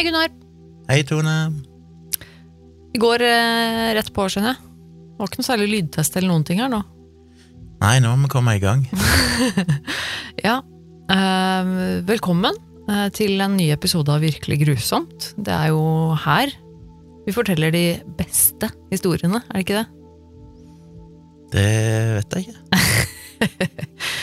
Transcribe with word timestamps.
Hei, 0.00 0.06
Gunnar. 0.06 0.30
Hei, 0.88 1.02
Tone. 1.04 1.32
Vi 2.94 3.00
går 3.02 3.20
eh, 3.20 3.90
rett 3.98 4.06
på, 4.16 4.24
skjønner 4.32 4.54
jeg. 4.54 4.62
Det 4.64 5.20
var 5.20 5.28
ikke 5.28 5.40
noe 5.42 5.44
særlig 5.50 5.66
lydtest 5.74 6.16
eller 6.16 6.30
noen 6.30 6.46
ting 6.48 6.62
her 6.62 6.70
nå. 6.72 6.78
Nei, 7.82 7.98
nå 8.00 8.14
må 8.16 8.24
vi 8.24 8.30
komme 8.32 8.54
i 8.56 8.62
gang. 8.62 8.86
Ja, 10.48 10.54
eh, 11.12 11.74
velkommen 12.08 12.56
eh, 12.88 13.12
til 13.12 13.44
en 13.44 13.60
ny 13.60 13.68
episode 13.76 14.16
av 14.16 14.24
Virkelig 14.24 14.62
grusomt. 14.64 15.28
Det 15.36 15.52
er 15.52 15.68
jo 15.74 15.84
her 16.24 16.56
vi 17.28 17.36
forteller 17.36 17.76
de 17.76 17.86
beste 18.16 18.72
historiene, 18.88 19.44
er 19.52 19.60
det 19.60 19.66
ikke 19.68 19.82
det? 19.82 19.86
Det 21.52 21.70
vet 22.16 22.38
jeg 22.38 22.48
ikke. 22.48 22.84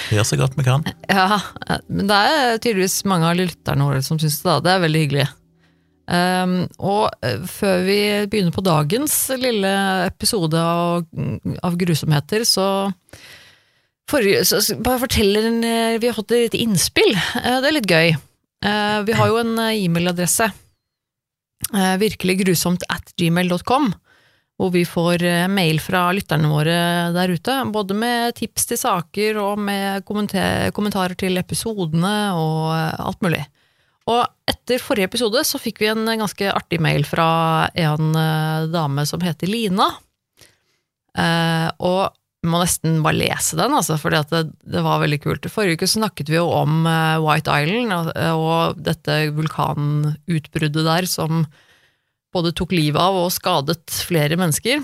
Vi 0.09 0.17
gjør 0.17 0.31
så 0.33 0.41
godt 0.41 0.57
vi 0.57 0.71
kan. 0.73 0.89
Ja, 1.21 1.35
eh, 1.69 1.85
men 1.85 2.09
det 2.09 2.23
er 2.33 2.63
tydeligvis 2.63 3.03
mange 3.05 3.29
av 3.29 3.37
lytterne 3.37 3.93
våre 3.93 4.01
som 4.01 4.17
syns 4.17 4.41
det. 4.41 4.55
da. 4.55 4.63
Det 4.65 4.79
er 4.79 4.89
veldig 4.89 5.09
hyggelig. 5.11 5.33
Um, 6.07 6.53
og 6.79 7.09
eh, 7.19 7.41
før 7.51 7.81
vi 7.83 7.97
begynner 8.31 8.53
på 8.55 8.63
dagens 8.63 9.15
lille 9.35 9.71
episode 10.05 10.55
av, 10.55 11.01
av 11.67 11.75
grusomheter, 11.81 12.45
så 12.47 12.67
for, 14.07 14.23
så 14.47 14.61
bare 14.79 15.01
forteller 15.03 15.49
en, 15.49 15.57
eh, 15.67 15.97
Vi 15.99 16.07
har 16.07 16.15
fått 16.15 16.31
et 16.31 16.45
lite 16.47 16.61
innspill. 16.63 17.11
Eh, 17.11 17.57
Det 17.59 17.67
er 17.67 17.75
litt 17.75 17.91
gøy. 17.91 18.15
Vi 19.05 19.13
har 19.19 19.27
jo 19.27 19.37
en 19.37 19.51
e-mailadresse. 19.67 20.47
eh, 21.75 21.97
Virkelig 21.99 22.39
at 22.89 23.11
gmail.com. 23.19 23.93
Hvor 24.57 24.71
vi 24.73 24.85
får 24.85 25.21
mail 25.51 25.77
fra 25.77 26.07
lytterne 26.15 26.49
våre 26.49 27.13
der 27.13 27.29
ute. 27.35 27.71
Både 27.71 27.93
med 27.93 28.33
tips 28.39 28.65
til 28.65 28.77
saker 28.77 29.37
og 29.37 29.59
med 29.59 30.03
kommentarer 30.07 31.15
til 31.15 31.37
episodene 31.37 32.31
og 32.33 32.71
alt 32.73 33.21
mulig. 33.21 33.43
Og 34.07 34.23
etter 34.47 34.79
forrige 34.79 35.09
episode 35.09 35.41
så 35.47 35.59
fikk 35.59 35.81
vi 35.83 35.89
en 35.91 36.07
ganske 36.07 36.51
artig 36.53 36.79
mail 36.83 37.03
fra 37.07 37.67
en 37.75 38.13
eh, 38.15 38.67
dame 38.71 39.03
som 39.09 39.23
heter 39.23 39.51
Lina. 39.51 39.89
Eh, 41.17 41.67
og 41.83 42.15
vi 42.43 42.51
må 42.53 42.61
nesten 42.61 43.01
bare 43.03 43.17
lese 43.17 43.57
den, 43.59 43.73
altså, 43.75 43.97
for 43.99 44.13
det, 44.13 44.43
det 44.63 44.83
var 44.85 45.01
veldig 45.03 45.19
kult. 45.25 45.49
Forrige 45.51 45.81
uke 45.81 45.89
snakket 45.91 46.31
vi 46.31 46.37
jo 46.39 46.47
om 46.55 46.87
eh, 46.87 47.17
White 47.23 47.51
Island 47.51 48.13
og, 48.37 48.79
dette 48.79 49.25
vulkanutbruddet 49.35 50.87
der 50.87 51.09
som 51.09 51.43
både 52.35 52.53
tok 52.55 52.75
livet 52.77 53.01
av 53.01 53.17
og 53.25 53.33
skadet 53.33 53.81
flere 54.07 54.37
mennesker. 54.39 54.83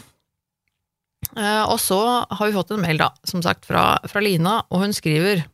Og 1.33 1.77
så 1.79 1.97
har 2.27 2.49
vi 2.49 2.55
fått 2.55 2.73
en 2.75 2.81
mail, 2.83 2.99
da, 2.99 3.07
som 3.27 3.41
sagt, 3.45 3.63
fra, 3.67 3.95
fra 4.09 4.21
Lina, 4.23 4.57
og 4.73 4.83
hun 4.83 4.95
skriver 4.95 5.45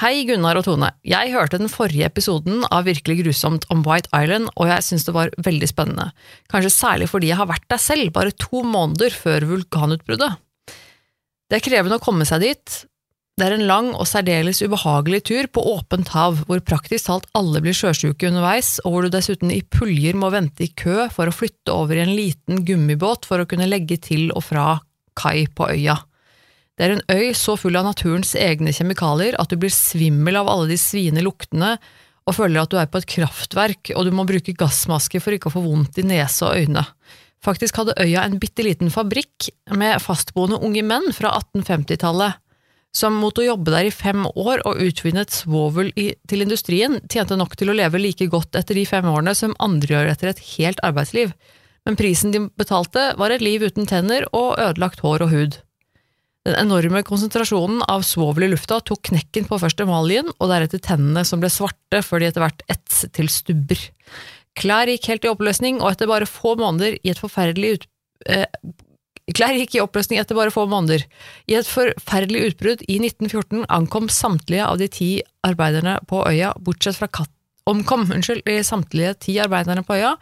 Hei, 0.00 0.22
Gunnar 0.24 0.56
og 0.56 0.64
Tone. 0.64 0.88
Jeg 1.04 1.34
hørte 1.34 1.58
den 1.60 1.68
forrige 1.68 2.06
episoden 2.08 2.62
av 2.72 2.86
Virkelig 2.88 3.18
grusomt 3.20 3.66
om 3.70 3.82
White 3.84 4.08
Island, 4.16 4.48
og 4.56 4.70
jeg 4.70 4.84
syns 4.86 5.04
det 5.04 5.12
var 5.12 5.32
veldig 5.44 5.68
spennende. 5.68 6.06
Kanskje 6.48 6.70
særlig 6.72 7.10
fordi 7.12 7.28
jeg 7.28 7.36
har 7.36 7.50
vært 7.50 7.66
der 7.68 7.82
selv, 7.82 8.08
bare 8.14 8.32
to 8.32 8.62
måneder 8.64 9.12
før 9.12 9.44
vulkanutbruddet. 9.50 10.40
Det 11.52 11.58
er 11.58 11.64
krevende 11.66 11.98
å 12.00 12.02
komme 12.02 12.24
seg 12.24 12.40
dit. 12.46 12.78
Det 13.36 13.44
er 13.44 13.56
en 13.58 13.66
lang 13.68 13.90
og 13.92 14.08
særdeles 14.08 14.62
ubehagelig 14.64 15.22
tur 15.28 15.50
på 15.52 15.64
åpent 15.74 16.08
hav, 16.16 16.40
hvor 16.48 16.64
praktisk 16.64 17.10
talt 17.10 17.28
alle 17.36 17.60
blir 17.64 17.76
sjøsjuke 17.76 18.30
underveis, 18.30 18.78
og 18.86 18.94
hvor 18.94 19.04
du 19.04 19.12
dessuten 19.12 19.52
i 19.52 19.60
puljer 19.60 20.16
må 20.16 20.32
vente 20.32 20.64
i 20.64 20.72
kø 20.72 21.10
for 21.12 21.28
å 21.28 21.36
flytte 21.36 21.72
over 21.76 22.00
i 22.00 22.04
en 22.06 22.14
liten 22.16 22.64
gummibåt 22.64 23.28
for 23.28 23.44
å 23.44 23.48
kunne 23.48 23.68
legge 23.68 24.00
til 24.00 24.30
og 24.32 24.46
fra 24.48 24.66
kai 25.20 25.44
på 25.52 25.68
øya. 25.68 25.98
Det 26.78 26.86
er 26.86 26.94
en 26.94 27.04
øy 27.12 27.32
så 27.36 27.56
full 27.60 27.76
av 27.76 27.84
naturens 27.86 28.32
egne 28.38 28.72
kjemikalier 28.72 29.36
at 29.40 29.52
du 29.52 29.58
blir 29.60 29.72
svimmel 29.72 30.38
av 30.40 30.48
alle 30.48 30.70
de 30.72 30.78
sviende 30.80 31.24
luktene 31.24 31.76
og 32.22 32.36
føler 32.36 32.62
at 32.62 32.72
du 32.72 32.78
er 32.80 32.88
på 32.88 33.02
et 33.02 33.10
kraftverk 33.16 33.92
og 33.96 34.06
du 34.06 34.14
må 34.14 34.24
bruke 34.28 34.54
gassmaske 34.56 35.20
for 35.20 35.34
ikke 35.36 35.50
å 35.50 35.56
få 35.56 35.64
vondt 35.66 36.00
i 36.00 36.06
nese 36.06 36.46
og 36.46 36.56
øyne. 36.56 36.84
Faktisk 37.42 37.80
hadde 37.80 37.98
øya 37.98 38.22
en 38.22 38.38
bitte 38.40 38.64
liten 38.64 38.92
fabrikk 38.94 39.50
med 39.74 39.98
fastboende 40.02 40.60
unge 40.62 40.84
menn 40.86 41.10
fra 41.16 41.34
1850-tallet 41.40 42.38
som 42.92 43.16
mot 43.16 43.38
å 43.40 43.44
jobbe 43.46 43.72
der 43.72 43.88
i 43.88 43.94
fem 43.94 44.26
år 44.28 44.62
og 44.68 44.80
utvinne 44.84 45.24
et 45.24 45.32
svovel 45.32 45.90
til 45.96 46.44
industrien, 46.44 46.98
tjente 47.08 47.38
nok 47.40 47.56
til 47.56 47.72
å 47.72 47.76
leve 47.76 48.00
like 48.00 48.28
godt 48.30 48.58
etter 48.60 48.76
de 48.76 48.84
fem 48.88 49.08
årene 49.08 49.32
som 49.36 49.56
andre 49.64 49.96
gjør 49.96 50.12
etter 50.12 50.32
et 50.32 50.42
helt 50.52 50.82
arbeidsliv, 50.84 51.32
men 51.88 51.96
prisen 51.98 52.34
de 52.34 52.44
betalte 52.60 53.10
var 53.18 53.32
et 53.32 53.44
liv 53.44 53.64
uten 53.64 53.88
tenner 53.88 54.28
og 54.36 54.60
ødelagt 54.60 55.00
hår 55.02 55.24
og 55.24 55.32
hud. 55.32 55.56
Den 56.42 56.56
enorme 56.58 57.04
konsentrasjonen 57.06 57.84
av 57.86 58.02
svovel 58.02 58.48
i 58.48 58.50
lufta 58.50 58.80
tok 58.82 59.04
knekken 59.12 59.46
på 59.46 59.58
først 59.62 59.82
emaljen, 59.84 60.30
og 60.40 60.50
deretter 60.50 60.82
tennene 60.82 61.22
som 61.26 61.42
ble 61.42 61.50
svarte 61.52 62.02
før 62.02 62.22
de 62.22 62.30
etter 62.32 62.42
hvert 62.42 62.64
etset 62.72 63.12
til 63.14 63.30
stubber. 63.30 63.84
Klær 64.58 64.90
gikk 64.90 65.06
helt 65.12 65.26
i 65.26 65.30
oppløsning, 65.30 65.78
og 65.80 65.92
etter 65.94 66.10
bare 66.10 66.26
få 66.28 66.56
måneder 66.60 66.98
i 66.98 67.12
et 67.14 67.22
forferdelig 67.22 67.76
ut... 67.76 67.86
Eh, 68.26 68.48
Klær 69.32 69.54
gikk 69.54 69.76
i 69.76 69.80
oppløsning 69.80 70.18
etter 70.18 70.34
bare 70.34 70.50
få 70.50 70.64
måneder. 70.66 71.04
I 71.46 71.54
et 71.60 71.68
forferdelig 71.70 72.40
utbrudd 72.50 72.82
i 72.90 72.98
1914 72.98 73.68
ankom 73.70 74.10
samtlige 74.10 74.66
av 74.66 74.80
de 74.82 74.90
ti 74.90 75.10
arbeiderne 75.46 76.00
på 76.10 76.24
øya, 76.26 76.50
bortsett 76.58 76.98
fra 76.98 77.08
katt... 77.08 77.30
Omkom, 77.70 78.08
unnskyld, 78.10 78.42
samtlige 78.66 79.14
ti 79.22 79.36
arbeiderne 79.38 79.86
på 79.86 79.94
øya, 79.94 80.16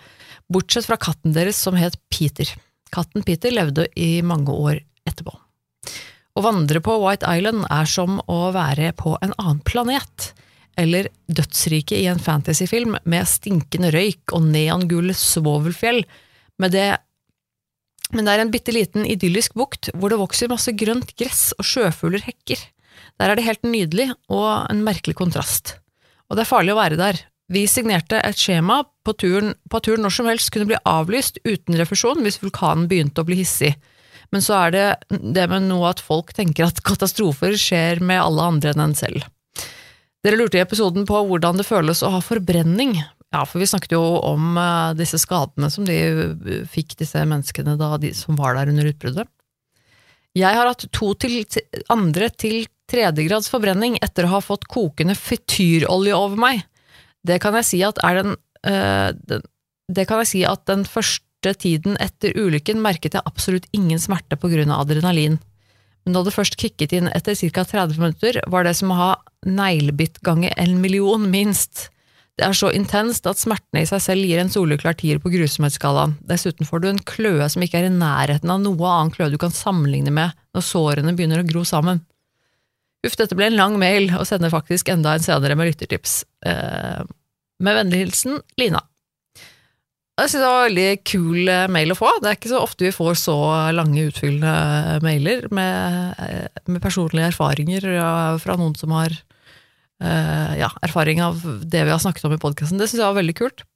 bortsett 0.53 0.85
fra 0.85 1.01
katten 1.01 1.33
deres 1.33 1.57
som 1.57 1.79
het 1.81 1.97
Peter. 2.13 2.53
Katten 2.93 3.25
Peter 3.25 3.55
levde 3.57 3.89
i 3.97 4.19
mange 4.21 4.53
år 4.53 4.83
etterpå. 5.09 5.40
Å 6.39 6.45
vandre 6.45 6.83
på 6.85 6.95
White 7.03 7.27
Island 7.27 7.67
er 7.73 7.89
som 7.91 8.21
å 8.31 8.41
være 8.55 8.93
på 8.99 9.17
en 9.19 9.35
annen 9.37 9.63
planet, 9.67 10.31
eller 10.79 11.11
dødsriket 11.27 11.99
i 11.99 12.07
en 12.09 12.23
fantasyfilm 12.23 12.97
med 13.11 13.29
stinkende 13.29 13.91
røyk 13.93 14.33
og 14.37 14.47
neongule 14.53 15.17
svovelfjell, 15.17 16.05
med 16.61 16.77
det 16.77 16.91
men 18.11 18.27
det 18.27 18.33
er 18.35 18.43
en 18.43 18.51
bitte 18.51 18.73
liten 18.75 19.05
idyllisk 19.07 19.55
bukt 19.59 19.91
hvor 19.95 20.11
det 20.11 20.19
vokser 20.19 20.51
masse 20.51 20.73
grønt 20.75 21.13
gress 21.15 21.51
og 21.59 21.67
sjøfugler 21.67 22.25
hekker. 22.25 22.59
Der 23.23 23.31
er 23.31 23.39
det 23.39 23.47
helt 23.47 23.63
nydelig 23.67 24.09
og 24.33 24.49
en 24.71 24.83
merkelig 24.83 25.15
kontrast. 25.19 25.77
Og 26.27 26.35
det 26.35 26.45
er 26.45 26.51
farlig 26.51 26.75
å 26.75 26.81
være 26.81 26.99
der. 26.99 27.21
Vi 27.51 27.65
signerte 27.71 28.21
et 28.23 28.39
skjema 28.39 28.81
på 29.07 29.15
turen, 29.19 29.55
på 29.71 29.79
at 29.79 29.87
turen 29.87 30.05
når 30.07 30.15
som 30.15 30.29
helst 30.31 30.53
kunne 30.55 30.69
bli 30.71 30.79
avlyst 30.87 31.41
uten 31.47 31.79
refusjon 31.79 32.23
hvis 32.23 32.39
vulkanen 32.43 32.87
begynte 32.91 33.23
å 33.23 33.27
bli 33.27 33.41
hissig. 33.41 33.75
Men 34.31 34.45
så 34.45 34.57
er 34.67 34.75
det 34.75 34.87
det 35.11 35.47
med 35.51 35.67
noe 35.67 35.91
at 35.91 36.03
folk 36.03 36.33
tenker 36.37 36.69
at 36.69 36.83
katastrofer 36.87 37.57
skjer 37.59 38.03
med 38.05 38.23
alle 38.23 38.47
andre 38.53 38.75
enn 38.75 38.85
en 38.85 38.99
selv. 38.99 39.27
Dere 40.25 40.37
lurte 40.37 40.59
i 40.59 40.63
episoden 40.63 41.07
på 41.09 41.23
hvordan 41.27 41.59
det 41.59 41.67
føles 41.67 42.03
å 42.05 42.13
ha 42.15 42.21
forbrenning. 42.23 42.99
Ja, 43.31 43.45
for 43.47 43.63
vi 43.63 43.69
snakket 43.71 43.95
jo 43.95 44.03
om 44.27 44.57
eh, 44.59 44.97
disse 44.99 45.21
skadene 45.23 45.71
som 45.71 45.87
de 45.87 45.97
eh, 45.97 46.65
fikk, 46.69 46.97
disse 47.01 47.23
menneskene 47.23 47.77
da, 47.81 47.95
de 48.03 48.11
som 48.17 48.39
var 48.39 48.59
der 48.59 48.73
under 48.73 48.91
utbruddet. 48.91 49.31
Jeg 50.37 50.55
har 50.55 50.69
hatt 50.69 50.85
to 50.95 51.13
til 51.19 51.41
andre 51.91 52.29
til 52.31 52.65
tredjegrads 52.91 53.49
forbrenning 53.51 53.97
etter 54.03 54.27
å 54.27 54.37
ha 54.37 54.43
fått 54.43 54.69
kokende 54.71 55.17
frityrolje 55.19 56.15
over 56.15 56.39
meg. 56.43 56.63
Det 57.27 57.39
kan 57.43 57.57
jeg 57.59 57.69
si 57.69 57.81
at 57.87 57.99
er 58.07 58.21
den, 58.21 58.37
øh, 58.67 59.11
den 59.15 59.49
Det 59.91 60.07
kan 60.07 60.21
jeg 60.23 60.31
si 60.31 60.45
at 60.47 60.67
den 60.67 60.85
første 60.87 61.27
tiden 61.43 61.97
etter 62.01 62.37
ulykken 62.37 62.83
merket 62.85 63.17
jeg 63.17 63.25
absolutt 63.25 63.69
ingen 63.73 63.99
smerte 63.99 64.37
på 64.37 64.51
grunn 64.53 64.71
av 64.71 64.85
adrenalin. 64.85 65.39
Men 66.05 66.17
da 66.17 66.23
det 66.25 66.35
først 66.35 66.59
kicket 66.61 66.93
inn 66.97 67.09
etter 67.13 67.37
ca. 67.37 67.65
30 67.65 68.01
minutter, 68.01 68.41
var 68.53 68.65
det 68.65 68.75
som 68.77 68.93
å 68.93 68.99
ha 68.99 69.11
neglebitt 69.47 70.21
ganger 70.25 70.53
en 70.61 70.81
million, 70.81 71.25
minst. 71.31 71.89
Det 72.37 72.47
er 72.47 72.57
så 72.57 72.71
intenst 72.73 73.27
at 73.29 73.41
smertene 73.41 73.83
i 73.85 73.89
seg 73.89 74.01
selv 74.05 74.25
gir 74.29 74.41
en 74.41 74.53
soleklar 74.53 74.97
tier 74.97 75.21
på 75.21 75.33
grusomhetsskalaen. 75.33 76.17
Dessuten 76.25 76.69
får 76.69 76.81
du 76.81 76.89
en 76.93 77.03
kløe 77.05 77.49
som 77.53 77.65
ikke 77.65 77.83
er 77.83 77.89
i 77.91 77.93
nærheten 77.93 78.53
av 78.53 78.63
noe 78.65 78.93
annen 78.93 79.13
kløe 79.13 79.33
du 79.33 79.37
kan 79.41 79.53
sammenligne 79.53 80.13
med 80.15 80.37
når 80.57 80.65
sårene 80.65 81.17
begynner 81.17 81.43
å 81.43 81.49
gro 81.49 81.65
sammen. 81.69 82.01
Uff, 83.05 83.17
dette 83.17 83.37
ble 83.37 83.49
en 83.49 83.57
lang 83.57 83.79
mail, 83.81 84.11
og 84.17 84.27
sender 84.29 84.53
faktisk 84.53 84.91
enda 84.93 85.15
en 85.17 85.25
senere 85.25 85.57
med 85.57 85.71
lyttertips. 85.71 86.23
Eh, 86.45 87.01
med 87.61 87.77
vennlig 87.77 88.03
hilsen 88.05 88.41
Lina. 88.61 88.83
Jeg 90.21 90.29
synes 90.29 90.43
det 90.43 90.49
var 90.51 90.67
veldig 90.67 90.89
kul 91.09 91.49
eh, 91.49 91.67
mail 91.73 91.95
å 91.95 91.97
få. 91.97 92.11
Det 92.21 92.29
er 92.29 92.37
ikke 92.37 92.53
så 92.53 92.61
ofte 92.61 92.85
vi 92.85 92.93
får 92.93 93.17
så 93.23 93.37
lange, 93.73 94.09
utfyllende 94.11 94.53
eh, 94.53 95.03
mailer 95.05 95.47
med, 95.55 96.21
eh, 96.21 96.63
med 96.69 96.83
personlige 96.85 97.31
erfaringer 97.31 97.87
fra 98.43 98.57
noen 98.61 98.77
som 98.79 98.97
har 98.99 99.17
ja, 100.01 100.71
erfaring 100.81 101.19
av 101.21 101.43
det 101.69 101.83
vi 101.85 101.93
har 101.93 101.99
snakket 102.01 102.25
om 102.25 102.33
i 102.33 102.39
podkasten. 102.41 102.79
Det 102.81 102.87
syns 102.89 103.03
jeg 103.03 103.05
var 103.05 103.19
veldig 103.19 103.35
kult. 103.37 103.67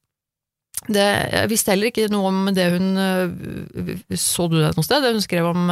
Det, 0.89 1.05
jeg 1.05 1.51
visste 1.51 1.75
heller 1.75 1.91
ikke 1.91 2.07
noe 2.13 2.31
om 2.31 2.39
det 2.57 2.65
hun 2.73 2.89
Så 4.17 4.47
du 4.49 4.57
det 4.57 4.71
noe 4.73 4.87
sted? 4.87 5.05
Det 5.05 5.13
hun 5.13 5.21
skrev 5.25 5.51
om 5.51 5.69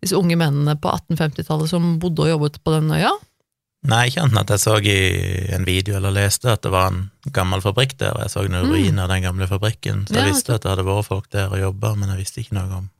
disse 0.00 0.16
unge 0.16 0.38
mennene 0.40 0.72
på 0.80 0.88
1850-tallet 0.88 1.68
som 1.68 1.98
bodde 2.00 2.24
og 2.24 2.32
jobbet 2.32 2.56
på 2.64 2.72
den 2.78 2.88
øya? 2.96 3.12
Nei, 3.84 4.06
ikke 4.08 4.22
annet 4.22 4.32
enn 4.32 4.40
at 4.40 4.52
jeg 4.54 4.62
så 4.62 4.78
i 4.80 4.94
en 5.52 5.64
video 5.68 5.98
eller 5.98 6.14
leste 6.16 6.48
at 6.54 6.62
det 6.64 6.70
var 6.72 6.86
en 6.88 7.10
gammel 7.36 7.60
fabrikk 7.60 7.98
der, 8.00 8.14
og 8.16 8.22
jeg 8.24 8.30
så 8.32 8.44
noen 8.48 8.64
Mm. 8.64 8.72
ruiner 8.72 9.02
av 9.04 9.10
den 9.12 9.22
gamle 9.26 9.46
fabrikken, 9.50 10.06
så 10.08 10.14
jeg 10.16 10.24
Ja, 10.24 10.32
visste 10.32 10.54
at 10.54 10.62
det 10.64 10.70
hadde 10.72 10.86
vært 10.88 11.04
folk 11.10 11.28
der 11.30 11.52
og 11.52 11.58
jobba, 11.60 11.94
men 11.96 12.08
jeg 12.08 12.18
visste 12.22 12.40
ikke 12.40 12.54
noe 12.56 12.78
om 12.78 12.90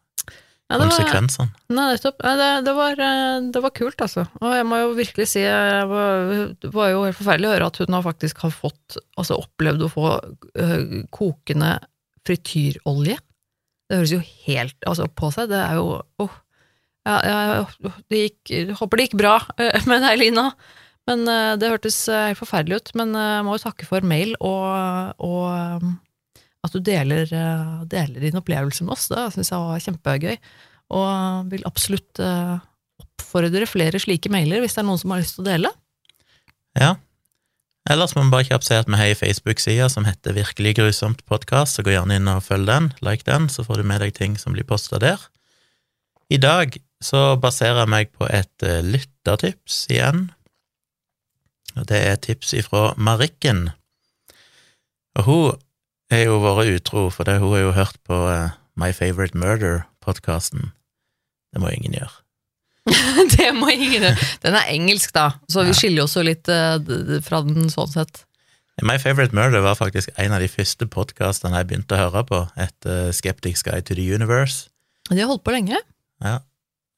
Ja, 0.71 0.79
det 0.79 0.87
var, 0.87 0.93
konsekvensene. 0.93 1.51
nei, 1.71 1.87
nettopp. 1.95 2.19
Det, 2.25 2.51
det, 2.65 2.75
var, 2.75 2.93
eh, 3.01 3.41
det 3.53 3.63
var 3.63 3.71
kult, 3.71 3.97
altså. 4.01 4.27
Og 4.41 4.55
jeg 4.57 4.65
må 4.67 4.77
jo 4.81 4.95
virkelig 4.97 5.27
si 5.29 5.41
jeg 5.41 5.89
var, 5.89 6.55
Det 6.61 6.71
var 6.73 6.89
jo 6.91 7.03
helt 7.05 7.17
forferdelig 7.17 7.49
å 7.49 7.53
høre 7.55 7.67
at 7.67 7.77
hun 7.79 7.93
har 7.97 8.03
faktisk 8.03 8.39
har 8.39 8.51
fått 8.51 8.97
Altså 9.19 9.37
opplevd 9.41 9.85
å 9.85 9.91
få 9.93 10.07
øh, 10.57 11.05
kokende 11.13 11.79
frityrolje. 12.27 13.19
Det 13.89 13.99
høres 13.99 14.13
jo 14.17 14.23
helt 14.47 14.77
altså, 14.89 15.07
på 15.13 15.31
seg. 15.33 15.49
Det 15.53 15.61
er 15.61 15.75
jo 15.77 16.03
åh. 16.25 16.31
Ja, 17.05 17.19
jeg, 17.21 17.93
det 18.09 18.23
gikk, 18.23 18.41
jeg 18.49 18.79
håper 18.79 18.99
det 18.99 19.07
gikk 19.09 19.19
bra 19.21 19.37
øh, 19.61 19.87
med 19.91 20.05
deg, 20.07 20.19
Lina. 20.23 20.49
Men 21.09 21.27
øh, 21.29 21.53
det 21.61 21.69
hørtes 21.69 21.99
øh, 22.09 22.31
helt 22.31 22.41
forferdelig 22.41 22.81
ut. 22.81 22.93
Men 23.01 23.13
jeg 23.19 23.45
må 23.45 23.57
jo 23.57 23.65
takke 23.67 23.89
for 23.89 24.07
mail 24.07 24.33
og, 24.41 25.21
og 25.21 25.45
at 26.65 26.73
du 26.73 26.81
deler, 26.81 27.29
deler 27.85 28.25
din 28.25 28.41
opplevelse 28.41 28.87
med 28.87 28.97
oss. 28.97 29.11
Det 29.13 29.27
syns 29.35 29.53
jeg 29.53 29.67
var 29.67 29.85
kjempegøy. 29.85 30.39
Og 30.97 31.51
vil 31.53 31.67
absolutt 31.69 32.21
oppfordre 33.05 33.67
flere 33.69 34.01
slike 34.01 34.31
mailer 34.33 34.63
hvis 34.63 34.77
det 34.77 34.85
er 34.85 34.89
noen 34.89 35.01
som 35.01 35.13
har 35.13 35.21
lyst 35.21 35.37
til 35.37 35.45
å 35.45 35.51
dele. 35.51 35.73
Ja. 36.79 36.95
Ellers 37.91 38.15
må 38.17 38.23
vi 38.25 38.33
bare 38.33 38.47
kjapt 38.49 38.65
si 38.65 38.77
at 38.79 38.89
vi 38.89 38.97
har 38.97 39.11
ei 39.11 39.17
Facebook-side 39.19 39.91
som 39.93 40.07
heter 40.09 40.33
Virkelig 40.39 40.79
grusomt 40.79 41.21
podkast, 41.29 41.77
så 41.77 41.85
gå 41.85 41.93
gjerne 41.93 42.17
inn 42.17 42.31
og 42.33 42.41
følg 42.47 42.65
den, 42.71 42.87
like 43.05 43.27
den, 43.29 43.51
så 43.53 43.61
får 43.67 43.83
du 43.83 43.89
med 43.91 44.01
deg 44.01 44.15
ting 44.17 44.39
som 44.41 44.57
blir 44.57 44.65
posta 44.65 44.97
der. 45.03 45.21
I 46.33 46.39
dag 46.41 46.79
så 47.05 47.35
baserer 47.41 47.83
jeg 47.83 47.93
meg 47.93 48.13
på 48.17 48.27
et 48.33 48.65
uh, 48.67 48.79
lyttertips 48.85 49.83
igjen, 49.93 50.31
og 51.75 51.87
det 51.91 52.01
er 52.07 52.21
tips 52.23 52.53
ifra 52.57 52.93
Marikken. 52.97 53.67
Og 55.19 55.27
hun 55.29 55.63
har 56.13 56.25
jo 56.27 56.37
vært 56.43 56.77
utro, 56.79 57.09
for 57.13 57.27
det, 57.29 57.41
hun 57.43 57.55
har 57.57 57.65
jo 57.67 57.73
hørt 57.77 57.99
på 58.07 58.19
uh, 58.31 58.55
My 58.81 58.93
Favorite 58.97 59.37
Murder-podkasten. 59.39 60.71
Det 61.55 61.63
må 61.63 61.71
ingen 61.75 61.95
gjøre. 61.99 62.15
det 63.37 63.51
må 63.57 63.71
ingen 63.73 64.03
gjøre. 64.05 64.29
Den 64.45 64.57
er 64.59 64.71
engelsk, 64.75 65.13
da, 65.17 65.29
så 65.51 65.65
vi 65.67 65.75
skiller 65.77 66.07
oss 66.07 66.17
jo 66.19 66.25
litt 66.27 66.45
d- 66.47 67.21
fra 67.25 67.43
den 67.47 67.71
sånn 67.73 67.91
sett. 67.93 68.25
My 68.83 68.97
Favorite 68.99 69.35
Murder 69.37 69.63
var 69.63 69.77
faktisk 69.79 70.11
en 70.19 70.35
av 70.35 70.43
de 70.43 70.49
første 70.51 70.87
podkastene 70.91 71.61
jeg 71.61 71.69
begynte 71.71 71.95
å 71.95 72.01
høre 72.09 72.25
på 72.27 72.41
etter 72.59 73.13
Skeptics 73.15 73.63
Guide 73.63 73.87
to 73.87 73.95
the 73.95 74.07
Universe. 74.15 74.67
De 75.13 75.21
har 75.21 75.31
holdt 75.31 75.45
på 75.47 75.55
lenge. 75.55 75.79
Ja. 76.25 76.41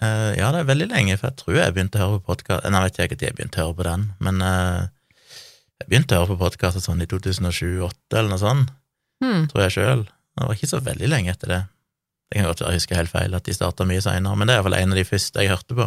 Eh, 0.02 0.32
ja, 0.36 0.50
det 0.52 0.60
er 0.60 0.68
veldig 0.68 0.88
lenge, 0.90 1.14
for 1.16 1.30
jeg 1.30 1.38
tror 1.40 1.56
jeg 1.56 1.72
begynte 1.76 2.00
å 2.00 2.02
høre 2.04 2.18
på 2.20 2.34
podkast 2.34 2.66
jeg 2.66 2.72
vet 2.84 2.98
ikke 3.00 3.16
at 3.16 3.22
jeg 3.24 3.36
begynte 3.38 3.62
å 3.62 3.68
høre 3.70 3.76
på 3.78 3.86
den, 3.86 4.02
men 4.20 4.42
uh, 4.44 4.82
jeg 5.80 5.88
begynte 5.88 6.18
å 6.18 6.20
høre 6.24 6.34
på 6.34 6.42
podkaster 6.42 6.84
sånn 6.84 7.00
i 7.00 7.08
2007-2008 7.08 8.18
eller 8.20 8.32
noe 8.34 8.42
sånt, 8.42 8.74
Hmm. 9.24 9.46
tror 9.48 9.62
jeg 9.64 9.72
sjøl. 9.78 10.02
Det 10.36 10.44
var 10.44 10.52
ikke 10.58 10.68
så 10.68 10.78
veldig 10.84 11.08
lenge 11.08 11.30
etter 11.32 11.48
det. 11.48 11.60
Det 12.28 12.36
kan 12.36 12.50
godt 12.50 12.60
være 12.60 12.74
jeg 12.74 12.80
husker 12.82 12.98
helt 13.00 13.12
feil, 13.14 13.34
at 13.38 13.46
de 13.48 13.54
starta 13.56 13.86
mye 13.88 14.02
seinere, 14.04 14.36
men 14.36 14.44
det 14.50 14.52
er 14.52 14.58
iallfall 14.60 14.76
en 14.76 14.92
av 14.92 14.98
de 15.00 15.04
første 15.08 15.40
jeg 15.40 15.48
hørte 15.54 15.76
på. 15.78 15.86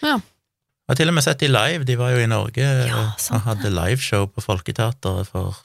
Ja. 0.00 0.14
Jeg 0.16 0.94
har 0.94 0.98
til 1.02 1.12
og 1.12 1.16
med 1.18 1.26
sett 1.26 1.42
de 1.42 1.50
live, 1.52 1.84
de 1.84 1.96
var 2.00 2.14
jo 2.14 2.22
i 2.24 2.30
Norge 2.30 2.64
Ja, 2.88 3.02
og 3.36 3.42
hadde 3.44 3.68
liveshow 3.74 4.24
på 4.32 4.40
Folketeatret 4.40 5.28
for 5.28 5.58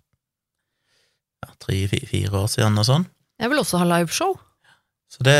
ja, 1.39 1.53
tre-fire 1.63 2.41
år 2.41 2.51
siden 2.51 2.75
og 2.83 2.89
sånn. 2.89 3.07
Jeg 3.39 3.53
vil 3.53 3.61
også 3.63 3.79
ha 3.79 3.87
liveshow. 3.87 4.35
Så 5.13 5.25
det 5.27 5.39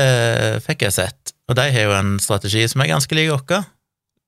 fikk 0.66 0.86
jeg 0.86 0.96
sett. 0.96 1.34
Og 1.50 1.58
de 1.58 1.66
har 1.74 1.88
jo 1.88 1.96
en 1.98 2.16
strategi 2.22 2.64
som 2.70 2.84
er 2.84 2.92
ganske 2.92 3.18
lik 3.18 3.32
vår. 3.32 3.66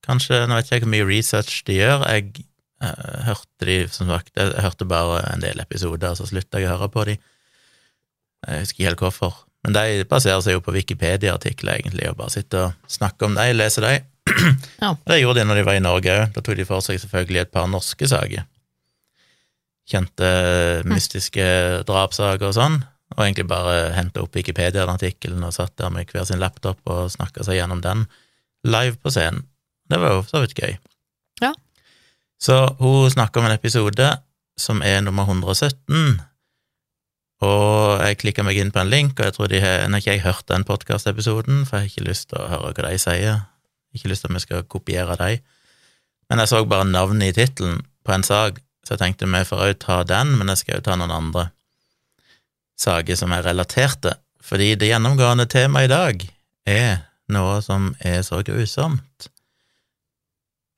Kanskje, 0.05 0.43
nå 0.45 0.57
vet 0.57 0.69
jeg 0.69 0.81
ikke 0.81 0.87
hvor 0.87 0.95
mye 0.95 1.07
research 1.09 1.61
de 1.67 1.79
gjør. 1.79 2.05
Jeg 2.09 2.45
uh, 2.83 3.29
hørte 3.29 3.69
de, 3.69 3.77
som 3.93 4.09
sagt, 4.09 4.33
jeg 4.37 4.65
hørte 4.65 4.87
bare 4.89 5.21
en 5.31 5.43
del 5.43 5.61
episoder, 5.61 6.17
så 6.17 6.27
slutta 6.29 6.61
jeg 6.61 6.69
å 6.69 6.75
høre 6.75 6.91
på 6.93 7.05
de. 7.09 7.17
Jeg 8.45 8.65
husker 8.65 8.79
ikke 8.79 8.89
helt 8.89 9.05
hvorfor. 9.05 9.37
Men 9.65 9.77
de 9.77 10.05
baserer 10.09 10.43
seg 10.45 10.57
jo 10.57 10.65
på 10.65 10.73
Wikipedia-artikler, 10.75 11.79
egentlig, 11.79 12.09
og 12.11 12.19
bare 12.19 12.35
sitter 12.35 12.67
og 12.67 12.91
snakker 12.97 13.29
om 13.29 13.37
de, 13.37 13.47
leser 13.57 13.89
de. 13.89 13.95
Ja. 14.81 14.91
Det 15.07 15.21
gjorde 15.21 15.39
de 15.39 15.45
når 15.47 15.59
de 15.59 15.63
var 15.65 15.77
i 15.77 15.81
Norge 15.81 16.11
òg. 16.11 16.33
Da 16.35 16.41
tok 16.43 16.57
de 16.57 16.65
for 16.67 16.83
seg 16.83 16.97
selvfølgelig 17.01 17.45
et 17.45 17.51
par 17.53 17.69
norske 17.71 18.09
saker. 18.09 18.43
Kjente 19.89 20.29
mystiske 20.89 21.45
drapssaker 21.87 22.49
og 22.49 22.57
sånn 22.57 22.77
og 23.13 23.21
egentlig 23.21 23.45
bare 23.47 23.93
henta 23.95 24.23
opp 24.23 24.35
Wikipedia-artikkelen 24.35 25.43
og 25.45 25.53
satt 25.53 25.75
der 25.77 25.91
med 25.93 26.09
hver 26.09 26.25
sin 26.27 26.41
laptop 26.41 26.81
og 26.89 27.11
snakka 27.13 27.45
seg 27.45 27.59
gjennom 27.59 27.83
den 27.83 28.05
live 28.65 28.97
på 28.97 29.13
scenen. 29.13 29.45
Det 29.89 29.99
var 30.01 30.15
jo 30.15 30.23
så 30.25 30.41
vidt 30.41 30.57
gøy. 30.57 30.77
Ja. 31.43 31.51
Så 32.41 32.57
hun 32.79 33.11
snakker 33.13 33.41
om 33.41 33.49
en 33.49 33.57
episode 33.57 34.07
som 34.59 34.81
er 34.81 35.03
nummer 35.05 35.27
117, 35.29 36.17
og 37.45 37.99
jeg 37.99 38.17
klikka 38.21 38.45
meg 38.47 38.57
inn 38.57 38.71
på 38.73 38.79
en 38.81 38.89
link, 38.89 39.19
og 39.19 39.27
jeg 39.27 39.35
tror 39.35 39.49
de 39.51 39.59
har 39.59 39.83
Nå 39.85 39.97
har 39.97 40.01
ikke 40.01 40.13
jeg 40.15 40.23
hørt 40.23 40.47
den 40.49 40.63
podkastepisoden, 40.63 41.65
for 41.67 41.77
jeg 41.77 41.83
har 41.83 41.91
ikke 41.91 42.07
lyst 42.07 42.29
til 42.31 42.39
å 42.39 42.47
høre 42.49 42.71
hva 42.71 42.87
de 42.87 43.01
sier. 43.01 43.41
Ikke 43.95 44.09
lyst 44.09 44.23
til 44.23 44.31
at 44.31 44.37
vi 44.37 44.43
skal 44.45 44.63
kopiere 44.71 45.17
dem. 45.19 45.43
Men 46.29 46.41
jeg 46.41 46.49
så 46.49 46.63
bare 46.65 46.87
navnet 46.87 47.29
i 47.29 47.35
tittelen 47.35 47.83
på 48.05 48.15
en 48.15 48.23
sak, 48.25 48.63
så 48.85 48.95
jeg 48.95 49.03
tenkte 49.03 49.29
vi 49.29 49.43
får 49.45 49.65
òg 49.67 49.75
ta 49.83 49.99
den, 50.07 50.37
men 50.39 50.49
jeg 50.53 50.63
skal 50.63 50.79
jo 50.79 50.85
ta 50.87 50.95
noen 50.97 51.13
andre 51.13 51.49
saker 52.77 53.15
som 53.19 53.31
er 53.31 53.43
relaterte, 53.45 54.15
fordi 54.43 54.73
det 54.75 54.89
gjennomgående 54.91 55.47
temaet 55.49 55.87
i 55.89 55.93
dag 55.93 56.25
er 56.67 56.97
noe 57.33 57.61
som 57.65 57.93
er 58.05 58.21
så 58.21 58.41
grusomt. 58.45 59.29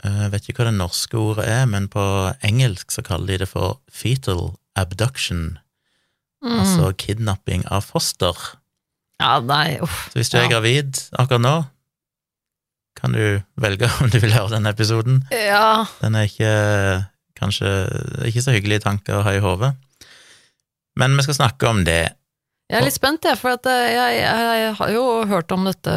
Eh, 0.04 0.22
Jeg 0.24 0.32
vet 0.32 0.48
ikke 0.50 0.64
hva 0.64 0.70
det 0.72 0.78
norske 0.80 1.18
ordet 1.18 1.48
er, 1.50 1.66
men 1.66 1.88
på 1.92 2.04
engelsk 2.46 2.92
så 2.94 3.04
kaller 3.04 3.34
de 3.34 3.38
det 3.46 3.50
for 3.50 3.80
fetal 3.92 4.54
abduction, 4.76 5.58
Mm. 6.44 6.60
altså 6.62 6.92
kidnapping 6.94 7.64
av 7.74 7.82
foster. 7.84 8.36
Ja, 9.20 9.40
nei, 9.42 9.80
uff. 9.82 10.10
Så 10.14 10.20
hvis 10.20 10.30
du 10.30 10.38
er 10.38 10.44
Ja. 10.44 10.50
gravid 10.50 10.94
akkurat 11.18 11.42
nå, 11.42 11.66
kan 12.96 13.12
du 13.12 13.42
velge 13.58 13.90
om 14.04 14.10
du 14.10 14.20
vil 14.20 14.32
høre 14.32 14.50
denne 14.54 14.70
episoden. 14.70 15.24
Ja. 15.32 15.86
Den 16.00 16.14
er 16.16 16.28
ikke 16.30 17.08
kanskje 17.42 17.72
ikke 18.30 18.42
så 18.46 18.54
hyggelige 18.54 18.84
tanker 18.86 19.18
å 19.18 19.24
ha 19.24 19.32
i 19.34 19.40
hodet. 19.42 19.74
Men 20.98 21.16
vi 21.18 21.26
skal 21.28 21.38
snakke 21.38 21.70
om 21.70 21.84
det. 21.88 22.02
Jeg 22.68 22.82
er 22.82 22.84
litt 22.84 22.98
spent, 22.98 23.24
jeg, 23.24 23.38
for 23.40 23.56
eh, 23.56 23.88
jeg, 23.94 24.16
jeg, 24.20 24.48
jeg 24.60 24.72
har 24.82 24.90
jo 24.92 25.04
hørt 25.30 25.54
om 25.56 25.68
dette, 25.70 25.94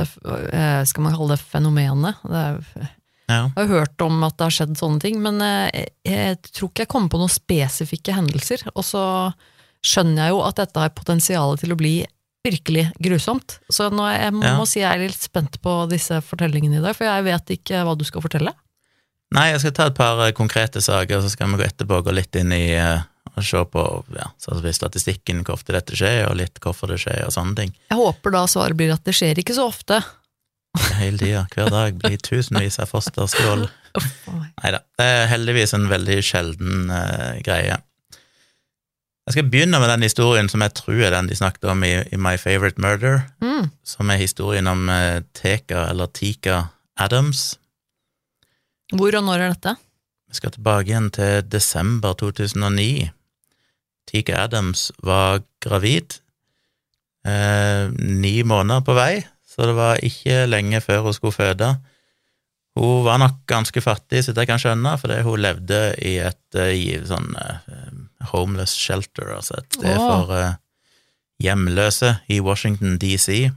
eh, 0.54 0.82
skal 0.86 1.02
man 1.06 1.16
kalle 1.18 1.34
det 1.34 1.42
fenomenet. 1.42 2.20
Det 2.22 2.42
er, 2.46 2.90
Ja. 3.30 3.44
jeg 3.54 3.54
har 3.56 3.68
hørt 3.70 4.02
om 4.02 4.22
at 4.26 4.36
det 4.38 4.46
har 4.48 4.54
skjedd 4.54 4.72
sånne 4.78 5.00
ting, 5.02 5.20
men 5.22 5.40
eh, 5.42 5.66
jeg, 5.74 5.90
jeg 6.06 6.38
tror 6.50 6.70
ikke 6.70 6.84
jeg 6.84 6.90
kommer 6.90 7.10
på 7.12 7.18
noen 7.22 7.30
spesifikke 7.32 8.14
hendelser. 8.14 8.64
Og 8.74 8.86
så 8.86 9.02
skjønner 9.86 10.24
jeg 10.28 10.34
jo 10.34 10.40
at 10.46 10.58
dette 10.62 10.82
har 10.82 10.94
potensial 10.94 11.58
til 11.58 11.74
å 11.74 11.78
bli 11.78 11.94
virkelig 12.46 12.86
grusomt. 13.02 13.58
Så 13.70 13.90
nå, 13.92 14.06
jeg 14.14 14.32
må, 14.34 14.44
Ja. 14.46 14.56
må 14.58 14.66
si 14.68 14.80
jeg 14.80 14.90
er 14.94 15.02
litt 15.10 15.22
spent 15.26 15.58
på 15.62 15.74
disse 15.90 16.20
fortellingene 16.24 16.78
i 16.78 16.84
dag, 16.84 16.94
for 16.96 17.06
jeg 17.06 17.26
vet 17.26 17.54
ikke 17.58 17.82
hva 17.86 17.96
du 17.98 18.04
skal 18.08 18.22
fortelle. 18.24 18.54
Nei, 19.34 19.50
jeg 19.52 19.60
skal 19.62 19.74
ta 19.76 19.86
et 19.90 19.98
par 19.98 20.22
konkrete 20.34 20.80
saker, 20.82 21.20
så 21.22 21.30
skal 21.30 21.50
vi 21.52 21.60
gå 21.60 21.66
etterpå 21.68 22.00
gå 22.02 22.14
litt 22.14 22.34
inn 22.40 22.50
i 22.54 22.64
og 23.40 23.46
se 23.48 23.64
på 23.72 23.84
ja, 24.16 24.28
statistikken, 24.76 25.42
hvor 25.44 25.56
ofte 25.58 25.74
dette 25.76 25.96
skjer, 25.98 26.26
og 26.28 26.38
litt 26.38 26.60
hvorfor 26.62 26.92
det 26.92 27.00
skjer, 27.02 27.24
og 27.26 27.34
sånne 27.34 27.56
ting. 27.58 27.74
Jeg 27.90 27.98
håper 28.00 28.36
da 28.36 28.46
svaret 28.50 28.78
blir 28.78 28.92
at 28.94 29.04
det 29.08 29.16
skjer 29.16 29.40
ikke 29.42 29.56
så 29.56 29.66
ofte. 29.70 30.00
Hele 31.00 31.18
tida, 31.18 31.44
hver 31.50 31.70
dag, 31.72 31.96
blir 31.98 32.20
tusenvis 32.22 32.78
av 32.82 32.90
fosterskål. 32.92 33.66
Nei 34.30 34.70
da, 34.76 34.84
det 35.00 35.06
er 35.06 35.30
heldigvis 35.32 35.74
en 35.74 35.88
veldig 35.90 36.18
sjelden 36.22 36.92
uh, 36.94 37.40
greie. 37.42 37.80
Jeg 39.26 39.34
skal 39.34 39.48
begynne 39.50 39.78
med 39.82 39.90
den 39.92 40.06
historien 40.06 40.48
som 40.50 40.62
jeg 40.64 40.74
tror 40.78 41.02
er 41.06 41.14
den 41.14 41.28
de 41.30 41.36
snakket 41.38 41.68
om 41.70 41.82
i, 41.86 41.92
i 42.10 42.18
My 42.18 42.36
Favorite 42.40 42.82
Murder, 42.82 43.24
Mm. 43.42 43.70
som 43.84 44.08
er 44.10 44.16
historien 44.22 44.66
om 44.70 44.86
uh, 44.88 45.20
Teka, 45.36 45.88
eller 45.90 46.08
Tika 46.16 46.68
Adams. 46.96 47.58
Hvor 48.94 49.14
og 49.18 49.26
når 49.26 49.42
er 49.44 49.52
dette? 49.52 49.74
Vi 50.30 50.38
skal 50.38 50.54
tilbake 50.54 50.88
igjen 50.88 51.10
til 51.14 51.42
desember 51.50 52.14
2009. 52.18 53.10
Tika 54.10 54.42
Adams 54.44 54.88
var 55.06 55.44
gravid, 55.62 56.18
eh, 57.26 57.86
ni 57.94 58.40
måneder 58.42 58.82
på 58.86 58.96
vei, 58.98 59.22
så 59.46 59.68
det 59.70 59.76
var 59.78 60.02
ikke 60.06 60.44
lenge 60.50 60.82
før 60.82 61.06
hun 61.06 61.16
skulle 61.16 61.36
føde. 61.36 61.74
Hun 62.78 63.04
var 63.04 63.18
nok 63.18 63.42
ganske 63.50 63.82
fattig, 63.82 64.22
så 64.24 64.34
det 64.34 64.46
kan 64.46 64.58
jeg 64.58 64.68
skjønne, 64.68 64.94
fordi 65.00 65.20
hun 65.26 65.42
levde 65.42 65.80
i 66.06 66.16
et 66.22 66.58
eh, 66.58 66.74
i 66.78 66.98
sånn 67.06 67.32
eh, 67.36 67.88
homeless 68.30 68.76
shelter, 68.78 69.32
altså 69.36 69.58
et 69.58 69.78
sted 69.78 69.96
oh. 69.96 70.06
for 70.06 70.36
eh, 70.36 70.54
hjemløse 71.42 72.14
i 72.30 72.38
Washington 72.44 72.98
DC. 73.02 73.50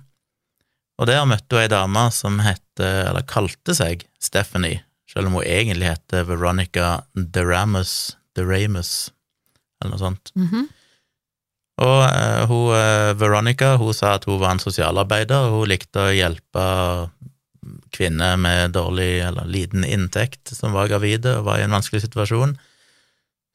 Og 0.98 1.10
der 1.10 1.26
møtte 1.30 1.56
hun 1.58 1.64
ei 1.64 1.72
dame 1.72 2.08
som 2.16 2.42
hette, 2.46 2.90
eller 3.10 3.26
kalte 3.30 3.76
seg 3.78 4.06
Stephanie, 4.22 4.82
selv 5.10 5.30
om 5.30 5.40
hun 5.40 5.46
egentlig 5.46 5.94
heter 5.94 6.26
Veronica 6.30 7.04
DeRamus, 7.14 8.16
DeRamus, 8.38 9.12
eller 9.84 9.96
noe 9.96 10.02
sånt. 10.02 10.34
Mhm. 10.40 10.72
Og 11.84 12.00
uh, 12.06 12.44
hun, 12.46 12.68
eh, 12.78 13.12
Veronica 13.18 13.72
hun 13.82 13.96
sa 13.98 14.14
at 14.14 14.28
hun 14.30 14.38
var 14.38 14.54
en 14.54 14.62
sosialarbeider, 14.62 15.48
og 15.48 15.64
hun 15.64 15.72
likte 15.72 16.04
å 16.04 16.14
hjelpe 16.14 16.66
kvinner 17.94 18.38
med 18.38 18.76
dårlig 18.76 19.24
eller 19.24 19.48
liten 19.50 19.86
inntekt 19.88 20.52
som 20.54 20.76
var 20.76 20.92
gravide 20.92 21.38
og 21.40 21.48
var 21.48 21.62
i 21.62 21.66
en 21.66 21.74
vanskelig 21.74 22.04
situasjon. 22.06 22.58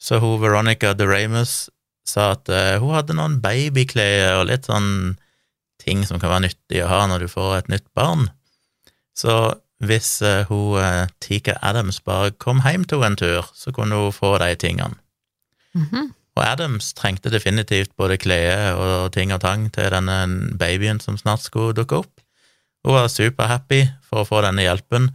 Så 0.03 0.19
hun 0.23 0.41
Veronica 0.43 0.95
DeRamus 0.99 1.69
sa 2.09 2.33
at 2.35 2.51
uh, 2.51 2.79
hun 2.83 2.97
hadde 2.97 3.17
noen 3.19 3.39
babyklær 3.45 4.41
og 4.41 4.49
litt 4.51 4.69
sånn 4.69 5.17
ting 5.79 6.05
som 6.09 6.19
kan 6.19 6.33
være 6.33 6.49
nyttig 6.49 6.83
å 6.83 6.91
ha 6.91 7.01
når 7.07 7.25
du 7.25 7.33
får 7.33 7.57
et 7.59 7.73
nytt 7.77 7.87
barn. 7.99 8.29
Så 9.19 9.35
hvis 9.85 10.19
uh, 10.27 10.43
hun 10.51 10.79
uh, 10.83 11.07
Tika 11.23 11.59
Adams 11.63 12.01
bare 12.07 12.33
kom 12.43 12.65
hjem 12.67 12.87
til 12.89 13.03
henne 13.03 13.15
en 13.15 13.21
tur, 13.21 13.51
så 13.55 13.75
kunne 13.75 13.99
hun 14.01 14.15
få 14.15 14.37
de 14.43 14.55
tingene. 14.59 14.99
Mhm. 15.79 16.15
Og 16.39 16.45
Adams 16.47 16.93
trengte 16.95 17.33
definitivt 17.35 17.97
både 17.99 18.19
klede 18.23 18.75
og 18.79 19.11
ting 19.15 19.33
og 19.35 19.43
tang 19.43 19.67
til 19.75 19.91
denne 19.91 20.19
babyen 20.59 21.01
som 21.03 21.19
snart 21.19 21.43
skulle 21.43 21.75
dukke 21.75 22.05
opp. 22.05 22.13
Hun 22.87 22.95
var 22.95 23.09
superhappy 23.11 23.81
for 24.07 24.23
å 24.23 24.29
få 24.29 24.45
denne 24.47 24.63
hjelpen, 24.63 25.11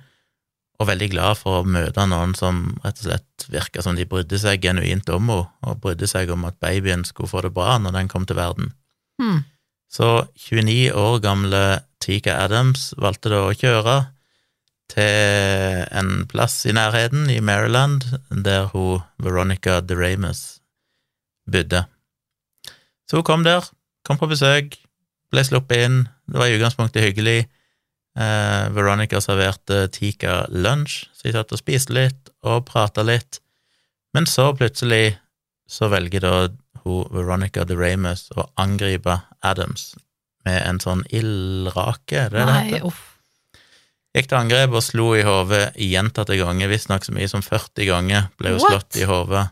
og 0.81 0.89
veldig 0.89 1.07
glad 1.13 1.39
for 1.39 1.61
å 1.61 1.69
møte 1.69 2.03
noen 2.09 2.33
som 2.35 2.73
rett 2.83 2.99
og 2.99 3.05
slett 3.07 3.45
virka 3.53 3.83
som 3.85 3.95
de 3.95 4.03
brydde 4.09 4.39
seg 4.41 4.65
genuint 4.65 5.07
om 5.15 5.29
henne, 5.31 5.45
og 5.63 5.79
brydde 5.79 6.09
seg 6.11 6.33
om 6.33 6.43
at 6.49 6.59
babyen 6.59 7.05
skulle 7.07 7.31
få 7.31 7.45
det 7.45 7.53
bra 7.55 7.77
når 7.79 7.95
den 7.95 8.11
kom 8.11 8.27
til 8.27 8.41
verden. 8.41 8.73
Hmm. 9.21 9.45
Så 9.93 10.25
29 10.49 10.91
år 10.97 11.21
gamle 11.23 11.63
Tika 12.03 12.35
Adams 12.43 12.89
valgte 12.99 13.31
da 13.31 13.45
å 13.45 13.55
kjøre 13.55 13.95
til 14.91 15.85
en 15.87 16.25
plass 16.27 16.57
i 16.67 16.75
nærheten, 16.75 17.29
i 17.31 17.39
Maryland, 17.39 18.03
der 18.27 18.67
hun 18.73 19.05
Veronica 19.23 19.79
DeRamus 19.79 20.62
bodde. 21.49 21.83
Så 23.09 23.19
hun 23.19 23.27
kom 23.27 23.43
der, 23.45 23.65
kom 24.07 24.19
på 24.19 24.29
besøk, 24.31 24.77
ble 25.33 25.43
sluppet 25.45 25.85
inn, 25.87 25.99
det 26.29 26.39
var 26.39 26.49
i 26.49 26.57
utgangspunktet 26.57 27.03
hyggelig. 27.05 27.45
Eh, 28.13 28.65
Veronica 28.75 29.19
serverte 29.23 29.87
Tika 29.93 30.43
lunsj, 30.53 31.07
så 31.13 31.27
de 31.27 31.35
satt 31.35 31.53
og 31.55 31.61
spiste 31.61 31.95
litt 31.95 32.31
og 32.45 32.65
prata 32.69 33.05
litt. 33.05 33.41
Men 34.13 34.29
så 34.29 34.51
plutselig 34.55 35.17
så 35.69 35.89
velger 35.89 36.23
da 36.23 36.35
hun 36.83 37.07
Veronica 37.13 37.63
DeRamus 37.65 38.27
å 38.37 38.45
angripe 38.59 39.17
Adams 39.41 39.93
med 40.43 40.59
en 40.67 40.79
sånn 40.83 41.01
ildrake, 41.15 42.25
er 42.25 42.33
det 42.33 42.43
det 42.43 42.55
heter? 42.67 43.01
Gikk 44.13 44.27
til 44.29 44.37
angrep 44.37 44.75
og 44.77 44.83
slo 44.85 45.05
i 45.17 45.23
hodet 45.25 45.63
gjentatte 45.79 46.35
ganger, 46.37 46.69
visstnok 46.69 47.07
så 47.07 47.15
mye 47.15 47.29
som 47.31 47.41
40 47.41 47.87
ganger 47.89 48.27
ble 48.37 48.53
hun 48.53 48.61
slått 48.61 48.99
i 49.01 49.07
hodet 49.09 49.47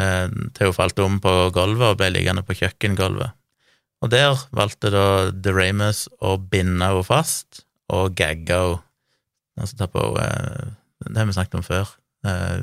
eh, 0.00 0.32
hun 0.60 0.76
falt 0.76 0.98
om 1.04 1.18
på 1.22 1.34
gulvet 1.54 1.92
og 1.92 2.00
ble 2.00 2.10
liggende 2.14 2.44
på 2.46 2.56
kjøkkengulvet. 2.58 3.36
Og 4.00 4.12
der 4.12 4.38
valgte 4.56 4.92
da 4.92 5.06
DeRamus 5.30 6.06
å 6.24 6.36
binde 6.40 6.88
henne 6.88 7.04
fast 7.06 7.64
og 7.92 8.16
gagge 8.18 8.56
henne. 8.56 8.86
Altså 9.60 9.76
ta 9.76 9.90
på 9.92 10.00
henne 10.16 10.76
Det 11.04 11.18
har 11.18 11.26
vi 11.28 11.34
snakket 11.36 11.58
om 11.58 11.64
før. 11.66 11.90
Eh, 12.28 12.60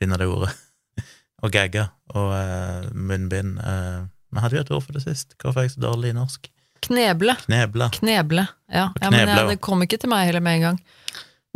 finne 0.00 0.18
det 0.20 0.28
ordet. 0.28 0.52
og 1.44 1.52
gagge 1.52 1.86
og 2.16 2.34
eh, 2.36 2.90
munnbind. 2.92 3.58
Eh, 3.60 4.04
vi 4.32 4.44
hadde 4.44 4.58
jo 4.58 4.64
et 4.64 4.74
ord 4.76 4.84
for 4.84 4.96
det 4.96 5.04
sist. 5.04 5.36
Hvorfor 5.40 5.62
er 5.62 5.68
jeg 5.68 5.76
så 5.76 5.84
dårlig 5.84 6.12
i 6.12 6.16
norsk? 6.16 6.50
Kneble. 6.86 7.36
Kneble. 7.46 7.88
Kneble. 7.96 8.46
Ja, 8.68 8.90
ja 9.00 9.10
men 9.10 9.28
ja, 9.28 9.44
det 9.48 9.60
kom 9.64 9.82
ikke 9.84 9.98
til 10.00 10.12
meg 10.12 10.28
heller 10.28 10.44
med 10.44 10.58
en 10.58 10.66
gang. 10.66 10.80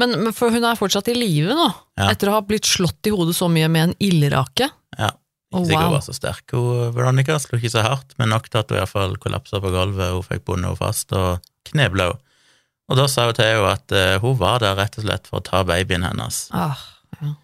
Men, 0.00 0.16
men 0.24 0.34
for 0.36 0.52
hun 0.54 0.64
er 0.64 0.78
fortsatt 0.78 1.10
i 1.12 1.16
live 1.16 1.56
nå, 1.56 1.66
Ja. 2.00 2.08
etter 2.12 2.30
å 2.30 2.38
ha 2.38 2.44
blitt 2.46 2.68
slått 2.68 3.08
i 3.08 3.12
hodet 3.12 3.36
så 3.36 3.50
mye 3.52 3.68
med 3.68 3.90
en 3.90 3.96
ildrake. 4.00 4.70
Ja. 4.96 5.10
Ikke 5.50 5.66
sikkert 5.66 5.82
hun 5.82 5.88
wow. 5.90 5.96
var 5.96 6.04
så 6.06 6.14
sterk, 6.14 6.52
hun 6.54 6.92
Veronica. 6.94 7.36
Slo 7.42 7.58
ikke 7.58 7.72
så 7.72 7.82
hardt, 7.82 8.14
men 8.20 8.30
nok 8.30 8.46
til 8.48 8.60
at 8.62 8.70
hun 8.70 8.78
iallfall 8.78 9.16
kollapsa 9.20 9.60
på 9.62 9.72
gulvet. 9.74 10.12
Hun 10.14 10.26
fikk 10.26 10.44
bundet 10.46 10.70
henne 10.70 10.78
fast 10.78 11.14
og 11.16 11.42
knebla 11.68 12.12
henne. 12.12 12.26
Og 12.90 12.98
da 12.98 13.06
sa 13.10 13.28
hun 13.28 13.36
til 13.38 13.46
henne 13.46 13.74
at 13.74 13.94
eh, 13.94 14.16
hun 14.22 14.38
var 14.38 14.62
der 14.62 14.78
rett 14.78 14.96
og 14.98 15.06
slett 15.06 15.28
for 15.30 15.38
å 15.38 15.46
ta 15.46 15.62
babyen 15.66 16.06
hennes. 16.06 16.48
Ah, 16.54 16.78
ja. 17.20 17.34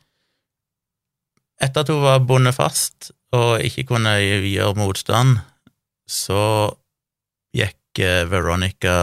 Etter 1.62 1.84
at 1.84 1.92
hun 1.92 2.02
var 2.02 2.24
bundet 2.26 2.56
fast 2.56 3.12
og 3.34 3.62
ikke 3.64 3.86
kunne 3.90 4.16
gjøre 4.22 4.78
motstand, 4.78 5.40
så 6.06 6.74
gikk 7.56 8.02
eh, 8.02 8.24
Veronica 8.30 8.96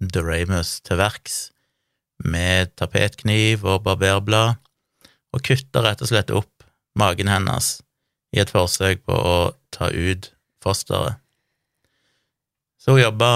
Doramus 0.00 0.78
til 0.84 1.00
verks 1.00 1.38
med 2.24 2.72
tapetkniv 2.78 3.64
og 3.66 3.82
barberblad 3.86 4.56
og 5.36 5.44
kutta 5.44 5.82
rett 5.84 6.02
og 6.02 6.10
slett 6.10 6.32
opp 6.32 6.64
magen 6.96 7.28
hennes 7.28 7.76
i 8.34 8.40
et 8.40 8.52
forsøk 8.52 9.04
på 9.06 9.16
å 9.16 9.36
ta 9.74 9.90
ut 9.92 10.30
fosteret. 10.64 11.20
Så 12.80 12.94
hun 12.94 13.02
jobba 13.02 13.30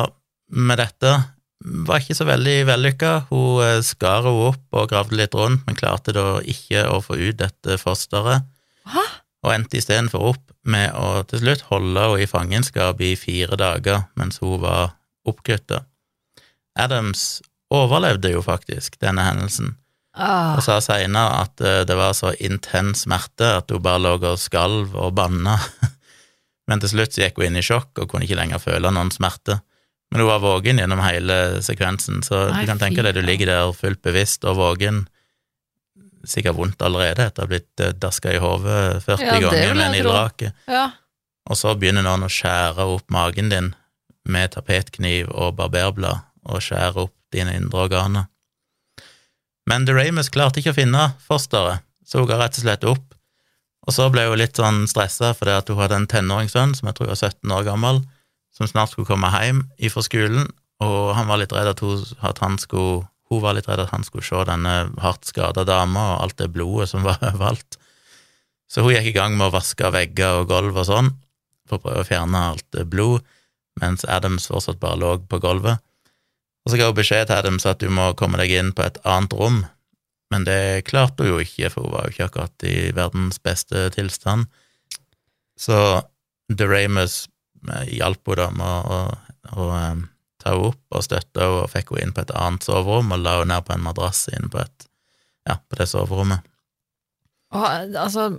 med 0.51 0.81
dette. 0.81 1.13
Var 1.61 2.01
ikke 2.01 2.17
så 2.17 2.27
veldig 2.29 2.57
vellykka. 2.69 3.13
Hun 3.31 3.63
eh, 3.65 3.81
skar 3.85 4.25
henne 4.25 4.51
opp 4.51 4.79
og 4.79 4.89
gravde 4.93 5.19
litt 5.19 5.35
rundt, 5.37 5.67
men 5.67 5.79
klarte 5.79 6.15
da 6.17 6.41
ikke 6.41 6.87
å 6.89 7.01
få 7.05 7.19
ut 7.21 7.41
dette 7.41 7.77
fosteret, 7.81 8.47
Hæ? 8.89 9.03
og 9.45 9.55
endte 9.55 9.79
istedenfor 9.81 10.33
opp 10.35 10.55
med 10.69 10.93
å 10.97 11.23
til 11.29 11.43
slutt 11.43 11.67
holde 11.71 12.03
henne 12.05 12.25
i 12.25 12.29
fangenskap 12.29 13.01
i 13.05 13.15
fire 13.17 13.57
dager 13.61 14.05
mens 14.21 14.41
hun 14.43 14.61
var 14.65 14.97
oppkutta. 15.29 15.85
Adams 16.79 17.41
overlevde 17.71 18.33
jo 18.35 18.43
faktisk 18.43 18.99
denne 19.03 19.25
hendelsen, 19.29 19.77
Ah, 20.11 20.57
og 20.59 20.65
sa 20.67 20.81
seinere 20.83 21.37
at 21.45 21.61
eh, 21.63 21.83
det 21.87 21.95
var 21.95 22.11
så 22.19 22.33
intens 22.43 23.05
smerte 23.07 23.47
at 23.61 23.71
hun 23.71 23.79
bare 23.85 24.01
lå 24.03 24.17
og 24.19 24.41
skalv 24.43 24.97
og 24.99 25.13
banna. 25.15 25.55
Men 26.69 26.83
til 26.83 26.91
slutt 26.91 27.15
gikk 27.15 27.39
hun 27.39 27.47
inn 27.47 27.61
i 27.61 27.63
sjokk 27.63 28.03
og 28.03 28.09
kunne 28.11 28.27
ikke 28.27 28.37
lenger 28.41 28.59
føle 28.59 28.91
noen 28.91 29.13
smerte. 29.15 29.61
Men 30.11 30.25
hun 30.25 30.29
var 30.33 30.43
våken 30.43 30.83
gjennom 30.83 31.01
hele 31.07 31.37
sekvensen, 31.63 32.25
så 32.27 32.49
Nei, 32.51 32.65
du 32.65 32.73
kan 32.73 32.83
tenke 32.83 33.05
deg 33.07 33.15
du 33.15 33.23
ligger 33.23 33.53
der 33.53 33.71
fullt 33.79 34.03
bevisst 34.03 34.43
og 34.51 34.59
våken, 34.59 35.05
sikkert 36.27 36.59
vondt 36.59 36.83
allerede 36.85 37.29
etter 37.31 37.45
å 37.45 37.47
ha 37.47 37.53
blitt 37.55 37.81
eh, 37.87 37.95
daska 37.95 38.35
i 38.35 38.43
hodet 38.43 38.81
40 39.07 39.25
Ja, 39.25 39.39
ganger 39.47 39.79
med 39.79 39.85
en 39.87 39.99
ildrake, 40.03 40.51
ja. 40.67 40.89
og 41.47 41.57
så 41.57 41.77
begynner 41.79 42.05
noen 42.05 42.27
å 42.27 42.33
skjære 42.35 42.91
opp 42.97 43.07
magen 43.15 43.49
din 43.55 43.71
med 44.27 44.51
tapetkniv 44.59 45.31
og 45.31 45.55
barberblad, 45.63 46.27
og 46.51 46.61
skjære 46.67 47.07
opp 47.07 47.15
dine 47.35 47.55
indre 47.57 47.87
organer. 47.87 48.29
Men 49.71 49.87
DeRamus 49.87 50.31
klarte 50.33 50.61
ikke 50.61 50.75
å 50.75 50.79
finne 50.81 51.11
fosteret, 51.23 51.85
så 52.07 52.23
hun 52.23 52.31
ga 52.31 52.41
rett 52.41 52.59
og 52.59 52.65
slett 52.65 52.87
opp. 52.89 53.15
Og 53.87 53.95
så 53.97 54.09
ble 54.13 54.27
hun 54.29 54.41
litt 54.41 54.59
sånn 54.59 54.85
stressa 54.91 55.33
fordi 55.37 55.55
at 55.57 55.71
hun 55.71 55.79
hadde 55.81 56.01
en 56.01 56.09
tenåringssønn 56.11 56.75
som 56.77 56.91
jeg 56.91 56.99
tror 56.99 57.13
var 57.13 57.21
17 57.21 57.55
år 57.57 57.69
gammel, 57.69 58.03
som 58.55 58.69
snart 58.69 58.93
skulle 58.93 59.09
komme 59.09 59.31
hjem 59.33 59.63
ifra 59.79 60.03
skolen, 60.05 60.51
og 60.85 61.13
han 61.17 61.29
var 61.29 61.41
litt 61.41 61.53
redd 61.55 61.71
at 61.71 61.83
hun, 61.85 62.01
at 62.25 62.41
skulle, 62.63 63.07
hun 63.31 63.43
var 63.45 63.57
litt 63.57 63.69
redd 63.69 63.83
at 63.85 63.93
han 63.93 64.05
skulle 64.05 64.27
se 64.27 64.45
denne 64.49 64.75
hardt 65.01 65.29
skada 65.29 65.65
dama 65.69 66.15
og 66.15 66.23
alt 66.25 66.39
det 66.41 66.51
blodet 66.55 66.91
som 66.93 67.07
var 67.07 67.21
overalt. 67.33 67.79
Så 68.71 68.85
hun 68.85 68.95
gikk 68.95 69.11
i 69.13 69.17
gang 69.17 69.37
med 69.37 69.49
å 69.49 69.57
vaske 69.57 69.91
vegger 69.93 70.43
og 70.43 70.51
gulv 70.51 70.79
og 70.79 70.89
sånn, 70.89 71.13
for 71.69 71.79
å 71.79 71.85
prøve 71.85 72.05
å 72.05 72.09
fjerne 72.09 72.47
alt 72.53 72.83
blod, 72.91 73.25
mens 73.81 74.05
Adams 74.09 74.49
fortsatt 74.51 74.81
bare 74.83 74.99
lå 75.01 75.15
på 75.31 75.41
gulvet. 75.43 75.83
Og 76.65 76.73
så 76.73 76.79
ga 76.79 76.91
hun 76.91 76.97
beskjed 76.99 77.29
til 77.29 77.39
Adams 77.39 77.67
at 77.69 77.81
du 77.81 77.89
må 77.93 78.11
komme 78.19 78.41
deg 78.41 78.53
inn 78.53 78.73
på 78.77 78.85
et 78.85 79.01
annet 79.09 79.35
rom, 79.37 79.63
men 80.31 80.47
det 80.47 80.87
klarte 80.87 81.25
hun 81.25 81.33
jo 81.33 81.41
ikke, 81.43 81.71
for 81.73 81.87
hun 81.87 81.95
var 81.95 82.07
jo 82.07 82.15
ikke 82.15 82.29
akkurat 82.29 82.67
i 82.69 82.77
verdens 82.97 83.41
beste 83.43 83.89
tilstand. 83.97 84.47
Så 85.59 85.79
DeRamus 86.53 87.25
eh, 87.69 87.97
hjalp 87.97 88.31
henne 88.31 88.45
da 88.45 88.51
med 88.55 88.93
å, 88.95 89.01
å, 89.57 89.67
å 89.67 89.73
ta 90.41 90.55
henne 90.55 90.71
opp 90.71 90.97
og 90.97 91.05
støtte 91.07 91.43
henne, 91.43 91.65
og 91.65 91.73
fikk 91.73 91.95
henne 91.95 92.11
inn 92.11 92.15
på 92.17 92.25
et 92.25 92.37
annet 92.37 92.69
soverom 92.69 93.13
og 93.17 93.25
la 93.25 93.41
henne 93.41 93.57
ned 93.57 93.67
på 93.67 93.75
en 93.75 93.85
madrass 93.89 94.27
inne 94.33 94.53
på, 94.53 94.63
ja, 95.49 95.59
på 95.59 95.81
det 95.81 95.89
soverommet. 95.91 96.47
Og, 97.51 97.67
altså 97.99 98.31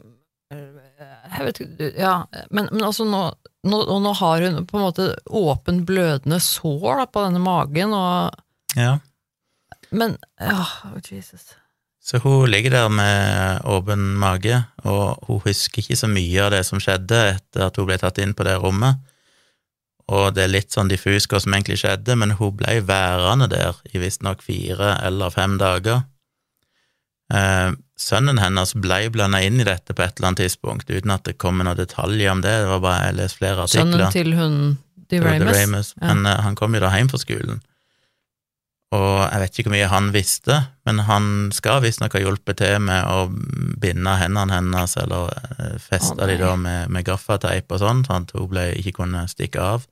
jeg 0.51 1.45
vet 1.45 1.59
ikke, 1.63 1.91
ja, 1.95 2.15
men, 2.51 2.67
men 2.71 2.83
altså 2.83 3.05
nå, 3.07 3.21
nå, 3.67 3.77
og 3.77 4.01
nå 4.03 4.11
har 4.17 4.41
hun 4.45 4.65
på 4.67 4.77
en 4.79 4.85
måte 4.87 5.07
åpen 5.27 5.83
blødende 5.87 6.39
sår 6.41 7.03
da, 7.03 7.07
på 7.07 7.25
denne 7.27 7.41
magen, 7.43 7.93
og, 7.93 8.37
Ja. 8.77 8.99
men 9.91 10.17
oh, 10.39 10.71
Jesus. 11.09 11.53
Så 12.01 12.17
hun 12.23 12.49
ligger 12.49 12.71
der 12.73 12.89
med 12.89 13.61
åpen 13.69 14.15
mage, 14.17 14.63
og 14.83 15.21
hun 15.27 15.41
husker 15.45 15.83
ikke 15.83 15.99
så 15.99 16.09
mye 16.09 16.41
av 16.41 16.51
det 16.55 16.63
som 16.65 16.81
skjedde 16.81 17.19
etter 17.35 17.67
at 17.67 17.77
hun 17.77 17.85
ble 17.85 17.99
tatt 18.01 18.17
inn 18.17 18.33
på 18.33 18.47
det 18.47 18.57
rommet. 18.57 18.97
Og 20.11 20.33
det 20.33 20.43
er 20.43 20.51
litt 20.51 20.73
sånn 20.73 20.89
diffus 20.89 21.27
hva 21.29 21.39
som 21.39 21.53
egentlig 21.53 21.77
skjedde, 21.83 22.17
men 22.17 22.33
hun 22.39 22.55
ble 22.57 22.79
værende 22.87 23.47
der 23.51 23.77
i 23.93 24.01
visstnok 24.01 24.41
fire 24.43 24.95
eller 25.05 25.29
fem 25.29 25.59
dager. 25.61 26.01
Eh, 27.31 27.71
sønnen 28.01 28.41
hennes 28.41 28.73
ble 28.83 29.01
blanda 29.13 29.39
inn 29.45 29.61
i 29.61 29.67
dette 29.67 29.95
på 29.95 30.03
et 30.03 30.17
eller 30.17 30.31
annet 30.31 30.43
tidspunkt, 30.45 30.89
uten 30.91 31.13
at 31.15 31.25
det 31.27 31.37
kom 31.41 31.61
noen 31.61 31.77
detaljer 31.79 32.31
om 32.33 32.43
det. 32.43 32.53
Det 32.63 32.71
var 32.73 32.83
bare 32.83 33.09
jeg 33.09 33.19
leste 33.21 33.41
flere 33.41 33.67
artikler. 33.67 33.91
Sønnen 33.91 34.15
til 34.15 34.37
hun 34.37 34.55
De. 35.11 35.19
DeRamus. 35.19 35.93
Ja. 35.99 36.13
Men 36.13 36.25
eh, 36.25 36.39
han 36.45 36.57
kom 36.59 36.75
jo 36.75 36.83
da 36.83 36.91
hjem 36.95 37.11
fra 37.11 37.19
skolen, 37.21 37.61
og 38.91 39.21
jeg 39.23 39.39
vet 39.39 39.57
ikke 39.57 39.69
hvor 39.69 39.75
mye 39.77 39.89
han 39.91 40.07
visste, 40.11 40.55
men 40.87 40.99
han 41.07 41.25
skal 41.55 41.79
visstnok 41.83 42.17
ha 42.17 42.21
hjulpet 42.25 42.59
til 42.59 42.81
med 42.83 43.07
å 43.07 43.29
binde 43.79 44.15
hendene 44.19 44.57
hennes, 44.57 44.95
eller 44.99 45.31
eh, 45.31 45.77
feste 45.79 46.17
Å, 46.17 46.27
de 46.27 46.35
da 46.41 46.57
med, 46.59 46.91
med 46.91 47.07
gaffateip 47.07 47.71
og 47.71 47.79
sånn, 47.79 48.03
sånn 48.07 48.27
at 48.27 48.33
hun 48.35 48.49
ble, 48.51 48.65
ikke 48.81 48.97
kunne 48.99 49.23
stikke 49.31 49.63
av. 49.63 49.87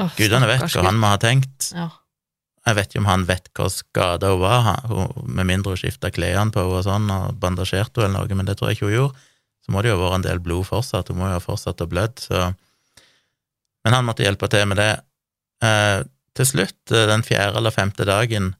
Oh, 0.00 0.08
Gudene 0.16 0.48
vet 0.48 0.64
hva 0.64 0.86
han 0.88 1.00
må 1.00 1.12
ha 1.12 1.18
tenkt. 1.20 1.74
Ja. 1.76 1.90
Jeg 2.62 2.78
vet 2.78 2.92
ikke 2.92 3.02
om 3.02 3.10
han 3.10 3.24
vet 3.26 3.48
hva 3.58 3.66
skada 3.72 4.30
hun 4.30 4.42
var, 4.44 4.68
med 5.26 5.48
mindre 5.48 5.74
hun 5.74 5.80
skifta 5.80 6.12
klærne 6.14 6.54
på 6.54 6.62
henne 6.62 6.78
og 6.78 6.86
sånn, 6.86 7.10
og 7.10 7.38
bandasjerte 7.42 8.04
henne 8.04 8.20
eller 8.20 8.30
noe, 8.30 8.38
men 8.38 8.46
det 8.46 8.58
tror 8.58 8.70
jeg 8.70 8.78
ikke 8.78 8.90
hun 8.90 8.98
gjorde. 8.98 9.28
Så 9.62 9.74
må 9.74 9.82
det 9.82 9.90
jo 9.90 9.98
ha 9.98 10.02
vært 10.04 10.18
en 10.20 10.26
del 10.28 10.42
blod 10.42 10.68
fortsatt, 10.70 11.10
hun 11.10 11.18
må 11.18 11.30
jo 11.30 11.38
ha 11.38 11.42
fortsatt 11.42 11.82
å 11.82 11.90
blødd, 11.90 12.26
så 12.28 12.52
Men 13.82 13.96
han 13.96 14.04
måtte 14.06 14.22
hjelpe 14.22 14.46
til 14.46 14.62
med 14.70 14.78
det, 14.78 14.92
eh, 15.66 16.04
til 16.38 16.46
slutt, 16.46 16.92
eh, 16.92 17.06
den 17.10 17.24
fjerde 17.26 17.56
eller 17.58 17.74
femte 17.74 18.04
dagen, 18.06 18.54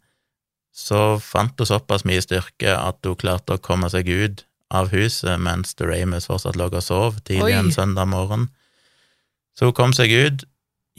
så 0.75 1.21
fant 1.23 1.54
hun 1.59 1.68
såpass 1.68 2.02
mye 2.02 2.18
styrke 2.25 2.75
at 2.75 2.99
hun 3.06 3.14
klarte 3.14 3.54
å 3.54 3.62
komme 3.62 3.88
seg 3.92 4.09
ut 4.09 4.42
av 4.73 4.90
huset 4.90 5.38
mens 5.38 5.76
Doramus 5.78 6.26
fortsatt 6.26 6.56
lå 6.56 6.66
og 6.73 6.82
sov 6.82 7.21
tidlig 7.23 7.54
en 7.54 7.71
søndag 7.71 8.09
morgen. 8.09 8.49
Så 9.54 9.68
hun 9.68 9.76
kom 9.76 9.92
seg 9.92 10.11
ut, 10.11 10.44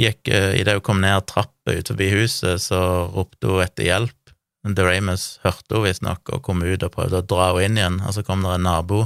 gikk 0.03 0.29
eh, 0.33 0.59
Idet 0.61 0.77
hun 0.77 0.85
kom 0.85 1.01
ned 1.03 1.25
trappa 1.29 1.75
forbi 1.87 2.09
huset, 2.13 2.61
så 2.61 3.09
ropte 3.13 3.47
hun 3.49 3.63
etter 3.63 3.87
hjelp. 3.87 4.17
Doramus 4.63 5.39
hørte 5.43 5.75
hun 5.75 5.83
visstnok 5.87 6.29
og 6.31 6.41
kom 6.45 6.61
ut 6.63 6.83
og 6.85 6.93
prøvde 6.93 7.19
å 7.19 7.27
dra 7.27 7.49
henne 7.51 7.65
inn 7.67 7.77
igjen, 7.81 8.01
og 8.07 8.13
så 8.15 8.23
kom 8.23 8.43
det 8.45 8.53
en 8.55 8.63
nabo 8.63 9.05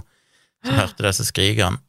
som 0.66 0.76
hørte 0.78 1.06
disse 1.06 1.26
skrikene, 1.26 1.80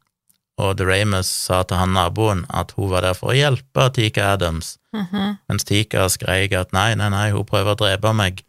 og 0.59 0.77
Doramus 0.81 1.29
sa 1.29 1.61
til 1.69 1.77
han 1.79 1.93
naboen 1.95 2.45
at 2.49 2.73
hun 2.79 2.89
var 2.91 3.05
der 3.05 3.15
for 3.19 3.33
å 3.33 3.37
hjelpe 3.37 3.89
Tika 3.95 4.33
Adams, 4.35 4.79
Mhm. 4.95 5.39
mens 5.49 5.65
Tika 5.69 6.09
skreik 6.09 6.53
at 6.57 6.73
nei, 6.73 6.95
nei, 6.95 7.11
nei, 7.13 7.31
hun 7.31 7.45
prøver 7.45 7.75
å 7.75 7.79
drepe 7.79 8.15
meg, 8.15 8.43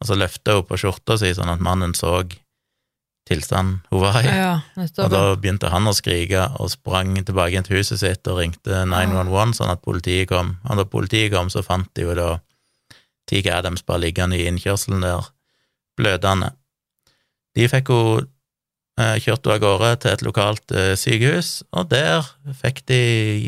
og 0.00 0.08
så 0.08 0.16
løfta 0.16 0.56
hun 0.56 0.64
på 0.64 0.78
skjorta 0.80 1.18
si 1.18 1.34
sånn 1.36 1.52
at 1.52 1.60
mannen 1.60 1.92
så 1.94 2.24
tilstanden 3.28 3.80
hun 3.90 4.02
var 4.02 4.18
i. 4.18 4.26
Ja, 4.26 4.54
Og 4.76 5.10
da 5.12 5.22
begynte 5.38 5.70
han 5.70 5.86
å 5.86 5.94
skrike 5.94 6.48
og 6.58 6.72
sprang 6.72 7.14
tilbake 7.22 7.54
inn 7.58 7.66
til 7.66 7.78
huset 7.78 8.00
sitt 8.02 8.26
og 8.30 8.40
ringte 8.40 8.82
911 8.88 9.54
sånn 9.60 9.70
at 9.72 9.84
politiet 9.84 10.28
kom. 10.32 10.56
Og 10.68 10.80
da 10.80 10.86
politiet 10.88 11.30
kom, 11.34 11.50
så 11.52 11.62
fant 11.66 11.88
de 11.94 12.08
jo 12.08 12.16
da 12.18 12.32
Tika 13.30 13.60
Adams 13.60 13.84
bare 13.86 14.02
liggende 14.08 14.40
i 14.40 14.48
innkjørselen 14.50 15.04
der, 15.04 15.30
blødende. 15.96 16.50
De 17.54 17.68
fikk 17.70 17.92
hun 17.92 18.26
eh, 18.98 19.16
kjørt 19.22 19.46
av 19.46 19.60
gårde 19.62 19.92
til 20.02 20.14
et 20.16 20.26
lokalt 20.26 20.74
eh, 20.74 20.92
sykehus, 20.98 21.62
og 21.70 21.90
der 21.92 22.26
fikk 22.58 22.82
de 22.90 23.00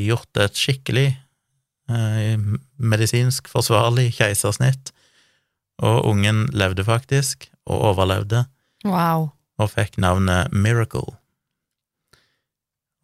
gjort 0.06 0.44
et 0.44 0.60
skikkelig 0.60 1.08
eh, 1.90 2.36
medisinsk 2.78 3.50
forsvarlig 3.50 4.12
keisersnitt, 4.20 4.92
og 5.82 6.04
ungen 6.12 6.46
levde 6.54 6.86
faktisk, 6.86 7.48
og 7.66 7.90
overlevde 7.90 8.44
Wow. 8.84 9.30
Og 9.60 9.70
fikk 9.70 9.98
navnet 10.02 10.52
Miracle. 10.52 11.14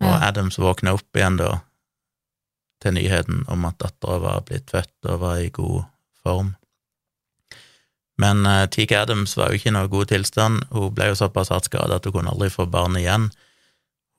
Og 0.00 0.14
Adams 0.24 0.58
våkna 0.58 0.94
opp 0.96 1.16
igjen 1.16 1.36
da 1.40 1.58
til 2.80 2.96
nyheten 2.96 3.44
om 3.52 3.66
at 3.68 3.76
dattera 3.82 4.16
var 4.22 4.46
blitt 4.48 4.72
født 4.72 5.10
og 5.12 5.20
var 5.20 5.42
i 5.42 5.50
god 5.52 5.82
form. 6.24 6.54
Men 8.20 8.44
uh, 8.46 8.64
Tika 8.72 9.02
Adams 9.02 9.36
var 9.36 9.50
jo 9.50 9.60
ikke 9.60 9.70
i 9.70 9.76
noe 9.76 9.90
god 9.92 10.10
tilstand. 10.12 10.64
Hun 10.72 10.94
ble 10.96 11.10
jo 11.10 11.18
såpass 11.20 11.52
hardt 11.52 11.68
skada 11.68 11.96
at 11.96 12.08
hun 12.08 12.16
kunne 12.16 12.32
aldri 12.32 12.50
få 12.52 12.66
barn 12.68 12.96
igjen. 13.00 13.28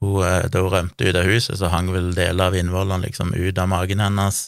Hun, 0.01 0.21
uh, 0.21 0.45
da 0.49 0.61
hun 0.61 0.73
rømte 0.73 1.09
ut 1.09 1.17
av 1.17 1.29
huset, 1.29 1.57
så 1.57 1.69
hang 1.73 1.91
vel 1.93 2.13
deler 2.17 2.49
av 2.49 2.57
innvollene 2.57 3.05
liksom 3.07 3.33
ut 3.33 3.61
av 3.61 3.69
magen 3.73 4.01
hennes. 4.01 4.47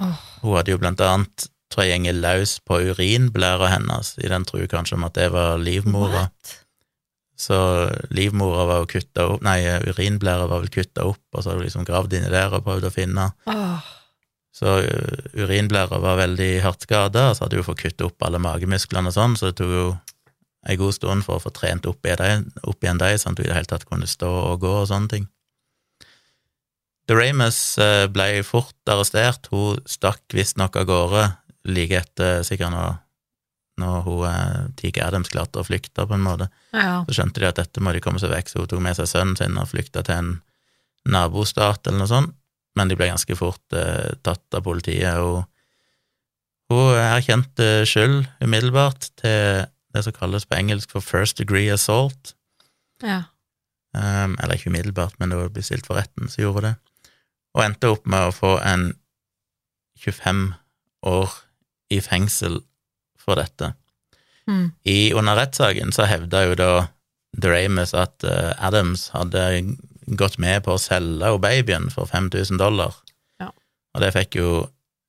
Oh. 0.00 0.16
Hun 0.44 0.56
hadde 0.58 0.72
jo 0.74 0.80
blant 0.80 1.04
annet 1.04 1.48
gjenget 1.74 2.14
løs 2.14 2.60
på 2.62 2.76
urinblæra 2.86 3.66
hennes, 3.72 4.12
i 4.22 4.28
den 4.30 4.44
tro 4.46 4.60
kanskje 4.70 4.94
om 4.94 5.08
at 5.08 5.16
det 5.18 5.32
var 5.34 5.58
livmora. 5.58 6.28
What? 6.28 6.52
Så 7.44 7.56
livmora 8.14 8.64
var 8.68 8.80
jo 8.82 8.90
kutta 8.94 9.26
opp, 9.34 9.42
nei, 9.44 9.58
urinblæra 9.90 10.46
var 10.48 10.62
vel 10.62 10.72
kutta 10.72 11.04
opp, 11.10 11.20
og 11.34 11.42
så 11.42 11.50
hadde 11.50 11.60
hun 11.60 11.66
liksom 11.66 11.84
gravd 11.88 12.16
inni 12.16 12.32
der 12.32 12.54
og 12.56 12.64
prøvd 12.64 12.88
å 12.88 12.94
finne. 12.94 13.26
Oh. 13.50 13.90
Så 14.54 14.78
uh, 14.86 15.26
urinblæra 15.34 15.98
var 16.00 16.20
veldig 16.22 16.50
hardt 16.64 16.86
skada, 16.86 17.28
og 17.30 17.36
så 17.36 17.44
hadde 17.44 17.60
hun 17.60 17.66
fått 17.66 17.82
kutta 17.82 18.08
opp 18.08 18.24
alle 18.24 18.40
magemusklene 18.42 19.10
og 19.10 19.16
sånn, 19.16 19.36
så 19.36 19.50
det 19.50 19.58
tok 19.60 19.74
jo 19.74 19.86
ei 20.64 20.78
god 20.80 20.96
stund 20.96 21.26
for 21.26 21.36
å 21.36 21.44
få 21.44 21.52
trent 21.52 21.84
opp, 21.90 22.06
igjen 22.06 23.00
de, 23.02 23.12
sånn 23.20 23.34
at 23.34 23.42
hun 23.42 23.44
i 23.44 23.50
det 23.50 23.58
hele 23.58 23.72
tatt 23.74 23.84
kunne 23.90 24.08
stå 24.08 24.30
og 24.54 24.62
gå 24.64 24.72
og 24.80 24.88
sånne 24.88 25.12
ting. 25.12 25.28
Doramus 27.10 27.58
uh, 27.82 28.06
ble 28.08 28.40
fort 28.48 28.88
arrestert, 28.88 29.50
hun 29.52 29.82
stakk 29.84 30.24
visstnok 30.32 30.78
av 30.80 30.88
gårde 30.88 31.26
like 31.68 32.00
etter 32.00 32.40
sikkert 32.46 32.72
når, 32.72 33.00
når 33.80 34.04
hun 34.06 34.24
uh, 34.28 35.04
Adams 35.06 35.32
klarte 35.32 35.60
å 35.60 35.66
flykte, 35.66 36.06
på 36.06 36.14
en 36.14 36.24
måte. 36.24 36.48
Ja. 36.72 37.02
Så 37.08 37.16
skjønte 37.18 37.42
de 37.42 37.48
at 37.48 37.58
dette 37.58 37.82
må 37.82 37.94
de 37.94 38.02
komme 38.04 38.22
seg 38.22 38.30
vekk, 38.30 38.50
så 38.50 38.62
hun 38.62 38.70
tok 38.70 38.82
med 38.84 38.98
seg 38.98 39.10
sønnen 39.10 39.38
sin 39.38 39.58
og 39.58 39.70
flykta 39.72 40.04
til 40.06 40.20
en 40.20 40.32
nabostat 41.10 41.86
eller 41.86 42.04
noe 42.04 42.10
sånt, 42.10 42.36
men 42.78 42.90
de 42.90 42.96
ble 42.98 43.10
ganske 43.10 43.36
fort 43.38 43.76
eh, 43.76 44.14
tatt 44.26 44.56
av 44.56 44.64
politiet, 44.66 45.20
og 45.20 45.44
hun 46.72 46.96
erkjente 46.98 47.84
skyld 47.86 48.24
umiddelbart 48.42 49.10
til 49.20 49.68
det 49.94 50.02
som 50.02 50.16
kalles 50.16 50.46
på 50.48 50.56
engelsk 50.58 50.94
for 50.94 51.04
first 51.04 51.38
degree 51.38 51.70
assault, 51.70 52.32
ja. 53.04 53.20
um, 53.94 54.34
eller 54.40 54.56
ikke 54.56 54.72
umiddelbart, 54.72 55.14
men 55.20 55.30
da 55.30 55.42
hun 55.42 55.54
ble 55.54 55.62
stilt 55.62 55.86
for 55.86 56.00
retten, 56.00 56.30
så 56.30 56.42
gjorde 56.42 56.62
hun 56.62 56.68
det, 56.70 56.74
og 57.54 57.66
endte 57.66 57.92
opp 57.94 58.08
med 58.10 58.30
å 58.30 58.34
få 58.34 58.56
en 58.64 58.88
25 60.02 60.46
år 61.06 61.36
i 61.94 62.00
fengsel 62.02 62.58
for 63.24 63.40
dette. 63.40 63.72
Mm. 64.48 64.68
I 64.84 65.14
under 65.16 65.38
rettssaken 65.40 65.92
så 65.96 66.06
hevda 66.08 66.44
jo 66.48 66.58
da 66.60 66.70
Doramus 67.34 67.94
at 67.96 68.24
uh, 68.28 68.52
Adams 68.62 69.08
hadde 69.14 69.42
gått 70.06 70.36
med 70.38 70.64
på 70.64 70.74
å 70.74 70.80
selge 70.80 71.32
babyen 71.42 71.88
for 71.92 72.06
5000 72.10 72.60
dollar. 72.60 72.94
Ja. 73.40 73.50
Og 73.94 74.04
det 74.04 74.12
fikk 74.14 74.38
jo 74.38 74.50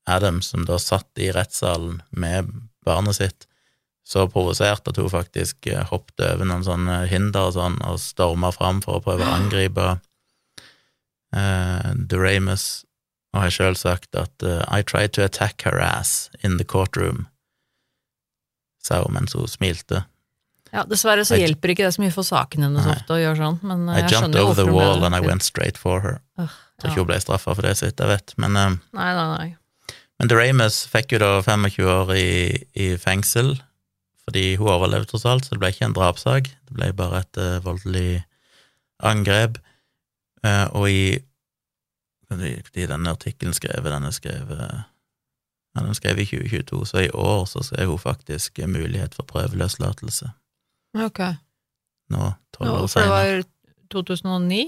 Adams, 0.09 0.51
som 0.53 0.65
da 0.65 0.79
satt 0.79 1.09
i 1.19 1.31
rettssalen 1.33 2.01
med 2.09 2.51
barnet 2.85 3.17
sitt, 3.17 3.47
så 4.05 4.27
provosert 4.29 4.87
at 4.87 4.99
hun 5.01 5.09
faktisk 5.09 5.67
eh, 5.67 5.85
hoppet 5.89 6.21
over 6.27 6.45
noen 6.45 6.65
sånne 6.65 6.97
hinder 7.09 7.49
og 7.49 7.55
sånn, 7.55 7.79
og 7.81 7.97
storma 8.01 8.51
fram 8.53 8.83
for 8.85 8.99
å 8.99 9.05
prøve 9.05 9.25
å 9.25 9.35
angripe 9.39 9.87
uh, 11.35 11.89
Doramus, 11.97 12.85
og 13.33 13.47
har 13.47 13.55
sjøl 13.55 13.75
sagt 13.79 14.15
at 14.15 14.45
uh, 14.45 14.61
I 14.69 14.85
tried 14.85 15.17
to 15.17 15.25
attack 15.25 15.65
her 15.65 15.81
ass 15.81 16.29
in 16.43 16.61
the 16.61 16.67
courtroom, 16.67 17.25
sa 18.85 19.01
hun 19.03 19.15
mens 19.17 19.33
hun 19.37 19.47
smilte. 19.49 20.03
ja, 20.75 20.83
dessverre 20.89 21.23
så 21.25 21.37
I- 21.37 21.41
hjelper 21.45 21.71
ikke 21.73 21.85
det 21.87 21.93
så 21.95 22.01
mye 22.03 22.13
for 22.13 22.27
saken 22.27 22.65
hennes 22.67 22.85
ofte 22.91 23.15
å 23.15 23.19
gjøre 23.21 23.37
sånn, 23.39 23.59
men 23.63 23.85
eh, 23.89 23.99
I 23.99 24.01
jeg 24.05 24.11
jumped 24.17 24.39
over 24.41 24.57
the 24.57 24.65
ble 24.69 24.75
wall 24.77 25.05
and 25.07 25.15
I 25.17 25.21
went 25.23 25.43
straight 25.45 25.77
for 25.81 26.01
her. 26.05 26.17
Øh, 26.39 26.49
Tror 26.81 26.89
ikke 26.91 26.99
ja. 26.99 27.03
hun 27.05 27.11
ble 27.13 27.19
straffa 27.23 27.53
for 27.55 27.63
det, 27.63 27.77
så 27.79 27.87
vidt 27.87 28.01
jeg 28.03 28.11
vet. 28.11 28.33
Men, 28.37 28.57
eh, 28.59 28.73
Nei, 28.99 29.11
nei, 29.15 29.27
nei. 29.37 29.95
men 30.19 30.27
Doramus 30.31 30.81
fikk 30.91 31.15
jo 31.15 31.19
da 31.23 31.29
25 31.41 31.87
år 31.87 32.11
i, 32.15 32.27
i 32.75 32.89
fengsel, 32.99 33.53
fordi 34.27 34.55
hun 34.59 34.67
overlevde 34.73 35.07
tross 35.13 35.25
alt, 35.29 35.45
så 35.45 35.55
det 35.55 35.61
ble 35.63 35.69
ikke 35.71 35.85
en 35.87 35.95
drapssak. 35.95 36.49
Det 36.67 36.73
ble 36.75 36.91
bare 36.97 37.19
et 37.23 37.37
uh, 37.39 37.59
voldelig 37.63 38.23
angrep. 39.05 39.59
Uh, 40.43 40.65
og 40.73 40.89
i 40.89 41.19
Når 42.31 42.41
denne 42.73 43.11
artikkelen 43.13 43.53
skrevet, 43.53 43.85
den 43.93 44.03
er 44.09 44.11
skrevet 44.15 44.83
ja, 45.75 45.81
den 45.83 45.95
skrev 45.97 46.19
i 46.19 46.25
2022, 46.25 46.85
så 46.87 47.03
i 47.03 47.09
år 47.13 47.45
så 47.51 47.63
skrev 47.63 47.89
hun 47.91 47.99
faktisk 47.99 48.59
mulighet 48.67 49.15
for 49.15 49.23
prøveløslatelse. 49.27 50.29
Ok. 51.03 51.19
Nå, 52.09 52.31
tolv 52.55 52.69
år 52.71 52.77
for 52.77 52.87
det 52.87 52.91
senere. 52.95 53.09
var 53.11 53.43
2009, 53.91 54.63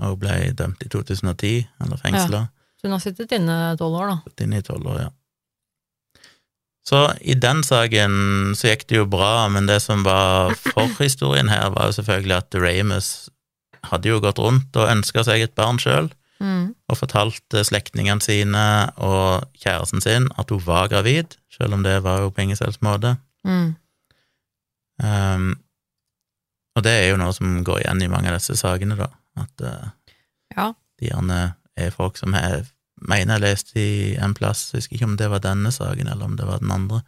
Og 0.00 0.06
hun 0.14 0.18
ble 0.22 0.34
dømt 0.56 0.80
i 0.80 0.88
2010, 0.88 1.66
eller 1.84 1.98
fengsla. 2.00 2.38
så 2.80 2.86
hun 2.88 2.94
har 2.94 3.02
sittet 3.04 3.32
inne 3.36 3.76
tolv 3.76 3.98
år, 4.00 4.06
da. 4.08 4.14
Sittet 4.24 4.44
inne 4.46 4.60
i 4.62 4.64
tolv 4.64 4.86
år, 4.88 5.00
ja. 5.02 5.08
Så 6.88 7.00
i 7.20 7.34
den 7.36 7.60
saken 7.66 8.54
så 8.56 8.70
gikk 8.70 8.86
det 8.88 8.96
jo 8.96 9.04
bra, 9.12 9.48
men 9.52 9.66
det 9.68 9.82
som 9.84 10.00
var 10.06 10.54
forhistorien 10.56 11.50
her, 11.52 11.68
var 11.74 11.90
jo 11.90 11.98
selvfølgelig 11.98 12.36
at 12.38 12.56
Ramus 12.64 13.10
hadde 13.92 14.08
jo 14.08 14.22
gått 14.24 14.40
rundt 14.40 14.76
og 14.80 14.88
ønska 14.88 15.24
seg 15.28 15.44
et 15.44 15.54
barn 15.58 15.78
sjøl, 15.82 16.10
Mm. 16.40 16.70
Og 16.90 16.98
fortalte 16.98 17.62
slektningene 17.66 18.22
sine 18.24 18.64
og 18.98 19.46
kjæresten 19.62 20.02
sin 20.04 20.28
at 20.40 20.50
hun 20.50 20.62
var 20.66 20.90
gravid, 20.92 21.36
selv 21.54 21.76
om 21.76 21.84
det 21.86 22.00
var 22.04 22.24
jo 22.24 22.32
på 22.34 22.42
ingen 22.44 22.58
selvs 22.58 22.80
måte. 22.84 23.16
Mm. 23.46 23.76
Um, 25.00 25.46
og 26.76 26.84
det 26.84 26.92
er 26.92 27.08
jo 27.10 27.20
noe 27.20 27.32
som 27.36 27.62
går 27.66 27.82
igjen 27.84 28.02
i 28.04 28.10
mange 28.12 28.30
av 28.30 28.36
disse 28.38 28.58
sakene, 28.60 28.98
da, 28.98 29.08
at 29.40 29.64
uh, 29.64 29.88
Ja. 30.56 30.72
de 31.00 31.08
gjerne 31.08 31.40
er 31.78 31.94
folk 31.94 32.18
som 32.18 32.34
jeg 32.36 32.66
mener 33.00 33.38
jeg 33.38 33.44
leste 33.46 33.80
i 33.80 34.14
en 34.20 34.34
plass, 34.36 34.70
jeg 34.72 34.82
husker 34.82 34.98
ikke 34.98 35.08
om 35.08 35.16
det 35.16 35.30
var 35.32 35.42
denne 35.44 35.72
saken, 35.72 36.10
eller 36.10 36.26
om 36.26 36.36
det 36.36 36.46
var 36.48 36.60
den 36.60 36.72
andre, 36.74 37.00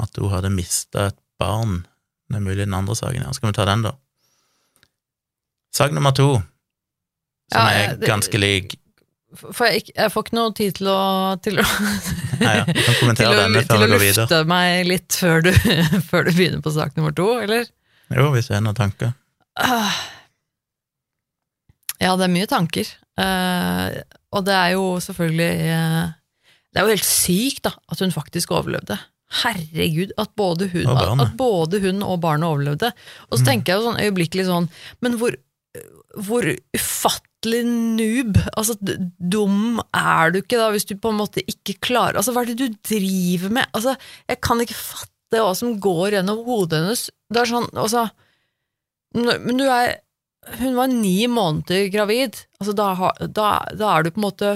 at 0.00 0.16
hun 0.16 0.30
hadde 0.32 0.54
mista 0.54 1.08
et 1.10 1.18
barn. 1.38 1.82
Det 2.28 2.38
er 2.38 2.44
mulig 2.44 2.64
den 2.64 2.76
andre 2.76 2.96
saken, 2.96 3.24
er. 3.26 3.34
Skal 3.36 3.50
vi 3.50 3.56
ta 3.58 3.66
den, 3.68 3.82
da? 3.84 3.92
Sak 5.74 5.92
nummer 5.92 6.14
to, 6.16 6.38
som 7.52 7.60
Ja, 7.60 7.68
er 7.72 7.96
det- 7.96 8.08
ganske 8.08 8.38
lik 8.38 8.76
For 9.36 9.66
jeg, 9.68 9.90
jeg 9.94 10.10
får 10.12 10.24
ikke 10.24 10.36
noe 10.38 10.52
tid 10.56 10.74
til 10.78 10.86
å 10.88 10.98
Til 11.44 11.58
å, 11.60 11.64
Nei, 12.40 12.54
ja, 12.58 12.64
til 12.64 13.08
å, 13.10 13.14
til 13.16 13.26
å 13.28 13.98
videre. 13.98 14.24
lufte 14.24 14.38
meg 14.48 14.86
litt 14.88 15.12
før 15.20 15.42
du, 15.44 15.50
før 16.10 16.24
du 16.28 16.32
begynner 16.32 16.62
på 16.64 16.72
sak 16.72 16.96
nummer 16.96 17.12
to, 17.16 17.26
eller? 17.42 17.66
Jo, 18.14 18.30
hvis 18.32 18.48
du 18.48 18.54
har 18.54 18.62
noen 18.64 18.76
tanker. 18.78 19.12
Ah. 19.60 19.92
Ja, 22.00 22.14
det 22.16 22.28
er 22.28 22.32
mye 22.32 22.48
tanker. 22.48 22.88
Uh, 23.18 23.90
og 24.32 24.44
det 24.46 24.54
er 24.54 24.74
jo 24.76 24.84
selvfølgelig 25.02 25.72
uh, 25.74 26.12
Det 26.70 26.78
er 26.78 26.86
jo 26.86 26.92
helt 26.94 27.08
sykt 27.08 27.64
da, 27.66 27.72
at 27.90 27.98
hun 28.04 28.12
faktisk 28.14 28.52
overlevde. 28.54 28.96
Herregud, 29.42 30.12
at 30.16 30.30
både 30.38 30.68
hun 30.72 30.86
Og 30.86 30.94
barnet. 30.96 31.26
at 31.26 31.36
både 31.36 31.80
hun 31.84 31.98
og 32.06 32.20
barnet 32.22 32.48
overlevde. 32.48 32.92
Og 33.28 33.38
så 33.38 33.42
Mm. 33.42 33.48
tenker 33.50 33.72
jeg 33.74 33.80
jo 33.82 33.88
sånn 33.90 34.00
øyeblikkelig 34.06 34.46
sånn 34.48 34.68
Men 35.04 35.18
hvor, 35.20 35.34
hvor 36.28 36.46
ufattelig 36.78 37.26
noob, 37.46 38.38
altså 38.56 38.74
dum 39.18 39.78
er 39.94 40.32
du 40.32 40.40
ikke 40.40 40.58
da, 40.58 40.70
hvis 40.74 40.88
du 40.88 40.96
på 40.98 41.12
en 41.12 41.20
måte 41.20 41.44
ikke 41.46 41.78
klarer 41.80 42.18
Altså, 42.18 42.32
hva 42.34 42.42
er 42.42 42.50
det 42.50 42.58
du 42.58 42.78
driver 42.82 43.52
med? 43.54 43.66
Altså, 43.72 43.94
jeg 44.26 44.40
kan 44.42 44.60
ikke 44.60 44.74
fatte 44.74 45.38
hva 45.38 45.54
som 45.54 45.78
går 45.78 46.16
gjennom 46.16 46.42
hodet 46.46 46.80
hennes. 46.80 47.10
Det 47.30 47.42
er 47.42 47.50
sånn, 47.50 47.68
altså 47.76 48.08
Men 49.14 49.60
du 49.60 49.66
er 49.68 50.00
Hun 50.58 50.74
var 50.74 50.88
ni 50.88 51.26
måneder 51.28 51.90
gravid. 51.92 52.42
Altså, 52.58 52.72
da, 52.72 53.12
da, 53.28 53.48
da 53.76 53.92
er 53.94 54.02
du 54.02 54.10
på 54.10 54.22
en 54.22 54.26
måte 54.26 54.52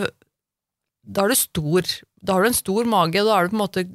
Da 1.05 1.25
er 1.25 1.29
du 1.29 1.39
stor. 1.39 1.87
Da 2.23 2.35
har 2.35 2.43
du 2.43 2.51
en 2.51 2.57
stor 2.57 2.89
mage, 2.89 3.21
og 3.23 3.29
da 3.29 3.39
er 3.39 3.47
du 3.47 3.53
på 3.53 3.59
en 3.59 3.65
måte 3.67 3.87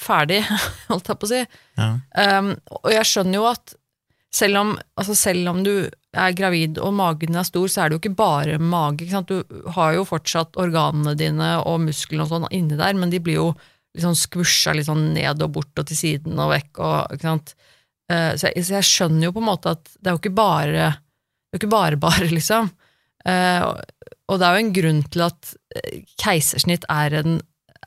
ferdig, 0.00 0.40
holdt 0.90 1.08
jeg 1.08 1.20
på 1.20 1.28
å 1.28 1.30
si. 1.30 1.40
Ja. 1.78 1.90
Um, 2.40 2.54
og 2.80 2.88
jeg 2.94 3.08
skjønner 3.08 3.38
jo 3.38 3.48
at 3.50 3.74
selv 4.34 4.60
om, 4.60 4.70
altså 4.98 5.16
selv 5.18 5.50
om 5.50 5.64
du 5.66 5.74
er 6.16 6.32
gravid 6.34 6.78
og 6.82 6.94
magen 6.98 7.36
er 7.38 7.44
stor, 7.46 7.68
så 7.70 7.82
er 7.84 7.90
det 7.90 7.96
jo 7.98 8.00
ikke 8.02 8.16
bare 8.18 8.56
mage. 8.58 9.04
Ikke 9.04 9.14
sant? 9.14 9.30
Du 9.30 9.68
har 9.76 9.92
jo 9.94 10.06
fortsatt 10.08 10.56
organene 10.58 11.14
dine 11.18 11.52
og 11.62 11.80
musklene 11.84 12.24
og 12.24 12.32
sånn 12.32 12.48
inni 12.50 12.78
der, 12.80 12.96
men 12.98 13.12
de 13.12 13.20
blir 13.22 13.38
jo 13.38 13.50
liksom 13.94 14.14
sånn 14.14 14.18
skvusja 14.24 14.74
litt 14.74 14.86
sånn 14.88 15.12
ned 15.14 15.42
og 15.42 15.52
bort 15.54 15.78
og 15.82 15.86
til 15.90 15.98
siden 15.98 16.38
og 16.42 16.50
vekk. 16.54 16.80
Og, 16.82 17.14
ikke 17.14 17.28
sant? 17.28 17.54
Eh, 18.10 18.32
så, 18.34 18.50
jeg, 18.50 18.66
så 18.66 18.76
jeg 18.80 18.88
skjønner 18.90 19.28
jo 19.28 19.32
på 19.36 19.42
en 19.44 19.48
måte 19.52 19.76
at 19.76 19.92
det 19.98 20.10
er 20.10 20.16
jo 20.16 20.22
ikke 20.24 20.34
bare 20.38 20.72
det 20.74 20.84
er 20.90 21.58
jo 21.58 21.62
ikke 21.62 21.72
bare 21.78 21.98
bare, 22.02 22.28
liksom. 22.38 22.70
Eh, 23.26 23.62
og- 23.66 24.38
det 24.38 24.46
er 24.46 24.54
jo 24.54 24.62
en 24.64 24.72
grunn 24.76 25.00
til 25.10 25.24
at 25.26 25.54
eh, 25.78 26.02
keisersnitt 26.22 26.84
er 26.90 27.16
en, 27.22 27.40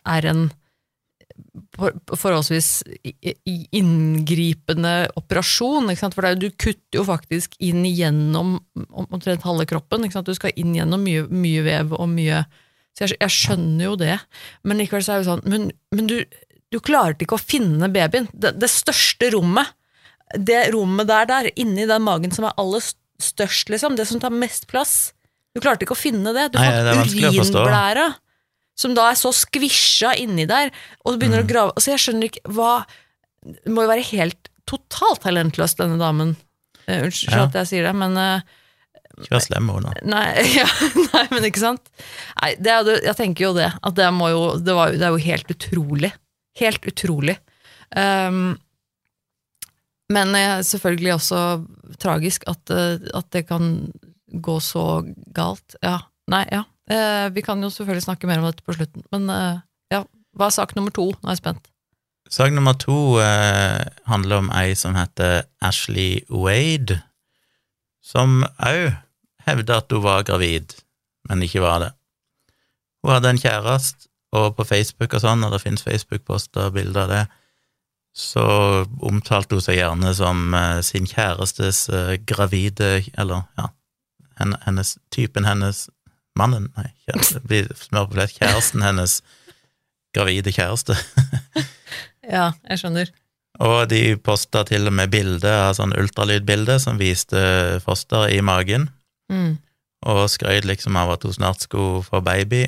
er 0.07 0.25
en 0.31 0.41
forholdsvis 1.77 2.69
inngripende 3.73 4.93
operasjon, 5.19 5.89
for 6.13 6.27
du 6.37 6.47
kutter 6.51 6.99
jo 6.99 7.05
faktisk 7.07 7.55
inn 7.63 7.83
gjennom 7.87 8.55
omtrent 8.93 9.45
halve 9.47 9.65
kroppen, 9.69 10.05
du 10.05 10.35
skal 10.37 10.53
inn 10.59 10.75
gjennom 10.77 11.01
mye, 11.03 11.25
mye 11.29 11.65
vev 11.65 11.95
og 11.97 12.07
mye 12.13 12.43
Så 12.93 13.07
jeg, 13.07 13.17
jeg 13.17 13.33
skjønner 13.33 13.87
jo 13.87 13.95
det, 13.97 14.17
men 14.61 14.77
likevel 14.77 15.01
så 15.01 15.15
er 15.15 15.23
det 15.23 15.29
sånn 15.31 15.47
Men, 15.49 15.71
men 15.95 16.09
du, 16.11 16.19
du 16.69 16.77
klarte 16.77 17.25
ikke 17.25 17.39
å 17.39 17.41
finne 17.41 17.89
babyen. 17.89 18.27
Det, 18.33 18.53
det 18.61 18.69
største 18.69 19.31
rommet, 19.33 19.73
det 20.37 20.67
rommet 20.75 21.09
der, 21.09 21.25
der, 21.29 21.49
inni 21.57 21.87
den 21.89 22.05
magen 22.05 22.33
som 22.33 22.45
er 22.45 22.53
aller 22.61 22.85
størst, 23.21 23.73
liksom, 23.73 23.97
det 23.97 24.05
som 24.09 24.21
tar 24.21 24.33
mest 24.33 24.69
plass, 24.69 25.13
du 25.53 25.61
klarte 25.61 25.85
ikke 25.85 25.97
å 25.97 25.99
finne 25.99 26.33
det. 26.37 26.51
Du 26.53 26.59
fant 26.61 27.17
urinblæra 27.17 28.11
som 28.75 28.95
da 28.97 29.09
er 29.11 29.17
så 29.19 29.29
skvisja 29.35 30.15
inni 30.17 30.47
der, 30.49 30.71
og 31.05 31.19
begynner 31.19 31.43
Mm. 31.43 31.45
å 31.45 31.51
grave 31.51 31.73
Altså, 31.75 31.91
jeg 31.93 32.01
skjønner 32.03 32.29
ikke 32.31 32.41
hva 32.55 32.85
Det 33.43 33.69
må 33.75 33.83
jo 33.83 33.89
være 33.91 34.05
helt 34.13 34.49
totalt 34.65 35.19
talentløs, 35.25 35.75
denne 35.75 35.97
damen. 35.99 36.35
Eh, 36.87 37.03
Unnskyld 37.03 37.35
Ja. 37.35 37.43
at 37.49 37.53
jeg 37.59 37.67
sier 37.67 37.83
det, 37.83 37.93
men 37.99 38.17
eh, 38.17 38.41
Ikke 39.19 39.35
vær 39.35 39.43
slem 39.45 39.65
med 39.67 39.75
henne. 39.83 39.93
Nei, 40.09 40.43
ja, 40.59 40.65
nei, 41.13 41.27
men 41.29 41.43
ikke 41.49 41.59
sant? 41.61 41.91
Nei, 42.41 42.53
det 42.55 42.77
jeg 43.03 43.15
tenker 43.19 43.43
jo 43.49 43.53
det, 43.53 43.67
at 43.83 43.95
det, 43.99 44.07
må 44.15 44.29
jo, 44.31 44.43
det, 44.57 44.73
var, 44.73 44.91
det 44.95 45.03
er 45.05 45.11
jo 45.13 45.21
helt 45.27 45.51
utrolig. 45.53 46.13
Helt 46.57 46.87
utrolig. 46.89 47.37
Um, 47.95 48.55
men 50.09 50.33
eh, 50.35 50.61
selvfølgelig 50.65 51.13
også 51.19 51.41
tragisk 52.01 52.43
at, 52.49 52.71
at 52.73 53.29
det 53.35 53.45
kan 53.51 53.91
gå 54.33 54.55
så 54.63 55.03
galt. 55.35 55.75
Ja, 55.83 55.99
nei, 56.31 56.43
ja. 56.51 56.63
Eh, 56.93 57.27
vi 57.33 57.41
kan 57.45 57.61
jo 57.63 57.71
selvfølgelig 57.73 58.05
snakke 58.05 58.29
mer 58.29 58.41
om 58.41 58.49
dette 58.49 58.65
på 58.65 58.75
slutten, 58.77 59.05
men 59.13 59.29
eh, 59.33 59.61
ja. 59.93 60.03
Hva 60.33 60.49
er 60.49 60.55
sak 60.55 60.73
nummer 60.77 60.93
to? 60.93 61.11
Nå 61.13 61.29
er 61.29 61.35
jeg 61.35 61.43
spent. 61.43 61.67
Sak 62.33 62.53
nummer 62.53 62.73
to 62.79 63.19
eh, 63.21 63.83
handler 64.09 64.41
om 64.41 64.49
ei 64.55 64.73
som 64.77 64.95
heter 64.97 65.43
Ashley 65.61 66.23
Wade, 66.31 67.01
som 68.01 68.41
òg 68.57 68.95
hevder 69.45 69.83
at 69.83 69.93
hun 69.93 70.03
var 70.05 70.25
gravid, 70.25 70.73
men 71.29 71.43
ikke 71.45 71.61
var 71.61 71.83
det. 71.83 71.91
Hun 73.03 73.13
hadde 73.13 73.33
en 73.33 73.41
kjæreste, 73.43 74.09
og 74.33 74.55
på 74.57 74.65
Facebook 74.65 75.13
og 75.13 75.21
sånn, 75.21 75.45
og 75.45 75.53
det 75.53 75.61
finnes 75.61 75.85
Facebook-poster 75.85 76.69
og 76.69 76.77
bilder 76.79 77.03
av 77.03 77.11
det, 77.11 77.23
så 78.13 78.45
omtalte 79.05 79.57
hun 79.57 79.65
seg 79.65 79.79
gjerne 79.79 80.13
som 80.17 80.53
eh, 80.57 80.79
sin 80.85 81.07
kjærestes 81.09 81.87
eh, 81.89 82.13
gravide 82.29 83.01
Eller, 83.17 83.47
ja, 83.57 83.71
hennes, 84.37 84.97
typen 85.13 85.47
hennes 85.49 85.87
Mannen, 86.39 86.71
nei, 86.77 86.87
kjæreste, 87.05 87.41
blir 87.45 87.67
smør 87.77 88.07
på 88.09 88.15
flest. 88.17 88.39
Kjæresten 88.39 88.81
hennes 88.85 89.19
gravide 90.15 90.53
kjæreste. 90.55 90.97
Ja, 92.23 92.53
jeg 92.69 92.79
skjønner. 92.79 93.09
Og 93.59 93.89
de 93.91 94.15
posta 94.23 94.61
til 94.65 94.87
og 94.87 94.93
med 94.95 95.11
bilde 95.11 95.49
av 95.51 95.73
sånn 95.75 95.91
ultralydbilde 95.99 96.77
som 96.79 96.95
viste 97.01 97.41
fosteret 97.83 98.31
i 98.37 98.41
magen, 98.41 98.89
Mm. 99.31 99.57
og 100.07 100.29
skrøt 100.31 100.63
liksom 100.67 100.95
av 100.99 101.11
at 101.13 101.23
hun 101.27 101.33
snart 101.35 101.61
skulle 101.63 102.01
få 102.07 102.21
baby. 102.23 102.63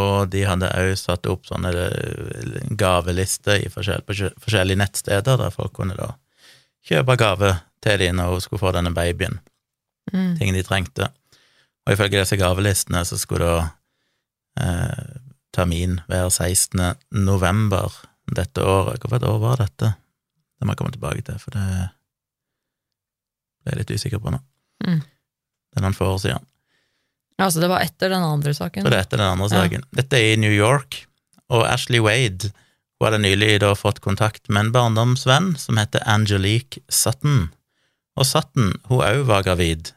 Og 0.00 0.30
de 0.32 0.42
hadde 0.48 0.68
òg 0.80 0.94
satt 0.96 1.26
opp 1.28 1.44
sånne 1.48 1.70
eh, 1.76 2.66
gavelister 2.80 3.60
i 3.64 3.68
forskjell, 3.72 4.02
på 4.06 4.16
forskjellige 4.40 4.80
nettsteder, 4.80 5.36
der 5.40 5.50
folk 5.54 5.72
kunne 5.76 5.96
da 5.98 6.12
kjøpe 6.88 7.16
gave 7.20 7.52
til 7.84 7.98
dem 8.00 8.16
når 8.16 8.32
hun 8.32 8.44
skulle 8.44 8.64
få 8.64 8.72
denne 8.76 8.94
babyen, 8.96 9.38
Mm. 10.12 10.38
ting 10.40 10.54
de 10.56 10.62
trengte. 10.64 11.10
Og 11.90 11.96
ifølge 11.96 12.20
disse 12.22 12.36
gavelistene 12.38 13.00
så 13.08 13.16
skulle 13.18 13.46
da 13.50 13.62
eh, 14.62 15.16
termin 15.50 15.96
være 16.06 16.30
16. 16.30 16.84
november 17.18 17.90
dette 18.30 18.62
året. 18.62 19.02
Hvilket 19.02 19.26
år 19.26 19.40
var 19.42 19.58
dette? 19.58 19.90
Det 20.54 20.68
må 20.68 20.76
jeg 20.76 20.78
komme 20.78 20.94
tilbake 20.94 21.24
til, 21.26 21.40
for 21.42 21.56
det 21.56 21.64
ble 23.64 23.72
jeg 23.74 23.80
litt 23.80 23.90
usikker 23.96 24.22
på 24.22 24.30
nå. 24.36 24.38
Mm. 24.86 25.00
Det 25.02 25.80
er 25.80 25.84
noen 25.88 25.98
få 25.98 26.12
år 26.14 26.22
siden. 26.22 26.46
Altså, 27.40 27.58
det 27.64 27.70
var 27.72 27.82
etter 27.82 28.12
den 28.12 28.22
andre 28.22 28.52
saken? 28.54 28.84
Så 28.86 28.92
det 28.92 28.98
er 29.00 29.06
etter 29.08 29.18
den 29.18 29.32
andre 29.32 29.48
Ja. 29.50 29.62
saken. 29.64 29.84
Dette 29.96 30.18
er 30.20 30.32
i 30.34 30.40
New 30.40 30.52
York, 30.54 31.00
og 31.50 31.66
Ashley 31.66 31.98
Wade 31.98 32.52
hun 33.00 33.06
hadde 33.08 33.22
nylig 33.24 33.60
da 33.62 33.72
fått 33.74 34.02
kontakt 34.04 34.46
med 34.52 34.66
en 34.66 34.72
barndomsvenn 34.72 35.54
som 35.58 35.78
heter 35.80 36.04
Angelique 36.06 36.82
Sutton. 36.92 37.48
Og 38.14 38.26
Sutton, 38.28 38.74
hun 38.90 39.00
òg 39.00 39.24
var 39.24 39.42
gravid, 39.42 39.94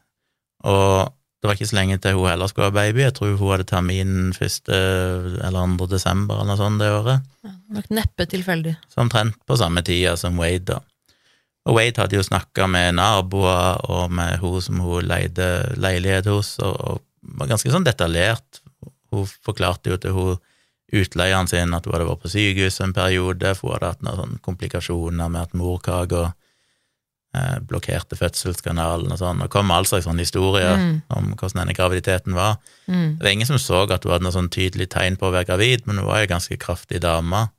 og 0.64 1.12
det 1.44 1.50
var 1.50 1.58
ikke 1.58 1.68
så 1.68 1.76
lenge 1.76 1.98
til 2.00 2.14
hun 2.16 2.30
heller 2.30 2.48
skulle 2.48 2.70
ha 2.70 2.72
baby. 2.72 3.02
Jeg 3.04 3.14
tror 3.18 3.34
hun 3.36 3.50
hadde 3.52 3.66
termin 3.68 4.12
1. 4.32 4.70
eller 4.72 5.74
2. 5.76 5.88
desember 5.92 6.38
eller 6.40 6.54
noe 6.54 6.62
sånt 6.62 6.80
det 6.80 6.88
året. 6.88 7.26
Ja, 7.44 7.52
Nok 7.76 7.90
neppe 7.92 8.28
tilfeldig. 8.32 8.78
Så 8.88 9.02
omtrent 9.04 9.36
på 9.44 9.58
samme 9.60 9.84
tida 9.84 10.14
som 10.16 10.40
Wade, 10.40 10.78
da. 10.78 10.80
Og 11.68 11.76
Wade 11.76 12.00
hadde 12.00 12.16
jo 12.16 12.24
snakka 12.24 12.70
med 12.72 12.96
naboer 12.96 13.84
og 13.92 14.16
med 14.16 14.40
hun 14.40 14.64
som 14.64 14.80
hun 14.86 15.04
leide 15.04 15.50
leilighet 15.76 16.32
hos, 16.32 16.54
og, 16.64 16.80
og 16.80 17.36
var 17.36 17.52
ganske 17.52 17.76
sånn 17.76 17.90
detaljert. 17.90 18.64
Hun 19.12 19.28
forklarte 19.44 19.92
jo 19.92 20.00
til 20.00 20.16
hun 20.16 20.42
utleieren 20.96 21.52
sin 21.52 21.76
at 21.76 21.84
hun 21.84 21.98
hadde 21.98 22.08
vært 22.08 22.24
på 22.24 22.32
sykehus 22.38 22.80
en 22.88 22.96
periode, 22.96 23.52
for 23.60 23.74
hun 23.74 23.76
hadde 23.82 23.92
hatt 23.98 24.08
noen 24.08 24.40
komplikasjoner 24.48 25.28
med 25.28 25.50
at 25.50 25.60
morkaka 25.60 26.30
eh, 27.36 27.60
blokkerte 27.66 28.16
fødselskanalen 28.20 29.12
og 29.12 29.18
sånn, 29.20 29.42
og 29.42 29.50
kom 29.50 29.72
all 29.72 29.86
slags 29.90 30.06
sånne 30.06 30.22
historier 30.26 30.76
Mm. 30.78 31.02
om 31.10 31.32
hvordan 31.36 31.64
denne 31.64 31.74
graviditeten 31.78 32.34
var. 32.38 32.58
Mm. 32.88 33.18
Det 33.18 33.24
var 33.26 33.32
ingen 33.32 33.48
som 33.48 33.58
så 33.58 33.84
at 33.92 34.04
hun 34.04 34.12
hadde 34.12 34.24
noe 34.24 34.32
sånn 34.36 34.50
tydelig 34.54 34.90
tegn 34.90 35.18
på 35.18 35.28
å 35.30 35.34
være 35.34 35.46
gravid, 35.50 35.88
men 35.88 35.98
hun 35.98 36.06
var 36.08 36.22
jo 36.22 36.28
ganske 36.36 36.58
kraftig 36.58 37.02
dame, 37.02 37.50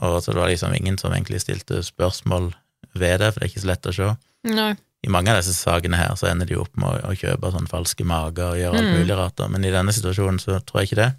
og 0.00 0.22
så 0.22 0.32
det 0.32 0.40
var 0.40 0.48
liksom 0.48 0.74
ingen 0.76 0.96
som 0.98 1.12
egentlig 1.12 1.40
stilte 1.42 1.82
spørsmål 1.84 2.52
ved 2.94 3.20
det, 3.20 3.32
for 3.34 3.40
det 3.40 3.48
er 3.48 3.52
ikke 3.52 3.64
så 3.64 3.70
lett 3.72 3.86
å 3.90 3.92
se. 3.94 4.16
Nei. 4.54 4.70
I 5.02 5.08
mange 5.08 5.30
av 5.32 5.38
disse 5.40 5.54
sakene 5.56 5.96
her 5.96 6.14
så 6.16 6.28
ender 6.30 6.46
de 6.46 6.56
opp 6.60 6.74
med 6.76 6.88
å, 6.88 7.10
å 7.10 7.16
kjøpe 7.16 7.50
sånn 7.52 7.68
falske 7.68 8.04
mager 8.04 8.52
og 8.52 8.58
gjøre 8.60 8.76
alt 8.80 8.88
Mm. 8.90 8.98
mulig 9.00 9.16
rart, 9.16 9.42
men 9.50 9.64
i 9.64 9.70
denne 9.72 9.92
situasjonen 9.92 10.38
så 10.40 10.60
tror 10.64 10.80
jeg 10.82 10.90
ikke 10.90 11.02
det. 11.02 11.14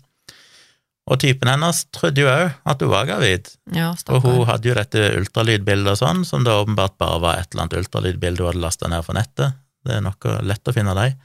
Og 1.09 1.17
typen 1.19 1.49
hennes 1.49 1.79
trodde 1.95 2.21
jo 2.21 2.29
òg 2.29 2.51
at 2.71 2.83
hun 2.83 2.91
var 2.91 3.07
gravid, 3.09 3.49
Ja, 3.73 3.89
og 4.13 4.21
hun 4.21 4.45
hadde 4.47 4.69
jo 4.69 4.75
dette 4.77 5.01
ultralydbildet 5.17 5.95
og 5.95 5.97
sånn, 5.97 6.21
som 6.27 6.45
da 6.45 6.59
åpenbart 6.61 6.99
bare 7.01 7.17
var 7.23 7.39
et 7.41 7.49
eller 7.51 7.65
annet 7.65 7.79
ultralydbilde 7.81 8.43
hun 8.43 8.51
hadde 8.51 8.63
lasta 8.63 8.91
ned 8.91 9.05
fra 9.07 9.17
nettet. 9.17 9.57
Det 9.81 9.97
er 9.97 10.03
noe 10.05 10.35
lett 10.45 10.69
å 10.69 10.75
finne 10.75 10.93
dem, 10.97 11.17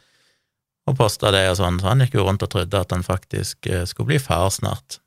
Og 0.87 0.95
posta 0.95 1.33
det 1.35 1.49
og 1.51 1.57
sånn, 1.59 1.81
så 1.83 1.91
han 1.91 2.05
gikk 2.05 2.15
jo 2.15 2.25
rundt 2.29 2.45
og 2.47 2.51
trodde 2.53 2.79
at 2.79 2.93
han 2.95 3.03
faktisk 3.03 3.67
eh, 3.67 3.83
skulle 3.91 4.13
bli 4.13 4.19
far 4.23 4.47
snart. 4.55 5.01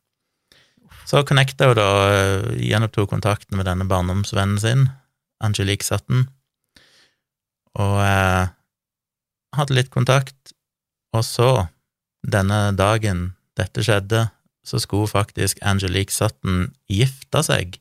Så 1.07 1.23
connecta 1.23 1.69
hun 1.69 1.77
da, 1.79 1.85
eh, 2.11 2.49
gjenopptok 2.67 3.07
kontakten 3.09 3.55
med 3.57 3.65
denne 3.65 3.87
barndomsvennen 3.87 4.59
sin, 4.59 4.89
Angelique 5.39 5.87
Sutton, 5.87 6.27
og 7.79 7.95
eh, 8.03 8.51
hadde 9.55 9.77
litt 9.77 9.89
kontakt, 9.89 10.51
og 11.15 11.23
så, 11.23 11.69
denne 12.27 12.75
dagen 12.75 13.29
dette 13.55 13.81
skjedde, 13.81 14.27
så 14.69 14.79
skulle 14.81 15.09
faktisk 15.09 15.61
Angelique 15.65 16.13
Sutton 16.13 16.69
gifte 16.91 17.41
seg 17.45 17.79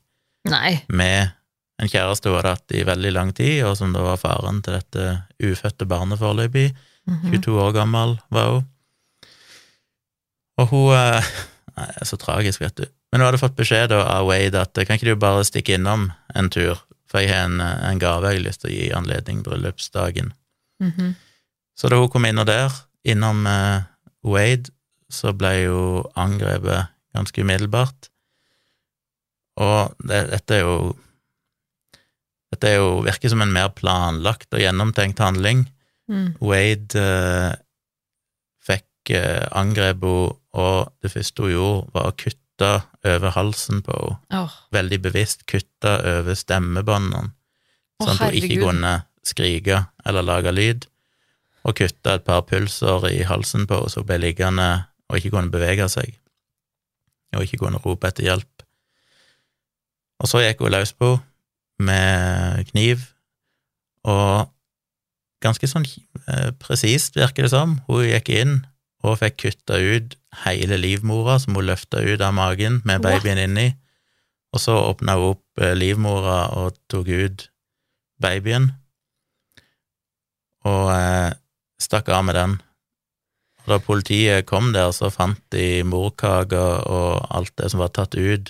Nei. 0.49 0.79
med 0.89 1.35
en 1.79 1.87
kjæreste 1.91 2.27
hun 2.31 2.39
hadde 2.39 2.55
hatt 2.57 2.75
i 2.75 2.83
veldig 2.87 3.11
lang 3.15 3.29
tid, 3.35 3.61
og 3.67 3.77
som 3.79 3.93
da 3.95 4.03
var 4.03 4.19
faren 4.19 4.59
til 4.65 4.75
dette 4.75 5.05
ufødte 5.39 5.87
barnet 5.87 6.19
foreløpig. 6.19 6.73
Mhm. 7.07 7.31
22 7.31 7.61
år 7.61 7.71
gammel 7.77 8.17
var 8.33 8.51
hun. 8.51 8.67
Og 10.59 10.67
hun 10.73 10.91
eh, 10.97 11.29
Nei, 11.79 11.85
det 11.95 12.01
er 12.03 12.07
så 12.09 12.17
tragisk, 12.19 12.59
vet 12.59 12.75
du. 12.75 12.87
Men 13.11 13.21
hun 13.21 13.29
hadde 13.29 13.39
fått 13.39 13.55
beskjed 13.55 13.93
da 13.93 14.01
av 14.03 14.25
Wade 14.27 14.59
at 14.59 14.75
kan 14.83 14.97
ikke 14.97 15.13
du 15.13 15.21
bare 15.21 15.45
stikke 15.47 15.77
innom 15.77 16.09
en 16.35 16.49
tur, 16.51 16.81
for 17.07 17.23
jeg 17.23 17.31
har 17.31 17.45
en, 17.47 17.61
en 17.61 18.01
gave 18.01 18.27
jeg 18.27 18.41
har 18.41 18.43
lyst 18.43 18.65
til 18.65 18.71
å 18.71 18.73
gi 18.73 18.81
i 18.89 18.95
anledning 18.97 19.39
bryllupsdagen. 19.45 20.33
Mhm. 20.83 21.13
Så 21.79 21.87
da 21.87 21.95
hun 22.01 22.11
kom 22.11 22.27
inn 22.27 22.41
og 22.41 22.49
der, 22.49 22.73
innom 23.07 23.47
eh, 23.47 23.87
Wade, 24.27 24.73
så 25.09 25.33
ble 25.35 25.53
hun 25.67 26.07
angrepet 26.19 26.93
ganske 27.17 27.41
umiddelbart. 27.41 28.09
Og 29.59 29.95
det, 30.07 30.25
dette 30.33 30.59
er 30.59 30.65
jo 30.65 30.97
Dette 32.49 32.65
er 32.65 32.79
jo, 32.79 33.03
virker 33.05 33.29
som 33.29 33.43
en 33.43 33.51
mer 33.53 33.67
planlagt 33.77 34.55
og 34.57 34.61
gjennomtenkt 34.63 35.19
handling. 35.21 35.67
Mm. 36.09 36.31
Wade 36.41 36.97
eh, 36.97 37.51
fikk 38.65 39.11
eh, 39.13 39.45
angrepet 39.53 40.01
henne, 40.01 40.35
og 40.57 40.89
det 41.05 41.11
første 41.13 41.45
hun 41.45 41.51
gjorde, 41.53 41.91
var 41.93 42.07
å 42.09 42.15
kutte 42.17 42.71
over 43.05 43.35
halsen 43.35 43.83
på 43.85 43.93
henne. 43.93 44.39
Oh. 44.41 44.55
Veldig 44.73 44.97
bevisst 45.05 45.45
kutte 45.45 45.93
over 46.15 46.33
stemmebåndene, 46.33 47.35
sånn 48.01 48.15
at 48.15 48.23
hun 48.25 48.39
ikke 48.41 48.63
kunne 48.63 48.95
skrike 49.21 49.83
eller 50.09 50.25
lage 50.25 50.55
lyd, 50.55 50.89
og 51.69 51.77
kutte 51.77 52.17
et 52.17 52.25
par 52.25 52.47
pulser 52.49 53.05
i 53.13 53.21
halsen 53.29 53.69
på 53.69 53.77
henne, 53.77 53.93
så 53.93 54.01
hun 54.01 54.09
ble 54.09 54.23
liggende 54.25 54.71
og 55.09 55.17
ikke 55.17 55.33
kunne 55.33 55.51
bevege 55.53 55.87
seg, 55.91 56.13
og 57.35 57.45
ikke 57.45 57.61
kunne 57.63 57.81
rope 57.81 58.09
etter 58.09 58.27
hjelp. 58.27 58.65
Og 60.19 60.29
så 60.29 60.43
gikk 60.43 60.61
hun 60.63 60.73
løs 60.75 60.93
på 60.93 61.15
med 61.79 62.65
kniv, 62.71 63.03
og 64.07 64.49
ganske 65.43 65.67
sånn 65.69 65.85
eh, 65.87 66.49
presist, 66.59 67.15
virker 67.19 67.47
det 67.47 67.53
som. 67.53 67.77
Hun 67.87 68.07
gikk 68.07 68.31
inn 68.35 68.57
og 69.07 69.19
fikk 69.21 69.37
kutta 69.45 69.79
ut 69.79 70.17
hele 70.43 70.79
livmora, 70.79 71.37
som 71.39 71.55
hun 71.55 71.69
løfta 71.69 72.03
ut 72.03 72.21
av 72.21 72.35
magen 72.35 72.81
med 72.83 72.99
What? 72.99 73.23
babyen 73.23 73.39
inni, 73.45 73.69
og 74.53 74.63
så 74.63 74.75
åpna 74.89 75.15
hun 75.19 75.35
opp 75.35 75.63
eh, 75.63 75.75
livmora 75.77 76.41
og 76.59 76.77
tok 76.91 77.07
ut 77.07 77.47
babyen, 78.19 78.73
og 80.67 80.89
eh, 80.91 81.31
stakk 81.79 82.11
av 82.11 82.25
med 82.27 82.35
den. 82.35 82.59
Og 83.69 83.75
da 83.75 83.85
politiet 83.85 84.47
kom 84.49 84.71
der, 84.73 84.89
så 84.89 85.11
fant 85.13 85.43
de 85.53 85.83
morkaker 85.85 86.87
og 86.89 87.27
alt 87.37 87.53
det 87.61 87.67
som 87.69 87.83
var 87.83 87.91
tatt 87.93 88.15
ut, 88.17 88.49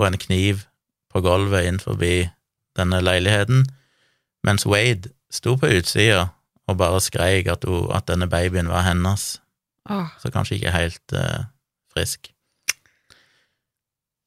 og 0.00 0.06
en 0.06 0.16
kniv 0.16 0.62
på 1.12 1.20
gulvet 1.20 1.68
inn 1.68 1.80
forbi 1.82 2.30
denne 2.72 3.02
leiligheten, 3.04 3.66
mens 4.40 4.64
Wade 4.64 5.12
sto 5.28 5.58
på 5.60 5.68
utsida 5.68 6.30
og 6.64 6.78
bare 6.80 7.02
skreik 7.04 7.50
at, 7.52 7.66
at 7.68 8.08
denne 8.08 8.24
babyen 8.32 8.72
var 8.72 8.86
hennes, 8.88 9.34
åh. 9.92 10.08
så 10.22 10.32
kanskje 10.32 10.56
ikke 10.56 10.72
helt 10.72 11.12
eh, 11.12 11.44
frisk. 11.92 12.30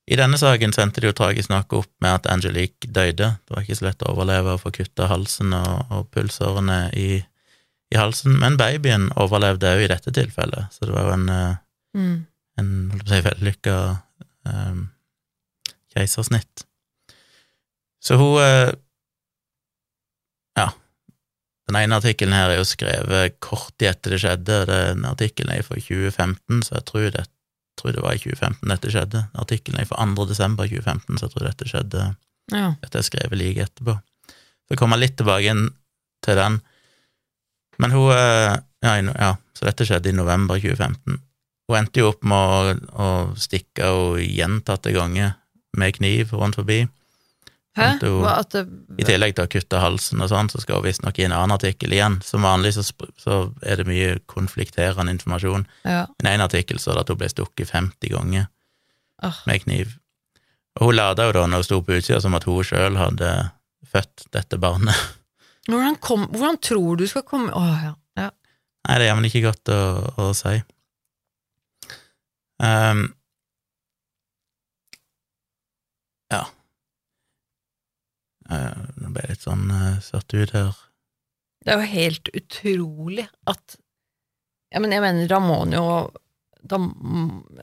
I 0.06 0.22
denne 0.22 0.38
saken 0.38 0.70
sendte 0.70 1.02
de 1.02 1.10
jo 1.10 1.18
tragisk 1.18 1.50
nok 1.50 1.80
opp 1.82 1.90
med 1.98 2.14
at 2.14 2.30
Angelique 2.30 2.86
døde. 2.86 3.34
Det 3.42 3.56
var 3.56 3.66
ikke 3.66 3.80
så 3.82 3.90
lett 3.90 4.06
å 4.06 4.14
overleve 4.14 4.54
og 4.54 4.62
få 4.62 4.76
kutta 4.78 5.10
halsen 5.10 5.58
og, 5.58 5.90
og 5.90 6.06
pulsårene 6.14 6.78
i, 6.94 7.24
i 7.94 7.98
halsen, 7.98 8.34
men 8.40 8.58
babyen 8.60 9.10
overlevde 9.16 9.70
òg 9.78 9.86
i 9.86 9.92
dette 9.92 10.12
tilfellet, 10.12 10.68
så 10.76 10.86
det 10.86 10.94
var 10.96 11.08
jo 11.08 11.14
en, 11.20 11.30
eh, 11.30 11.56
Mm. 11.98 12.26
en 12.60 13.02
si, 13.08 13.22
vellykka 13.26 13.76
um, 14.46 14.90
keisersnitt. 15.96 16.66
Så 18.04 18.18
hun 18.20 18.38
eh, 18.44 18.74
Ja. 20.58 20.72
Den 21.68 21.76
ene 21.76 21.98
artikkelen 22.00 22.34
her 22.34 22.50
er 22.54 22.58
jo 22.62 22.68
skrevet 22.68 23.40
kort 23.44 23.74
tid 23.78 23.90
etter 23.92 24.14
det 24.16 24.20
skjedde. 24.24 24.60
Den 24.68 25.04
artikkelen 25.10 25.52
er 25.58 25.66
fra 25.68 25.76
2015, 25.76 26.62
så 26.64 26.78
jeg 26.78 26.86
tror 26.88 27.10
det, 27.12 27.26
tror 27.78 27.92
det 27.94 28.04
var 28.06 28.14
i 28.16 28.22
2015 28.24 28.70
dette 28.72 28.94
skjedde. 28.94 29.26
Artikkelen 29.36 29.82
er 29.82 29.90
fra 29.90 30.06
2. 30.16 30.26
desember 30.30 30.68
2015, 30.70 31.18
så 31.20 31.28
jeg 31.28 31.34
tror 31.36 31.48
dette 31.50 31.68
skjedde 31.72 32.06
Ja. 32.54 32.76
dette 32.82 32.96
er 33.00 33.04
skrevet 33.04 33.38
like 33.38 33.66
etterpå. 33.68 33.98
Så 34.70 34.78
kommer 34.78 34.98
jeg 34.98 35.10
litt 35.10 35.18
tilbake 35.18 35.50
inn 35.52 35.70
til 36.24 36.36
den. 36.40 36.62
Men 37.82 37.94
hun 37.94 38.12
eh, 38.14 38.58
ja, 38.86 38.94
ja, 39.02 39.32
så 39.58 39.68
dette 39.68 39.88
skjedde 39.88 40.12
i 40.12 40.18
november 40.18 40.60
2015. 40.62 41.18
Hun 41.68 41.78
endte 41.80 42.00
jo 42.02 42.12
opp 42.14 42.24
med 42.28 42.38
å, 42.38 42.76
å 42.94 43.08
stikke 43.40 43.90
henne 43.90 44.28
gjentatte 44.28 44.94
ganger 44.96 45.36
med 45.78 45.98
kniv 45.98 46.32
rundt 46.34 46.58
forbi. 46.60 46.86
Hæ? 47.78 47.90
Hun- 48.02 48.24
Hva, 48.24 48.42
det, 48.52 48.64
I 48.98 49.06
tillegg 49.06 49.36
til 49.38 49.46
å 49.46 49.52
kutte 49.52 49.82
halsen 49.82 50.22
og 50.24 50.32
sånn, 50.32 50.50
så 50.50 50.62
skal 50.64 50.80
hun 50.80 50.88
visstnok 50.88 51.20
i 51.20 51.28
en 51.28 51.36
annen 51.36 51.54
artikkel 51.54 51.94
igjen. 51.94 52.18
Som 52.26 52.48
vanlig 52.48 52.74
så, 52.78 52.86
så 53.22 53.38
er 53.62 53.82
det 53.82 53.90
mye 53.90 54.18
konflikterende 54.26 55.14
informasjon. 55.14 55.68
ja. 55.86 56.08
I 56.24 56.34
en 56.34 56.42
artikkel 56.42 56.80
så 56.80 56.96
det 56.96 57.06
at 57.06 57.14
hun 57.14 57.20
ble 57.22 57.30
stukket 57.30 57.70
50 57.70 58.14
ganger 58.16 58.48
oh. 59.24 59.38
med 59.46 59.64
kniv. 59.68 59.98
Og 60.80 60.90
hun 60.90 60.98
lada 60.98 61.28
jo 61.28 61.36
da, 61.36 61.46
når 61.46 61.62
hun 61.62 61.68
sto 61.68 61.82
på 61.82 62.00
utsida, 62.00 62.22
som 62.22 62.36
at 62.38 62.48
hun 62.50 62.66
sjøl 62.66 62.98
hadde 62.98 63.30
født 63.92 64.28
dette 64.34 64.58
barnet. 64.62 64.96
Hvordan, 65.68 65.98
kom, 66.00 66.26
hvordan 66.32 66.58
tror 66.64 66.96
du 67.00 67.08
skal 67.08 67.26
komme 67.28 67.52
Åh, 67.56 67.80
ja. 67.84 67.94
ja. 68.20 68.30
Nei, 68.88 68.98
det 69.02 69.08
er 69.10 69.18
vel 69.20 69.30
ikke 69.30 69.46
godt 69.50 69.72
å, 69.74 69.80
å 70.24 70.28
si. 70.38 70.54
Um, 72.64 73.04
ja. 76.32 76.44
Uh, 78.48 78.86
Nå 78.96 79.12
ble 79.12 79.26
jeg 79.26 79.36
litt 79.36 79.44
sånn 79.44 79.68
uh, 79.70 80.00
satt 80.02 80.34
ut 80.34 80.56
her. 80.56 80.72
Det 81.68 81.74
er 81.74 81.84
jo 81.84 81.92
helt 81.92 82.32
utrolig 82.38 83.28
at 83.50 83.76
Ja, 84.72 84.80
men 84.80 84.94
jeg 84.96 85.04
mener, 85.04 85.28
da 85.28 85.42
må 85.44 85.62
han 85.66 85.76
jo 85.76 85.84
da, 86.64 86.80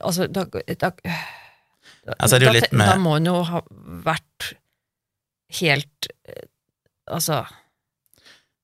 Altså, 0.05 0.27
da, 0.29 0.45
da, 0.45 0.91
Altså, 2.13 2.37
da, 2.37 2.53
da 2.69 2.95
må 3.01 3.17
han 3.17 3.29
jo 3.29 3.39
ha 3.49 3.61
vært 4.05 4.51
helt 5.57 6.09
eh, 6.29 6.45
Altså 7.09 7.41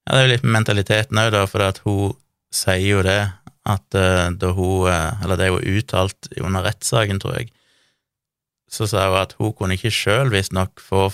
Ja, 0.08 0.16
det 0.16 0.20
er 0.20 0.26
jo 0.26 0.34
litt 0.34 0.48
mentaliteten 0.58 1.20
òg, 1.22 1.32
da, 1.36 1.46
for 1.50 1.64
at 1.66 1.82
hun 1.86 2.16
sier 2.54 2.98
jo 2.98 3.02
det, 3.06 3.22
at 3.70 3.98
eh, 3.98 4.30
da 4.42 4.54
hun 4.58 4.88
eh, 4.90 5.22
Eller 5.22 5.38
det 5.38 5.46
er 5.46 5.52
jo 5.54 5.78
uttalt 5.78 6.32
under 6.42 6.66
rettssaken, 6.66 7.20
tror 7.22 7.38
jeg, 7.38 7.52
så 8.72 8.88
sa 8.90 9.10
hun 9.10 9.20
at 9.22 9.36
hun 9.38 9.54
kunne 9.58 9.78
ikke 9.78 9.94
sjøl 9.94 10.32
visstnok 10.34 10.82
få 10.82 11.10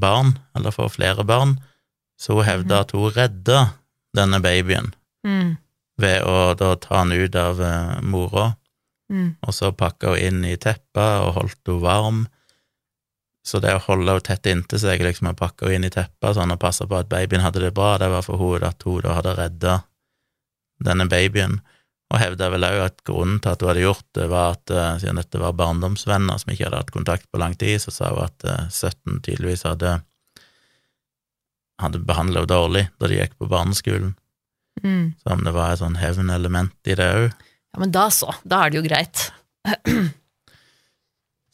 barn, 0.00 0.38
eller 0.56 0.72
få 0.74 0.88
flere 0.92 1.24
barn, 1.26 1.58
så 2.20 2.38
hun 2.38 2.48
hevda 2.48 2.84
at 2.84 2.94
hun 2.96 3.12
redda 3.16 3.60
denne 4.16 4.40
babyen 4.42 4.90
mm, 5.26 5.54
ved 6.00 6.24
å 6.26 6.52
da 6.58 6.74
ta 6.80 7.02
han 7.02 7.12
ut 7.12 7.36
av 7.36 7.60
eh, 7.60 8.00
mora, 8.02 8.50
mm, 9.12 9.30
og 9.44 9.56
så 9.56 9.72
pakka 9.76 10.14
hun 10.14 10.24
inn 10.28 10.44
i 10.48 10.56
teppet 10.56 11.26
og 11.26 11.36
holdt 11.38 11.60
henne 11.68 11.84
varm. 11.84 12.20
Så 13.46 13.60
det 13.62 13.72
å 13.72 13.82
holde 13.86 14.12
henne 14.12 14.24
tett 14.24 14.46
inntil 14.50 14.80
seg, 14.82 15.02
liksom 15.04 15.30
og 15.30 15.38
pakke 15.38 15.66
henne 15.66 15.80
inn 15.80 15.88
i 15.88 15.92
teppet 15.94 16.36
sånn, 16.36 16.52
og 16.52 16.60
passe 16.60 16.86
på 16.86 16.98
at 16.98 17.08
babyen 17.10 17.44
hadde 17.44 17.62
det 17.64 17.72
bra, 17.76 17.94
det 18.00 18.10
var 18.12 18.24
for 18.26 18.40
henne 18.40 18.68
at 18.68 18.84
hun 18.84 19.00
da 19.06 19.16
hadde 19.16 19.36
redda 19.38 19.76
denne 20.84 21.08
babyen. 21.10 21.60
Og 22.10 22.18
hevda 22.18 22.50
vel 22.50 22.66
òg 22.66 22.80
at 22.88 23.02
grunnen 23.06 23.38
til 23.40 23.52
at 23.52 23.62
hun 23.62 23.70
hadde 23.70 23.84
gjort 23.84 24.06
det, 24.18 24.28
var 24.32 24.56
at 24.56 24.72
eh, 24.74 24.94
siden 25.02 25.20
dette 25.20 25.40
var 25.40 25.56
barndomsvenner 25.58 26.40
som 26.42 26.52
ikke 26.52 26.66
hadde 26.66 26.80
hatt 26.82 26.94
kontakt 26.94 27.28
på 27.30 27.40
lang 27.40 27.54
tid, 27.58 27.78
så 27.82 27.94
sa 27.94 28.10
hun 28.10 28.24
at 28.26 28.46
eh, 28.46 28.64
17 28.68 29.20
tydeligvis 29.26 29.66
hadde 29.68 30.00
hadde 31.80 32.02
behandla 32.04 32.42
henne 32.42 32.50
dårlig 32.50 32.82
da 33.00 33.08
de 33.08 33.20
gikk 33.22 33.38
på 33.40 33.48
barneskolen. 33.50 34.14
mm. 34.82 35.04
Så 35.22 35.32
om 35.32 35.44
det 35.46 35.54
var 35.56 35.72
et 35.72 35.80
sånn 35.80 35.96
hevnelement 36.00 36.90
i 36.90 36.96
det 36.98 37.08
òg. 37.14 37.30
Ja, 37.70 37.80
men 37.80 37.94
da 37.94 38.08
så. 38.12 38.34
Da 38.44 38.64
er 38.64 38.72
det 38.72 38.80
jo 38.80 38.86
greit. 38.86 39.30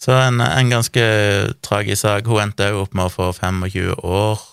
Så 0.07 0.15
en, 0.15 0.39
en 0.41 0.69
ganske 0.71 1.03
tragisk 1.67 2.05
sak. 2.05 2.29
Hun 2.31 2.45
endte 2.45 2.69
òg 2.71 2.85
opp 2.85 2.93
med 2.95 3.09
å 3.09 3.15
få 3.15 3.33
25 3.35 3.97
år 4.07 4.45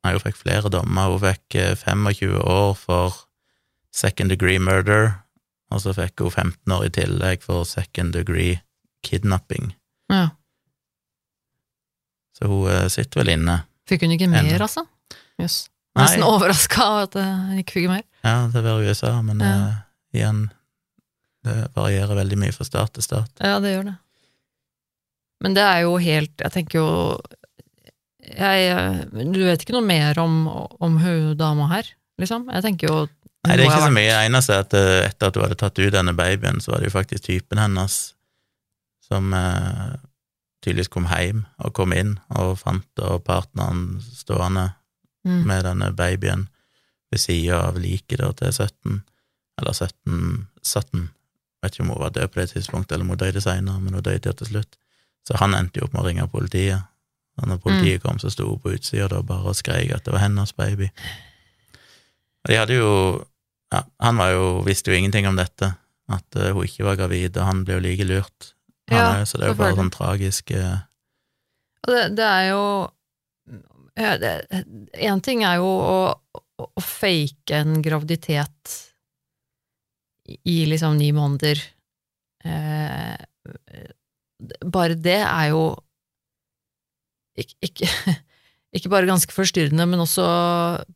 Nei, 0.00 0.14
hun 0.16 0.22
fikk 0.22 0.38
flere 0.40 0.70
dommer. 0.72 1.10
Hun 1.12 1.20
fikk 1.20 1.56
eh, 1.60 1.74
25 1.76 2.38
år 2.40 2.70
for 2.80 3.18
second 3.92 4.32
degree 4.32 4.56
murder, 4.62 5.10
og 5.68 5.82
så 5.84 5.92
fikk 5.92 6.22
hun 6.24 6.32
15 6.32 6.72
år 6.72 6.86
i 6.86 6.92
tillegg 6.96 7.44
for 7.44 7.66
second 7.68 8.16
degree 8.16 8.54
kidnapping. 9.04 9.74
Ja. 10.08 10.30
Så 12.38 12.48
hun 12.48 12.70
eh, 12.72 12.86
sitter 12.88 13.20
vel 13.20 13.34
inne. 13.36 13.58
Fikk 13.90 14.06
hun 14.06 14.16
ikke 14.16 14.30
mer, 14.32 14.46
Ennå. 14.48 14.56
altså? 14.64 14.86
Jøss. 15.40 15.58
Nei. 15.98 16.06
Nesten 16.06 16.24
overraska 16.24 16.86
av 16.86 17.00
at 17.08 17.20
eh, 17.20 17.32
hun 17.50 17.60
ikke 17.60 17.76
fikk 17.80 17.92
mer. 17.92 18.04
Ja, 18.24 18.36
det 18.52 18.64
var 18.64 18.80
USA, 18.80 19.12
men 19.26 19.44
Ja. 19.44 19.52
uh, 19.52 19.80
igjen, 20.16 20.46
det 21.44 21.58
varierer 21.76 22.16
veldig 22.22 22.40
mye 22.40 22.56
fra 22.56 22.64
stat 22.64 22.96
til 22.96 23.04
stat. 23.04 23.32
Ja, 23.36 23.58
det 23.60 23.76
gjør 23.76 23.90
det. 23.92 23.98
Men 25.40 25.54
det 25.56 25.62
er 25.64 25.84
jo 25.86 25.94
helt 25.96 26.42
Jeg 26.44 26.52
tenker 26.52 26.78
jo 26.78 26.88
jeg, 28.20 28.66
eh, 28.70 28.98
Du 29.32 29.40
vet 29.46 29.62
ikke 29.62 29.74
noe 29.76 29.86
mer 29.86 30.18
om, 30.20 30.44
om 30.80 30.98
hun 31.00 31.36
dama 31.38 31.68
her, 31.72 31.88
liksom? 32.20 32.48
Jeg 32.52 32.66
tenker 32.66 32.88
jo 32.90 32.98
Nei, 33.46 33.56
det 33.56 33.64
er 33.64 33.70
ikke 33.70 33.86
så 33.86 33.94
mye. 33.94 34.10
Det 34.12 34.24
eneste 34.28 34.52
er 34.52 34.66
at 34.66 34.74
eh, 34.76 35.06
etter 35.08 35.30
at 35.30 35.36
hun 35.38 35.46
hadde 35.46 35.56
tatt 35.62 35.78
ut 35.80 35.94
denne 35.94 36.12
babyen, 36.12 36.58
så 36.60 36.74
var 36.74 36.82
det 36.82 36.90
jo 36.90 36.96
faktisk 36.98 37.24
typen 37.24 37.56
hennes 37.62 37.94
som 39.08 39.32
eh, 39.32 39.94
tydeligvis 40.60 40.92
kom 40.92 41.08
hjem 41.08 41.46
og 41.64 41.72
kom 41.72 41.94
inn 41.96 42.18
og 42.36 42.58
fant 42.60 42.84
da 43.00 43.16
partneren 43.24 43.96
stående 44.04 44.68
Mm. 45.24 45.42
med 45.46 45.64
denne 45.64 45.92
babyen 45.92 46.46
ved 47.12 47.20
sida 47.20 47.58
av 47.68 47.76
liket 47.76 48.22
til 48.38 48.52
17, 48.52 49.02
eller 49.60 49.72
17 49.76 50.46
17. 50.64 51.10
Vet 51.60 51.74
ikke 51.74 51.82
om 51.84 51.90
hun 51.92 52.00
var 52.00 52.14
død 52.16 52.28
på 52.28 52.40
det 52.40 52.46
tidspunktet, 52.54 52.92
eller 52.94 53.04
om 53.04 53.10
hun 53.12 53.18
døde 53.20 53.40
seinere, 53.40 53.80
men 53.80 53.94
hun 53.94 54.02
døde 54.02 54.32
til 54.32 54.46
slutt. 54.46 54.78
Så 55.28 55.36
han 55.40 55.54
endte 55.54 55.80
jo 55.80 55.86
opp 55.86 55.92
med 55.94 56.02
å 56.02 56.06
ringe 56.08 56.28
politiet. 56.32 56.86
Og 57.40 57.48
når 57.48 57.60
politiet 57.62 58.02
kom, 58.02 58.18
så 58.20 58.30
sto 58.32 58.48
hun 58.50 58.60
på 58.60 58.72
utsida 58.76 59.06
da 59.08 59.20
bare 59.24 59.52
og 59.52 59.56
skreik 59.56 59.92
at 59.94 60.04
det 60.04 60.12
var 60.12 60.24
hennes 60.24 60.52
baby. 60.56 60.88
Og 62.44 62.50
de 62.52 62.56
hadde 62.58 62.76
jo 62.78 62.90
ja, 63.72 63.84
Han 64.02 64.16
var 64.18 64.32
jo, 64.34 64.46
visste 64.66 64.90
jo 64.90 64.96
ingenting 64.98 65.28
om 65.30 65.36
dette, 65.38 65.68
at 66.10 66.36
uh, 66.40 66.48
hun 66.56 66.64
ikke 66.66 66.84
var 66.88 66.96
gravid, 66.98 67.36
og 67.38 67.46
han 67.46 67.60
ble 67.64 67.76
jo 67.78 67.82
like 67.84 68.06
lurt. 68.08 68.52
Ja, 68.90 69.20
er- 69.20 69.24
så 69.30 69.38
det 69.38 69.46
er 69.46 69.52
jo 69.52 69.58
bare 69.60 69.76
sånn 69.78 69.92
tragisk 69.94 70.50
uh... 70.58 70.80
Og 71.86 71.92
det, 71.94 72.00
det 72.18 72.26
er 72.26 72.48
jo 72.50 72.64
En 75.00 75.20
ting 75.24 75.42
er 75.44 75.60
jo 75.60 75.68
å, 75.68 75.98
å, 76.34 76.66
å 76.76 76.82
fake 76.84 77.56
en 77.60 77.78
graviditet 77.84 78.74
i, 80.28 80.36
i 80.44 80.56
liksom 80.70 80.96
ni 80.98 81.10
måneder. 81.16 81.60
Eh, 82.44 83.16
bare 84.64 84.98
det 84.98 85.20
er 85.22 85.52
jo 85.52 85.62
ikke, 87.40 87.56
ikke, 87.64 87.88
ikke 88.76 88.92
bare 88.92 89.08
ganske 89.08 89.34
forstyrrende, 89.34 89.86
men 89.88 90.02
også 90.02 90.24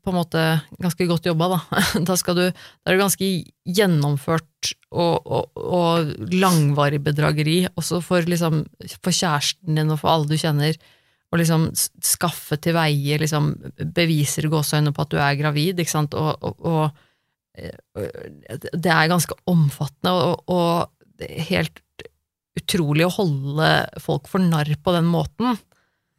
på 0.05 0.13
en 0.13 0.19
måte 0.19 0.43
ganske 0.83 1.09
godt 1.11 1.29
jobba, 1.31 1.55
da. 1.55 1.85
Da, 2.09 2.17
skal 2.21 2.39
du, 2.39 2.45
da 2.51 2.91
er 2.91 2.97
det 2.97 3.05
ganske 3.05 3.31
gjennomført 3.79 4.75
og, 4.91 5.25
og, 5.25 5.51
og 5.59 6.35
langvarig 6.35 7.03
bedrageri, 7.05 7.63
også 7.75 8.03
for, 8.05 8.27
liksom, 8.29 8.65
for 9.01 9.15
kjæresten 9.15 9.81
din 9.81 9.95
og 9.95 10.03
for 10.03 10.15
alle 10.15 10.31
du 10.31 10.39
kjenner, 10.41 10.79
å 11.35 11.39
liksom 11.41 11.67
skaffe 11.75 12.61
til 12.63 12.77
veie 12.77 13.19
liksom, 13.19 13.51
beviser 13.97 14.47
i 14.47 14.51
gåseøynene 14.53 14.95
på 14.95 15.03
at 15.03 15.11
du 15.11 15.19
er 15.19 15.41
gravid, 15.41 15.83
ikke 15.83 15.91
sant, 15.97 16.15
og, 16.15 16.45
og, 16.63 16.95
eh, 17.59 17.75
det 18.71 18.93
er 18.93 19.11
ganske 19.11 19.35
omfattende 19.51 20.15
og, 20.15 20.93
helt 21.49 21.84
utrolig 22.59 23.07
å 23.07 23.17
holde 23.17 23.69
folk 24.03 24.29
for 24.31 24.39
narr 24.43 24.71
på 24.83 24.93
den 24.95 25.07
måten. 25.11 25.59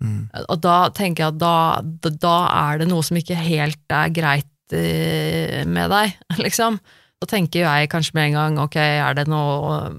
mm. 0.04 0.22
Og 0.50 0.58
da 0.64 0.90
tenker 0.96 1.24
jeg 1.24 1.32
at 1.36 1.40
da, 1.40 1.82
da, 2.10 2.38
er 2.52 2.78
det 2.82 2.88
noe 2.92 3.04
som 3.06 3.18
ikke 3.20 3.38
helt 3.40 3.92
er 3.96 4.10
greit 4.16 4.74
eh, 4.76 5.64
med 5.68 5.90
deg, 5.94 6.08
liksom. 6.46 6.74
Da 7.22 7.26
tenker 7.32 7.60
jeg 7.64 7.92
kanskje 7.94 8.16
med 8.18 8.26
en 8.30 8.38
gang, 8.40 8.54
ok, 8.66 8.78
er 8.82 9.14
det 9.18 9.28
noe 9.32 9.76
eh, 9.86 9.92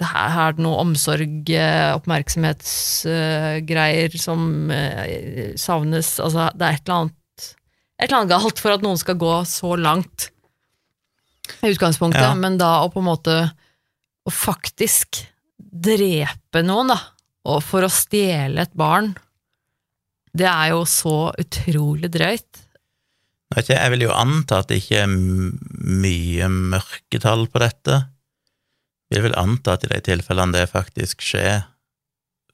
det 0.00 0.08
her 0.08 0.28
er 0.48 0.52
det 0.56 0.62
noe 0.64 0.80
omsorg, 0.80 1.32
oppmerksomhetsgreier 1.52 1.96
oppmerksomhetsgreier 1.98 4.10
som 4.16 4.40
uh, 4.72 5.52
savnes, 5.60 6.08
altså 6.16 6.48
det 6.56 6.64
er 6.64 6.72
et 6.78 6.84
eller 6.86 6.96
annet 6.96 7.12
et 8.00 8.08
eller 8.08 8.18
annet 8.22 8.32
galt 8.32 8.58
for 8.62 8.72
at 8.74 8.82
noen 8.82 8.98
skal 8.98 9.18
gå 9.20 9.34
så 9.46 9.76
langt 9.78 10.32
i 11.62 11.70
utgangspunktet, 11.74 12.24
Ja. 12.24 12.34
men 12.34 12.56
da 12.58 12.80
å 12.82 12.90
på 12.90 12.98
en 13.02 13.10
måte 13.10 13.36
å 14.26 14.32
faktisk 14.32 15.22
drepe 15.58 16.62
noen, 16.64 16.92
da, 16.92 16.98
og 17.48 17.62
for 17.64 17.86
å 17.86 17.92
stjele 17.92 18.64
et 18.64 18.74
barn, 18.78 19.12
det 20.32 20.48
er 20.48 20.72
jo 20.72 20.84
så 20.88 21.32
utrolig 21.40 22.10
drøyt. 22.12 22.62
Jeg, 23.52 23.90
vil 23.92 24.06
jo 24.06 24.14
anta 24.16 24.62
at 24.62 24.70
det 24.70 24.80
ikke 24.80 25.02
er 25.04 25.10
mye 25.12 26.48
mørketall 26.48 27.44
på 27.52 27.60
dette. 27.60 27.98
Jeg 29.12 29.26
vil 29.26 29.36
anta 29.36 29.74
at 29.76 29.84
i 29.84 29.90
de 29.92 30.00
tilfellene 30.06 30.56
det 30.56 30.70
faktisk 30.72 31.20
skjer, 31.24 31.66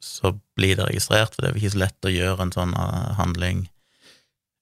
så 0.02 0.32
blir 0.58 0.78
det 0.78 0.88
registrert, 0.88 1.34
for 1.34 1.44
det 1.44 1.52
er 1.52 1.60
ikke 1.60 1.74
så 1.74 1.82
lett 1.84 2.06
å 2.06 2.12
gjøre 2.12 2.44
en 2.44 2.54
sånn 2.54 2.74
eh, 2.78 3.12
handling 3.18 3.66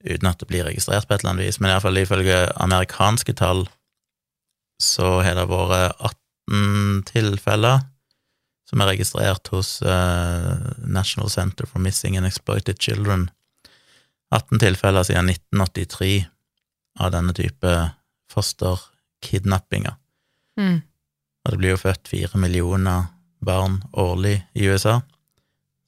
uten 0.06 0.28
at 0.28 0.40
det 0.40 0.48
blir 0.48 0.66
registrert 0.68 1.08
på 1.08 1.16
et 1.16 1.22
eller 1.22 1.34
annet 1.34 1.48
vis. 1.48 1.58
Men 1.60 1.72
iallfall 1.72 2.00
ifølge 2.00 2.38
amerikanske 2.62 3.34
tall 3.36 3.64
så 4.82 5.20
har 5.24 5.38
det 5.38 5.46
vært 5.48 6.20
18 6.46 7.02
tilfeller 7.10 7.84
som 8.66 8.82
er 8.82 8.90
registrert 8.90 9.48
hos 9.54 9.80
uh, 9.82 10.58
National 10.82 11.30
Center 11.30 11.66
for 11.66 11.78
Missing 11.78 12.16
and 12.18 12.26
Exploited 12.26 12.80
Children. 12.82 13.28
18 14.34 14.58
tilfeller 14.58 15.06
siden 15.06 15.30
1983 15.30 16.26
av 16.98 17.12
denne 17.14 17.34
type 17.36 17.74
fosterkidnappinger. 18.32 19.94
Mm. 20.58 20.80
Og 21.44 21.52
det 21.52 21.60
blir 21.60 21.76
jo 21.76 21.82
født 21.84 22.10
fire 22.10 22.40
millioner 22.42 23.12
barn 23.38 23.84
årlig 23.92 24.40
i 24.58 24.66
USA. 24.66 24.98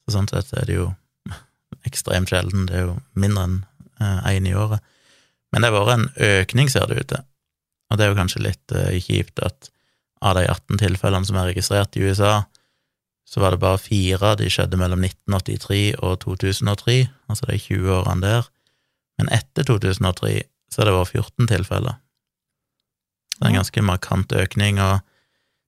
Så 0.05 0.15
sånn 0.15 0.29
sett 0.31 0.53
er 0.55 0.69
det 0.69 0.77
jo 0.77 0.87
ekstremt 1.89 2.31
sjelden. 2.31 2.69
Det 2.69 2.77
er 2.79 2.87
jo 2.87 2.95
mindre 3.19 3.43
enn 3.49 3.59
én 3.99 4.47
i 4.47 4.55
året. 4.55 4.79
Men 5.51 5.65
det 5.65 5.73
har 5.73 5.81
vært 5.81 5.97
en 5.97 6.07
økning, 6.29 6.69
ser 6.71 6.87
det 6.87 7.01
ut 7.01 7.11
til. 7.11 7.27
Og 7.89 7.97
det 7.97 8.05
er 8.05 8.13
jo 8.13 8.19
kanskje 8.21 8.45
litt 8.45 8.71
uh, 8.77 8.95
kjipt 9.03 9.43
at 9.43 9.71
av 10.21 10.35
de 10.35 10.45
18 10.51 10.79
tilfellene 10.81 11.25
som 11.27 11.37
er 11.39 11.51
registrert 11.51 11.95
i 11.95 12.03
USA, 12.07 12.43
så 13.29 13.43
var 13.43 13.53
det 13.53 13.61
bare 13.61 13.77
fire 13.81 14.33
de 14.39 14.49
skjedde 14.49 14.77
mellom 14.81 15.03
1983 15.05 15.81
og 16.01 16.17
2003, 16.23 16.95
altså 17.29 17.45
de 17.51 17.59
20 17.61 17.91
årene 17.99 18.23
der. 18.25 18.47
Men 19.19 19.29
etter 19.35 19.67
2003 19.69 20.33
så 20.71 20.81
har 20.81 20.89
det 20.89 20.95
vært 20.97 21.13
14 21.13 21.49
tilfeller. 21.51 21.99
Det 23.37 23.45
er 23.45 23.51
en 23.53 23.59
ganske 23.61 23.83
markant 23.85 24.33
økning, 24.35 24.81
og 24.83 24.99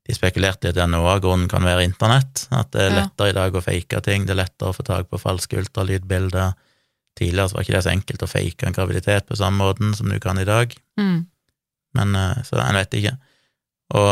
de 0.10 0.16
spekulerte 0.18 0.72
i 0.72 0.74
at 0.74 0.90
noe 0.90 1.08
av 1.14 1.22
grunnen 1.24 1.48
kan 1.52 1.64
være 1.64 1.86
internett, 1.86 2.48
at 2.52 2.72
det 2.74 2.88
er 2.88 2.96
lettere 2.98 3.32
i 3.32 3.38
dag 3.38 3.56
å 3.56 3.62
fake 3.64 4.02
ting, 4.04 4.26
det 4.26 4.34
er 4.34 4.42
lettere 4.42 4.74
å 4.74 4.76
få 4.76 4.84
tak 4.88 5.08
på 5.12 5.22
falske 5.22 5.62
ultralydbilder. 5.62 6.56
Tidligere 7.20 7.52
så 7.52 7.56
var 7.60 7.68
ikke 7.68 7.76
det 7.78 7.84
så 7.86 7.94
enkelt 7.94 8.26
å 8.26 8.32
fake 8.32 8.68
en 8.68 8.76
graviditet 8.76 9.28
på 9.30 9.38
samme 9.38 9.62
måten 9.62 9.94
som 9.96 10.10
du 10.10 10.18
kan 10.20 10.40
i 10.42 10.48
dag, 10.48 10.74
Mm. 10.98 11.28
men 11.94 12.16
eh, 12.16 12.42
så 12.44 12.58
en 12.60 12.76
vet 12.76 12.94
ikke. 12.98 13.14
Og 13.98 14.12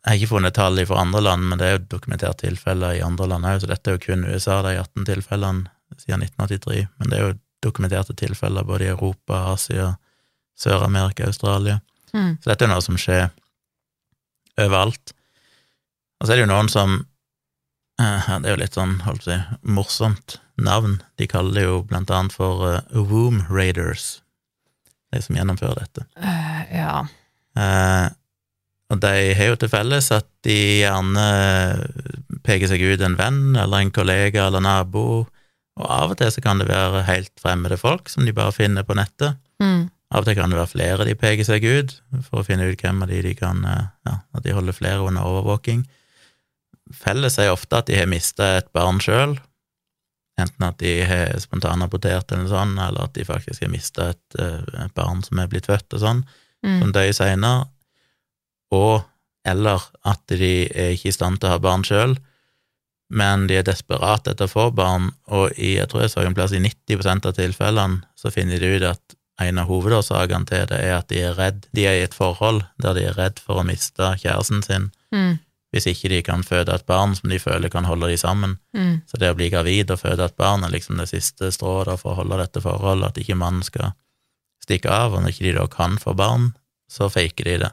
jeg 0.00 0.08
har 0.08 0.16
ikke 0.16 0.30
funnet 0.30 0.56
tall 0.56 0.80
fra 0.88 1.02
andre 1.02 1.20
land, 1.22 1.44
men 1.50 1.60
det 1.60 1.66
er 1.66 1.76
jo 1.76 1.84
dokumentert 1.96 2.40
tilfeller 2.40 2.96
i 2.96 3.04
andre 3.04 3.28
land 3.30 3.46
òg, 3.46 3.60
så 3.60 3.68
dette 3.68 3.90
er 3.90 3.98
jo 3.98 4.04
kun 4.06 4.24
USA, 4.24 4.62
de 4.64 4.78
18 4.80 5.06
tilfellene 5.08 5.98
siden 6.00 6.24
1983, 6.24 6.86
men 6.98 7.10
det 7.10 7.18
er 7.18 7.26
jo 7.26 7.38
dokumenterte 7.60 8.16
tilfeller 8.16 8.64
både 8.64 8.86
i 8.86 8.92
Europa, 8.94 9.42
Asia, 9.52 9.92
Sør-Amerika, 10.58 11.26
Australia. 11.28 11.80
Mm. 12.14 12.38
Så 12.40 12.50
dette 12.50 12.64
er 12.64 12.72
noe 12.72 12.84
som 12.84 12.96
skjer 13.00 13.28
overalt. 14.60 15.12
Og 16.20 16.26
så 16.26 16.32
er 16.32 16.40
det 16.40 16.46
jo 16.46 16.52
noen 16.52 16.68
som 16.72 16.96
eh, 18.00 18.30
Det 18.30 18.48
er 18.48 18.54
jo 18.54 18.62
litt 18.62 18.76
sånn, 18.76 18.98
holdt 19.04 19.24
på 19.24 19.30
å 19.30 19.34
si, 19.34 19.58
morsomt 19.76 20.38
navn. 20.60 20.98
De 21.20 21.28
kaller 21.28 21.56
det 21.56 21.66
jo 21.66 21.82
blant 21.88 22.12
annet 22.12 22.36
for 22.36 22.64
uh, 22.64 22.80
Womb 22.92 23.44
Raiders, 23.52 24.20
de 25.12 25.22
som 25.24 25.36
gjennomfører 25.36 25.84
dette. 25.84 26.06
Uh, 26.20 26.64
ja. 26.72 26.96
Eh, 27.56 28.06
og 28.90 28.98
de 29.02 29.34
har 29.38 29.52
jo 29.52 29.56
til 29.60 29.70
felles 29.70 30.08
at 30.14 30.26
de 30.42 30.56
gjerne 30.82 31.26
peker 32.46 32.70
seg 32.70 32.82
ut 32.82 33.04
en 33.06 33.14
venn 33.18 33.54
eller 33.54 33.84
en 33.84 33.92
kollega 33.94 34.48
eller 34.48 34.64
nabo, 34.64 35.04
og 35.80 35.86
av 35.86 36.12
og 36.12 36.18
til 36.20 36.32
så 36.34 36.42
kan 36.44 36.58
det 36.60 36.66
være 36.68 37.04
helt 37.06 37.32
fremmede 37.40 37.78
folk 37.80 38.10
som 38.10 38.26
de 38.26 38.34
bare 38.36 38.52
finner 38.56 38.82
på 38.84 38.96
nettet. 38.98 39.38
Mm. 39.62 39.88
Av 40.10 40.24
og 40.24 40.26
til 40.26 40.34
kan 40.40 40.50
det 40.50 40.58
være 40.58 40.72
flere 40.72 41.06
de 41.06 41.14
peker 41.14 41.46
seg 41.46 41.64
ut, 41.64 41.94
for 42.26 42.40
å 42.42 42.46
finne 42.48 42.66
ut 42.66 42.82
hvem 42.82 43.04
av 43.06 43.12
de 43.12 43.20
de 43.28 43.34
kan 43.38 43.62
eh, 43.64 43.86
Ja, 44.08 44.16
at 44.34 44.42
de 44.44 44.56
holder 44.56 44.74
flere 44.74 45.06
under 45.06 45.22
overvåking. 45.22 45.84
Felles 46.90 47.38
er 47.38 47.52
ofte 47.54 47.78
at 47.78 47.86
de 47.86 47.94
har 48.00 48.10
mista 48.10 48.56
et 48.58 48.70
barn 48.74 48.98
sjøl, 49.02 49.36
enten 50.40 50.66
at 50.66 50.78
de 50.82 50.94
har 51.06 51.36
spontanabortert 51.38 52.32
eller 52.34 52.48
sånn, 52.50 52.74
eller 52.80 53.06
at 53.06 53.14
de 53.14 53.26
faktisk 53.28 53.62
har 53.62 53.70
mista 53.70 54.10
et, 54.16 54.38
eh, 54.40 54.64
et 54.86 54.94
barn 54.98 55.22
som 55.22 55.38
er 55.38 55.50
blitt 55.52 55.68
født 55.70 55.94
og 55.94 56.02
sånn, 56.02 56.24
Mm. 56.60 56.80
som 56.82 56.90
døde 56.92 57.14
seinere, 57.16 57.68
og 58.70 59.02
eller 59.48 59.80
at 60.04 60.20
de 60.28 60.68
er 60.68 60.92
ikke 60.94 61.08
i 61.08 61.16
stand 61.16 61.40
til 61.40 61.48
å 61.48 61.54
ha 61.54 61.62
barn 61.62 61.84
sjøl, 61.86 62.16
men 63.10 63.46
de 63.50 63.56
er 63.58 63.66
desperate 63.66 64.34
etter 64.34 64.46
å 64.46 64.52
få 64.52 64.66
barn, 64.76 65.08
og 65.32 65.56
i, 65.56 65.74
jeg 65.78 65.88
tror 65.90 66.04
jeg 66.04 66.12
så 66.12 66.22
en 66.22 66.36
plass 66.36 66.52
i 66.54 66.60
90% 66.62 67.26
av 67.26 67.34
tilfellene 67.38 68.04
så 68.20 68.30
finner 68.30 68.60
de 68.62 68.76
ut 68.76 68.86
at 68.92 69.16
en 69.40 69.58
av 69.58 69.70
hovedårsakene 69.72 70.46
til 70.46 70.66
det 70.68 70.78
er 70.84 70.98
at 70.98 71.08
de 71.10 71.22
er 71.24 71.38
redd, 71.38 71.64
de 71.74 71.86
er 71.88 71.96
i 71.98 72.04
et 72.04 72.14
forhold 72.14 72.60
der 72.84 72.94
de 72.98 73.06
er 73.08 73.16
redd 73.16 73.40
for 73.42 73.62
å 73.62 73.66
miste 73.66 74.14
kjæresten 74.22 74.62
sin, 74.66 74.90
Mm. 75.10 75.40
hvis 75.72 75.88
ikke 75.90 76.08
de 76.12 76.22
kan 76.22 76.42
føde 76.46 76.74
et 76.74 76.86
barn 76.86 77.16
som 77.18 77.30
de 77.30 77.38
føler 77.42 77.68
kan 77.68 77.84
holde 77.84 78.06
de 78.12 78.16
sammen. 78.18 78.58
Mm. 78.76 79.02
Så 79.10 79.18
det 79.18 79.32
å 79.32 79.34
bli 79.34 79.48
gravid 79.50 79.90
og 79.90 79.98
føde 79.98 80.24
et 80.24 80.36
barn 80.36 80.62
er 80.62 80.70
liksom 80.70 80.98
det 80.98 81.08
siste 81.10 81.50
strået 81.50 81.98
for 81.98 82.12
å 82.12 82.20
holde 82.20 82.38
dette 82.38 82.62
forholdet, 82.62 83.08
at 83.08 83.18
ikke 83.18 83.34
mannen 83.34 83.64
skal 83.66 83.92
stikke 84.62 84.90
av, 84.90 85.14
og 85.14 85.22
når 85.24 85.34
ikke 85.34 85.48
de 85.48 85.56
da 85.58 85.66
kan 85.66 85.98
få 85.98 86.14
barn, 86.14 86.52
så 86.90 87.10
faker 87.10 87.44
de 87.44 87.56
det. 87.64 87.72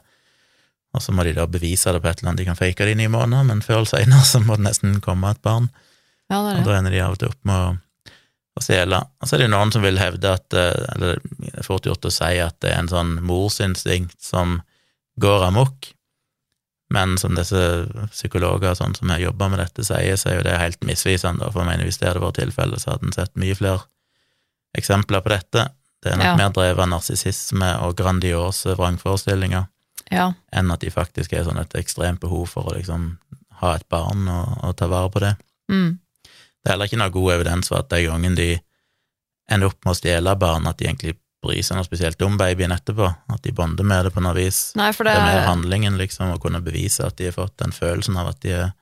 Og 0.98 1.02
så 1.04 1.14
må 1.14 1.24
de 1.26 1.32
da 1.36 1.46
bevise 1.50 1.92
det 1.94 2.02
på 2.02 2.10
et 2.10 2.20
eller 2.20 2.32
annet. 2.32 2.42
De 2.42 2.48
kan 2.50 2.58
fake 2.58 2.84
det 2.88 2.94
i 2.96 2.98
ni 2.98 3.06
måneder, 3.12 3.46
men 3.46 3.62
før 3.64 3.80
eller 3.84 3.92
senere 3.94 4.24
så 4.26 4.40
må 4.44 4.56
det 4.58 4.66
nesten 4.68 4.98
komme 5.04 5.30
et 5.30 5.42
barn. 5.46 5.68
Ja, 6.28 6.40
det 6.42 6.48
Og 6.48 6.48
er 6.50 6.56
det. 6.58 6.64
da 6.66 6.78
ender 6.78 6.96
de 6.96 7.04
av 7.06 7.14
og 7.14 7.20
til 7.22 7.30
opp 7.32 7.38
med 7.48 7.66
å, 7.68 7.68
å 8.58 8.64
stjele. 8.66 8.98
Og 9.22 9.28
så 9.30 9.36
er 9.36 9.38
det 9.44 9.46
jo 9.48 9.52
noen 9.54 9.72
som 9.72 9.84
vil 9.86 10.00
hevde 10.02 10.32
at 10.34 10.56
eh, 10.58 10.80
Eller 10.96 11.22
det 11.38 11.52
er 11.62 11.64
fort 11.66 11.86
gjort 11.88 12.04
å 12.04 12.12
si 12.12 12.32
at 12.44 12.58
det 12.60 12.72
er 12.74 12.82
en 12.82 12.90
sånn 12.90 13.14
morsinstinkt 13.24 14.18
som 14.20 14.58
går 15.22 15.46
amok, 15.48 15.92
men 16.90 17.16
som 17.20 17.34
disse 17.36 17.62
psykologer 18.14 18.74
sånn 18.78 18.94
som 18.96 19.10
har 19.12 19.20
jobba 19.20 19.48
med 19.52 19.58
dette, 19.60 19.84
sier, 19.84 20.16
så 20.16 20.30
er 20.30 20.36
jo 20.38 20.44
det 20.46 20.58
helt 20.60 20.84
misvisende. 20.88 21.48
For 21.52 21.60
jeg 21.60 21.68
mener, 21.70 21.84
hvis 21.88 21.98
det 22.00 22.08
hadde 22.08 22.22
vært 22.22 22.38
tilfellet, 22.40 22.80
så 22.80 22.94
hadde 22.94 23.10
en 23.10 23.16
sett 23.16 23.34
mye 23.36 23.56
flere 23.58 23.82
eksempler 24.78 25.20
på 25.24 25.32
dette. 25.32 25.66
Det 26.02 26.12
er 26.12 26.16
nok 26.20 26.24
Ja. 26.30 26.36
mer 26.36 26.50
drevet 26.54 26.78
av 26.84 26.88
narsissisme 26.92 27.68
og 27.82 27.96
grandiose 27.98 28.76
vrangforestillinger 28.78 29.66
Ja. 30.10 30.32
enn 30.52 30.70
at 30.72 30.80
de 30.80 30.90
faktisk 30.90 31.32
er 31.36 31.44
sånn 31.44 31.58
et 31.60 31.74
ekstremt 31.76 32.20
behov 32.20 32.46
for 32.48 32.64
å 32.70 32.76
liksom 32.76 33.18
ha 33.60 33.74
et 33.76 33.88
barn 33.88 34.28
og, 34.28 34.58
og 34.64 34.76
ta 34.78 34.86
vare 34.88 35.10
på 35.10 35.20
det. 35.20 35.34
Mm. 35.70 35.98
Det 36.24 36.66
er 36.66 36.72
heller 36.74 36.88
ikke 36.88 37.00
noe 37.00 37.10
god 37.14 37.32
evidens 37.34 37.68
for 37.68 37.78
at 37.82 37.88
de 37.90 38.04
gangene 38.06 38.36
de 38.38 38.50
ender 39.50 39.66
opp 39.70 39.84
med 39.84 39.92
å 39.92 39.98
stjele 39.98 40.34
barn, 40.38 40.66
at 40.68 40.78
de 40.78 40.86
egentlig 40.88 41.16
bryr 41.42 41.62
seg 41.62 41.76
noe 41.78 41.86
spesielt 41.86 42.20
om 42.26 42.36
babyen 42.36 42.72
etterpå, 42.74 43.06
at 43.32 43.42
de 43.44 43.52
bonder 43.54 43.84
med 43.86 44.04
det 44.08 44.12
på 44.14 44.20
noe 44.24 44.34
vis. 44.34 44.72
Nei, 44.76 44.90
Det 44.92 45.04
det, 45.06 45.12
er 45.14 45.24
mer 45.24 45.46
handlingen, 45.46 45.96
liksom, 45.98 46.32
å 46.34 46.40
kunne 46.42 46.60
bevise 46.60 47.06
at 47.06 47.16
de 47.16 47.28
har 47.30 47.36
fått 47.36 47.56
den 47.62 47.72
følelsen 47.72 48.16
av 48.18 48.32
at 48.32 48.40
de 48.42 48.50
er, 48.58 48.72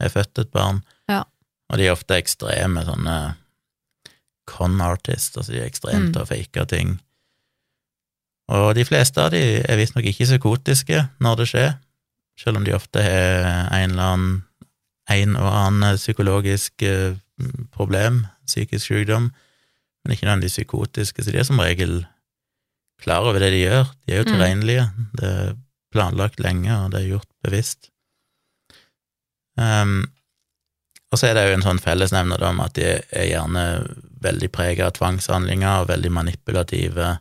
er 0.00 0.08
født 0.08 0.38
et 0.38 0.50
barn. 0.50 0.80
Ja. 1.08 1.24
Og 1.70 1.78
de 1.78 1.86
er 1.86 1.92
ofte 1.92 2.16
ekstreme 2.16 2.82
sånne 2.88 3.18
con 4.50 4.80
artists, 4.80 5.36
altså 5.36 5.52
de 5.52 5.60
er 5.60 5.68
ekstremt 5.68 6.08
Mm. 6.08 6.12
til 6.12 6.22
å 6.22 6.26
fake 6.26 6.66
ting. 6.68 7.00
Og 8.50 8.74
de 8.74 8.84
fleste 8.84 9.22
av 9.22 9.30
de 9.34 9.40
er 9.62 9.78
visstnok 9.78 10.06
ikke 10.10 10.26
psykotiske 10.26 11.04
når 11.22 11.40
det 11.40 11.48
skjer, 11.52 11.74
selv 12.40 12.58
om 12.58 12.64
de 12.66 12.74
ofte 12.74 13.02
har 13.04 13.68
en 13.76 13.92
eller 13.92 14.14
annen 14.14 14.38
en 15.10 15.34
og 15.34 15.48
annen 15.50 15.96
psykologisk 15.98 16.84
eh, 16.86 17.16
problem, 17.74 18.24
psykisk 18.46 18.84
sykdom, 18.86 19.30
men 20.04 20.12
ikke 20.14 20.26
nødvendigvis 20.28 20.60
psykotiske, 20.60 21.24
så 21.24 21.32
de 21.34 21.40
er 21.40 21.48
som 21.48 21.58
regel 21.58 22.04
klar 23.02 23.26
over 23.26 23.40
det 23.42 23.50
de 23.54 23.64
gjør. 23.64 23.90
De 24.06 24.12
er 24.14 24.20
jo 24.20 24.28
Mm. 24.28 24.32
tilregnelige. 24.32 24.84
Det 25.18 25.28
er 25.30 25.56
planlagt 25.92 26.40
lenge, 26.40 26.70
og 26.84 26.92
det 26.92 27.00
er 27.00 27.08
gjort 27.08 27.28
bevisst. 27.42 27.90
Um, 29.58 30.12
og 31.10 31.18
så 31.18 31.26
er 31.26 31.34
det 31.34 31.48
jo 31.48 31.56
en 31.56 31.66
sånn 31.66 31.82
fellesnevner 31.82 32.42
om 32.46 32.60
at 32.60 32.74
de 32.78 32.84
er 33.10 33.26
gjerne 33.26 33.64
veldig 34.22 34.50
preget 34.52 34.86
av 34.86 34.92
tvangshandlinger 34.92 35.82
og 35.82 35.88
veldig 35.88 36.12
manipulative 36.12 37.18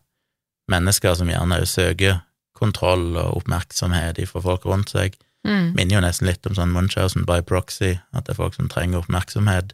mennesker 0.70 1.15
som 1.17 1.30
gjerne 1.32 1.61
også 1.61 1.82
søker 1.82 2.20
kontroll 2.59 3.13
og 3.17 3.38
oppmerksomhet 3.41 4.20
fra 4.28 4.41
folk 4.43 4.65
rundt 4.67 4.89
seg. 4.91 5.15
mm. 5.47 5.74
Minner 5.76 5.95
jo 5.95 6.01
nesten 6.03 6.28
litt 6.28 6.45
om 6.47 6.55
sånn 6.57 6.74
Munchausen 6.76 7.26
by 7.26 7.41
proxy, 7.41 7.93
at 8.13 8.26
det 8.26 8.34
er 8.36 8.39
folk 8.41 8.53
som 8.57 8.67
trenger 8.70 8.99
oppmerksomhet. 8.99 9.74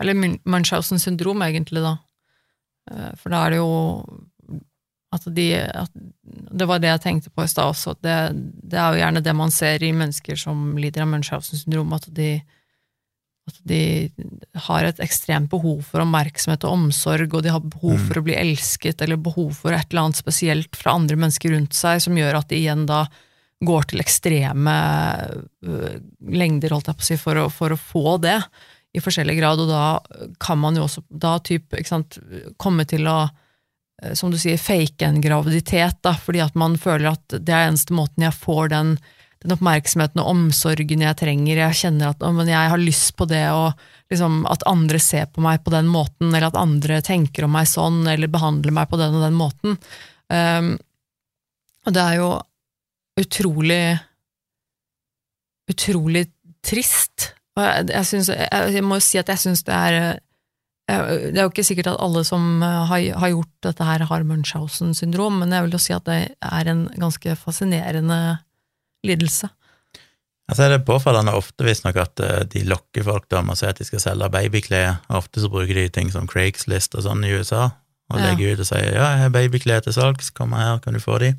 Eller 0.00 0.14
Mun- 0.14 0.40
Munchausen 0.44 0.98
syndrom, 0.98 1.40
egentlig, 1.42 1.80
da. 1.82 1.96
Eh, 2.90 3.12
For 3.16 3.30
da 3.30 3.46
er 3.46 3.50
det 3.50 3.58
jo 3.62 4.04
at 5.14 5.22
de 5.34 5.54
at 5.54 5.90
Det 5.94 6.66
var 6.66 6.78
det 6.82 6.88
jeg 6.90 7.00
tenkte 7.00 7.30
på 7.30 7.44
i 7.44 7.46
stad 7.48 7.70
også. 7.70 7.90
at 7.94 8.02
Det, 8.02 8.16
det 8.70 8.78
er 8.78 8.92
jo 8.92 9.00
gjerne 9.00 9.22
det 9.22 9.34
man 9.36 9.50
ser 9.50 9.82
i 9.82 9.92
mennesker 9.92 10.36
som 10.36 10.76
lider 10.76 11.02
av 11.02 11.08
Munchausen 11.08 11.58
syndrom, 11.58 11.92
at 11.94 12.08
de, 12.14 12.42
at 13.44 13.58
de 13.68 14.08
har 14.66 14.86
et 14.88 15.00
ekstremt 15.04 15.50
behov 15.52 15.82
for 15.84 16.00
oppmerksomhet 16.04 16.64
og 16.64 16.78
omsorg, 16.78 17.34
og 17.36 17.44
de 17.44 17.52
har 17.52 17.60
behov 17.60 17.98
for 18.06 18.20
å 18.20 18.24
bli 18.24 18.36
elsket, 18.40 19.04
eller 19.04 19.20
behov 19.20 19.52
for 19.58 19.76
et 19.76 19.84
eller 19.90 20.06
annet 20.06 20.20
spesielt 20.20 20.78
fra 20.78 20.96
andre 20.96 21.18
mennesker 21.20 21.52
rundt 21.52 21.76
seg, 21.76 22.00
som 22.00 22.16
gjør 22.16 22.40
at 22.40 22.48
de 22.48 22.62
igjen 22.62 22.86
da 22.88 23.04
går 23.64 23.90
til 23.90 24.02
ekstreme 24.02 24.76
øh, 25.64 25.98
lengder, 26.32 26.74
holdt 26.74 26.90
jeg 26.90 26.98
på 26.98 27.04
å 27.04 27.08
si, 27.10 27.18
for 27.20 27.40
å, 27.40 27.44
for 27.52 27.74
å 27.74 27.80
få 27.80 28.16
det 28.24 28.38
i 28.94 29.02
forskjellig 29.02 29.36
grad, 29.38 29.60
og 29.60 29.70
da 29.70 29.84
kan 30.42 30.60
man 30.60 30.78
jo 30.78 30.86
også 30.86 31.02
da 31.10 31.36
typ, 31.44 31.72
ikke 31.74 31.90
sant, 31.90 32.18
komme 32.60 32.86
til 32.88 33.08
å, 33.10 33.26
eh, 34.02 34.14
som 34.16 34.32
du 34.32 34.38
sier, 34.40 34.60
fake 34.60 35.04
en 35.06 35.20
graviditet, 35.24 36.00
da, 36.06 36.14
fordi 36.16 36.44
at 36.44 36.56
man 36.58 36.78
føler 36.80 37.12
at 37.12 37.36
det 37.40 37.54
er 37.54 37.68
eneste 37.68 37.96
måten 37.96 38.26
jeg 38.26 38.36
får 38.38 38.72
den, 38.72 38.96
den 39.44 39.54
oppmerksomheten 39.54 40.22
og 40.22 40.30
omsorgen 40.32 41.04
jeg 41.04 41.18
trenger, 41.20 41.60
jeg 41.60 41.80
kjenner 41.82 42.14
at 42.14 42.24
oh, 42.24 42.40
jeg 42.48 42.72
har 42.72 42.80
lyst 42.80 43.12
på 43.18 43.28
det, 43.28 43.44
og 43.52 43.76
liksom 44.12 44.42
at 44.50 44.64
andre 44.70 45.00
ser 45.02 45.28
på 45.28 45.44
meg 45.44 45.60
på 45.64 45.74
den 45.74 45.90
måten, 45.92 46.30
eller 46.30 46.48
at 46.48 46.58
andre 46.58 47.02
tenker 47.04 47.44
om 47.46 47.54
meg 47.56 47.68
sånn, 47.68 48.02
eller 48.08 48.32
behandler 48.32 48.74
meg 48.74 48.88
på 48.88 49.00
den 49.00 49.18
og 49.18 49.26
den 49.26 49.36
måten. 49.36 49.78
Um, 50.32 50.74
og 51.84 51.92
det 51.92 52.02
er 52.02 52.18
jo 52.22 52.30
utrolig 53.20 53.82
utrolig 55.70 56.28
trist. 56.64 57.32
Og 57.56 57.64
jeg, 57.64 57.88
jeg, 57.92 58.06
synes, 58.10 58.30
jeg, 58.34 58.70
jeg 58.74 58.84
må 58.84 58.98
jo 58.98 59.04
si 59.06 59.20
at 59.20 59.30
jeg 59.30 59.42
syns 59.44 59.62
det 59.66 59.74
er 59.74 59.98
eh, 60.04 61.12
Det 61.30 61.38
er 61.38 61.44
jo 61.44 61.52
ikke 61.52 61.66
sikkert 61.66 61.92
at 61.92 62.00
alle 62.02 62.24
som 62.26 62.62
eh, 62.64 62.80
har, 62.90 63.04
har 63.22 63.32
gjort 63.32 63.68
dette 63.68 63.88
her, 63.88 64.06
har 64.10 64.26
Munchhausen 64.28 64.94
syndrom, 64.96 65.38
men 65.40 65.54
jeg 65.54 65.66
vil 65.66 65.76
jo 65.76 65.82
si 65.86 65.94
at 65.96 66.08
det 66.08 66.18
er 66.34 66.72
en 66.72 66.86
ganske 66.98 67.36
fascinerende 67.40 68.20
lidelse. 69.04 69.50
Altså 70.50 70.66
er 70.66 70.74
det 70.74 70.84
påfallende 70.84 71.32
ofte 71.32 71.64
visstnok 71.64 71.96
at 72.02 72.20
eh, 72.20 72.42
de 72.52 72.64
lokker 72.68 73.04
folk 73.06 73.30
med 73.32 73.54
å 73.54 73.56
si 73.56 73.64
at 73.68 73.78
de 73.80 73.86
skal 73.88 74.02
selge 74.02 74.28
babyklær. 74.34 74.98
Ofte 75.16 75.40
så 75.40 75.48
bruker 75.52 75.78
de 75.78 75.86
ting 75.88 76.10
som 76.12 76.26
Craigslist 76.28 76.96
og 76.98 77.06
sånn 77.06 77.24
i 77.24 77.32
USA, 77.32 77.70
og 78.12 78.18
Ja. 78.20 78.26
legger 78.30 78.52
ut 78.52 78.60
og 78.60 78.68
sier 78.68 78.90
ja, 78.92 79.06
jeg 79.14 79.22
har 79.24 79.32
babyklær 79.32 79.80
til 79.86 79.96
salgs, 79.96 80.28
kom 80.36 80.52
her, 80.52 80.78
kan 80.84 80.92
du 80.92 81.00
få 81.00 81.16
de? 81.22 81.32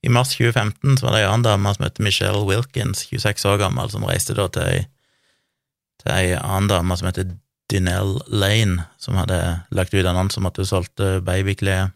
I 0.00 0.08
mars 0.08 0.30
2015 0.32 0.96
så 0.96 1.04
var 1.04 1.12
det 1.12 1.20
ei 1.20 1.28
annen 1.28 1.44
dame 1.44 1.74
som 1.76 1.84
heter 1.84 2.02
Michelle 2.06 2.46
Wilkins, 2.48 3.02
26 3.10 3.44
år 3.44 3.58
gammel, 3.60 3.90
som 3.92 4.06
reiste 4.08 4.32
da 4.38 4.46
til 4.48 4.62
ei, 4.64 4.86
til 6.00 6.12
ei 6.14 6.30
annen 6.38 6.70
dame 6.72 6.96
som 6.96 7.10
heter 7.10 7.34
Dinelle 7.70 8.22
Lane, 8.32 8.86
som 8.98 9.14
hadde 9.20 9.36
lagt 9.76 9.92
ut 9.92 10.06
annonse 10.08 10.40
om 10.40 10.48
at 10.48 10.56
hun 10.56 10.64
solgte 10.66 11.18
babyklær. 11.22 11.92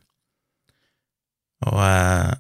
Og 1.64 1.80
eh, 1.80 2.34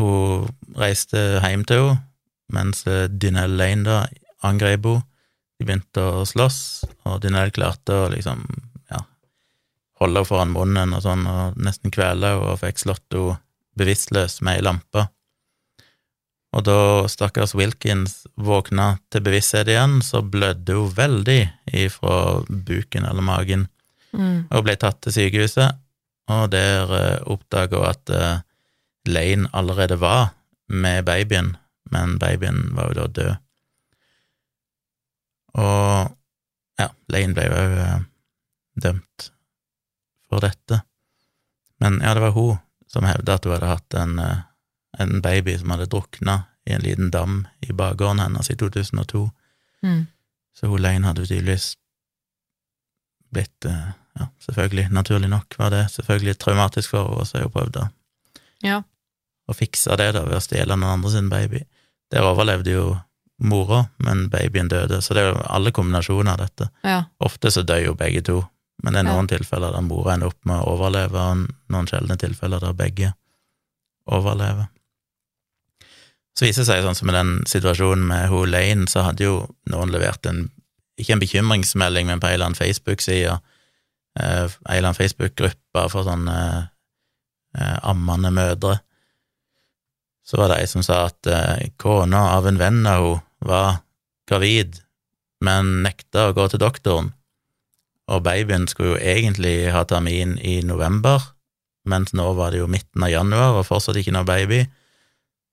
hun 0.00 0.48
reiste 0.78 1.40
hjem 1.42 1.64
til 1.68 1.86
henne, 1.86 2.02
mens 2.52 2.84
Dinelle 2.84 3.16
Dynell 3.16 3.56
Lane 3.56 3.86
da 3.86 3.96
angrep 4.44 4.86
henne. 4.88 5.06
De 5.58 5.66
begynte 5.68 6.02
å 6.02 6.26
slåss, 6.26 6.58
og 7.06 7.20
Dinelle 7.22 7.54
klarte 7.54 7.94
å 7.94 8.10
liksom, 8.12 8.42
ja, 8.90 9.04
holde 10.02 10.20
henne 10.20 10.28
foran 10.28 10.54
munnen 10.54 10.94
og 10.96 11.04
sånn, 11.04 11.26
og 11.28 11.58
nesten 11.62 11.94
kvele 11.94 12.34
henne, 12.34 12.52
og 12.52 12.60
fikk 12.62 12.82
slått 12.82 13.06
henne 13.14 13.38
bevisstløs 13.78 14.40
med 14.44 14.58
ei 14.58 14.64
lampe. 14.66 15.06
Og 16.52 16.66
da 16.66 16.78
stakkars 17.08 17.54
Wilkins 17.56 18.26
våkna 18.36 18.98
til 19.08 19.22
bevissthet 19.24 19.70
igjen, 19.72 20.02
så 20.04 20.20
blødde 20.20 20.76
hun 20.76 20.90
veldig 20.98 21.40
ifra 21.84 22.16
buken 22.48 23.08
eller 23.08 23.24
magen, 23.24 23.68
Mm. 24.12 24.44
og 24.52 24.66
ble 24.66 24.74
tatt 24.76 24.98
til 25.00 25.14
sykehuset, 25.16 25.78
og 26.28 26.50
der 26.52 26.90
uh, 26.92 27.32
oppdaga 27.32 27.78
hun 27.80 27.88
at 27.88 28.10
uh, 28.12 28.42
Lane 29.08 29.48
allerede 29.56 29.96
var 29.96 30.34
med 30.72 31.04
babyen, 31.04 31.56
men 31.92 32.18
babyen 32.18 32.70
var 32.76 32.90
jo 32.90 32.98
da 33.00 33.06
død. 33.20 33.32
Og 35.62 36.16
ja, 36.80 36.88
Lane 37.12 37.36
ble 37.36 37.46
jo 37.46 37.58
òg 37.60 37.76
dømt 38.82 39.28
for 40.28 40.40
dette. 40.44 40.80
Men 41.82 42.00
ja, 42.00 42.14
det 42.14 42.24
var 42.24 42.36
hun 42.36 42.56
som 42.88 43.06
hevda 43.08 43.36
at 43.36 43.44
hun 43.44 43.54
hadde 43.56 43.70
hatt 43.72 43.96
en, 43.98 44.18
eh, 44.18 44.44
en 45.02 45.20
baby 45.24 45.56
som 45.58 45.72
hadde 45.74 45.90
drukna 45.92 46.42
i 46.68 46.74
en 46.76 46.84
liten 46.84 47.10
dam 47.10 47.46
i 47.60 47.72
bakgården 47.72 48.20
hennes 48.22 48.50
i 48.50 48.56
2002. 48.56 49.30
Mm. 49.82 50.06
Så 50.54 50.68
hun 50.68 50.82
Lane 50.82 51.08
hadde 51.08 51.26
tydeligvis 51.26 51.74
blitt 53.32 53.68
eh, 53.68 53.90
Ja, 54.12 54.26
selvfølgelig, 54.44 54.90
naturlig 54.92 55.28
nok 55.32 55.54
var 55.56 55.70
det 55.72 55.86
selvfølgelig 55.90 56.34
traumatisk 56.36 56.90
for 56.90 57.06
henne, 57.06 57.20
og 57.22 57.26
så 57.26 57.38
har 57.38 57.46
hun 57.46 57.52
prøvd 57.54 57.78
å, 57.80 57.84
Ja. 58.62 58.82
Å 59.52 59.56
fikse 59.58 59.96
det 60.00 60.10
da 60.16 60.24
ved 60.26 60.38
å 60.38 60.42
stjele 60.44 60.76
noen 60.76 60.98
andre 60.98 61.10
sin 61.14 61.28
baby. 61.32 61.62
Der 62.12 62.26
overlevde 62.28 62.74
jo 62.74 62.86
mora, 63.42 63.86
men 63.98 64.28
babyen 64.30 64.68
døde, 64.70 65.00
så 65.02 65.14
det 65.16 65.22
er 65.22 65.32
jo 65.32 65.40
alle 65.50 65.72
kombinasjoner 65.74 66.34
av 66.36 66.42
dette. 66.44 66.68
ja. 66.84 67.04
Ofte 67.20 67.50
så 67.50 67.64
dør 67.66 67.80
jo 67.88 67.94
begge 67.98 68.22
to, 68.22 68.42
men 68.82 68.92
det 68.94 69.00
er 69.02 69.08
Ja. 69.08 69.14
noen 69.16 69.28
tilfeller 69.28 69.72
der 69.72 69.82
mora 69.82 70.14
ender 70.14 70.28
opp 70.28 70.44
med 70.44 70.60
å 70.60 70.76
overleve, 70.76 71.14
og 71.18 71.48
noen 71.70 71.86
sjeldne 71.90 72.16
tilfeller 72.18 72.60
der 72.60 72.72
begge 72.72 73.14
overlever. 74.06 74.68
Så 76.38 76.46
viser 76.46 76.62
det 76.64 76.68
seg, 76.70 76.82
sånn 76.84 76.96
som 76.96 77.10
i 77.10 77.12
den 77.16 77.32
situasjonen 77.48 78.06
med 78.08 78.28
hun 78.32 78.50
Lane, 78.50 78.86
så 78.88 79.02
hadde 79.04 79.24
jo 79.26 79.34
noen 79.68 79.90
levert 79.92 80.24
en, 80.26 80.46
ikke 80.98 81.12
en 81.12 81.20
bekymringsmelding, 81.20 82.06
men 82.08 82.20
på 82.20 82.28
en 82.28 82.32
eller 82.38 82.48
annen 82.50 82.58
Facebook-side, 82.58 83.34
eh, 84.18 84.44
en 84.44 84.50
eller 84.68 84.88
annen 84.88 85.00
Facebook-gruppe 85.00 85.88
for 85.92 86.04
sånne 86.08 86.38
eh, 87.58 87.78
ammende 87.82 88.30
mødre, 88.32 88.78
så 90.22 90.38
var 90.38 90.52
det 90.52 90.60
ei 90.62 90.70
som 90.70 90.84
sa 90.86 91.06
at 91.08 91.26
eh, 91.26 91.70
kona 91.82 92.32
av 92.36 92.46
en 92.48 92.60
venn 92.60 92.84
av 92.86 93.02
henne 93.02 93.20
var 93.42 93.80
gravid, 94.30 94.78
men 95.42 95.80
nekta 95.82 96.28
å 96.28 96.34
gå 96.36 96.46
til 96.48 96.62
doktoren, 96.62 97.10
og 98.12 98.22
babyen 98.26 98.68
skulle 98.70 98.94
jo 98.94 99.00
egentlig 99.02 99.72
ha 99.74 99.82
termin 99.88 100.36
i 100.38 100.60
november, 100.66 101.22
mens 101.88 102.12
nå 102.14 102.28
var 102.38 102.52
det 102.52 102.60
jo 102.60 102.70
midten 102.70 103.02
av 103.02 103.10
januar 103.10 103.58
og 103.58 103.66
fortsatt 103.66 103.98
ikke 103.98 104.14
noe 104.14 104.26
baby. 104.28 104.60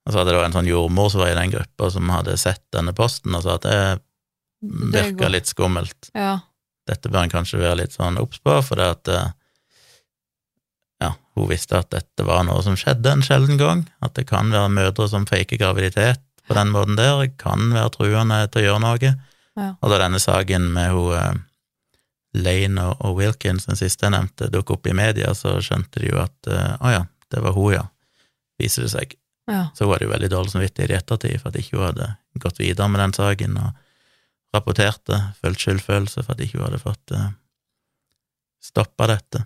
Og 0.05 0.13
så 0.13 0.22
hadde 0.22 0.36
det 0.36 0.43
en 0.43 0.55
sånn 0.59 0.70
jordmor 0.70 1.09
som 1.09 1.24
var 1.24 1.32
i 1.34 1.38
den 1.38 1.53
gruppa 1.53 1.89
som 1.93 2.11
hadde 2.13 2.38
sett 2.41 2.61
denne 2.74 2.93
posten 2.97 3.34
og 3.38 3.45
sa 3.45 3.57
at 3.57 3.65
det 3.65 3.80
Det 4.59 5.03
virka 5.05 5.30
litt 5.30 5.47
skummelt. 5.47 6.09
Ja. 6.13 6.39
Dette 6.89 7.09
bør 7.09 7.24
en 7.24 7.32
kanskje 7.32 7.61
være 7.61 7.84
litt 7.84 7.93
sånn 7.95 8.17
obs 8.20 8.41
på, 8.43 8.57
for 8.65 8.76
det 8.76 8.88
at 8.91 9.11
eh, 9.13 9.30
hun 11.39 11.51
visste 11.51 11.79
at 11.79 11.91
dette 11.93 12.25
var 12.27 12.45
noe 12.47 12.61
som 12.65 12.77
skjedde 12.79 13.11
en 13.11 13.25
sjelden 13.25 13.59
gang, 13.59 13.85
at 14.05 14.15
det 14.17 14.27
kan 14.29 14.51
være 14.53 14.71
mødre 14.73 15.07
som 15.11 15.27
faker 15.29 15.59
graviditet 15.61 16.21
på 16.49 16.57
den 16.57 16.71
måten 16.73 16.97
der, 16.97 17.27
kan 17.37 17.69
være 17.75 17.93
truende 17.93 18.39
til 18.49 18.63
å 18.63 18.65
gjøre 18.65 18.83
noe. 18.83 19.13
Ja. 19.59 19.69
Og 19.79 19.91
da 19.91 19.99
denne 20.01 20.21
saken 20.21 20.69
med 20.73 20.93
hun 20.95 21.13
eh, 21.17 21.39
Lane 22.39 22.85
og, 22.93 23.17
Wilkins, 23.17 23.67
den 23.69 23.77
siste 23.77 24.07
jeg 24.07 24.13
nevnte, 24.13 24.51
dukket 24.53 24.77
opp 24.77 24.89
i 24.89 24.95
media, 24.97 25.33
så 25.37 25.57
skjønte 25.65 26.01
de 26.01 26.11
jo 26.11 26.21
at 26.21 26.49
eh, 26.49 26.73
å 26.81 26.93
ja, 26.93 27.03
det 27.33 27.43
var 27.45 27.57
hun, 27.57 27.73
ja, 27.75 27.83
viser 28.61 28.85
det 28.85 28.93
seg. 28.93 29.13
ja. 29.49 29.67
Så 29.75 29.85
hun 29.85 29.93
hadde 29.95 30.07
jo 30.07 30.13
veldig 30.13 30.31
dårlig 30.33 30.55
samvittighet 30.55 30.93
i 30.93 30.97
ettertid 30.97 31.41
for 31.41 31.51
at 31.51 31.61
ikke 31.61 31.77
hun 31.77 31.87
hadde 31.89 32.09
gått 32.41 32.61
videre 32.61 32.89
med 32.89 33.03
den 33.03 33.15
saken 33.17 33.61
og 33.61 33.85
rapporterte, 34.55 35.21
følt 35.41 35.61
skyldfølelse 35.61 36.23
for 36.23 36.33
at 36.33 36.43
ikke 36.45 36.57
hun 36.57 36.67
hadde 36.69 36.81
fått 36.81 37.13
uh, 37.13 37.29
stoppa 38.63 39.09
dette. 39.11 39.43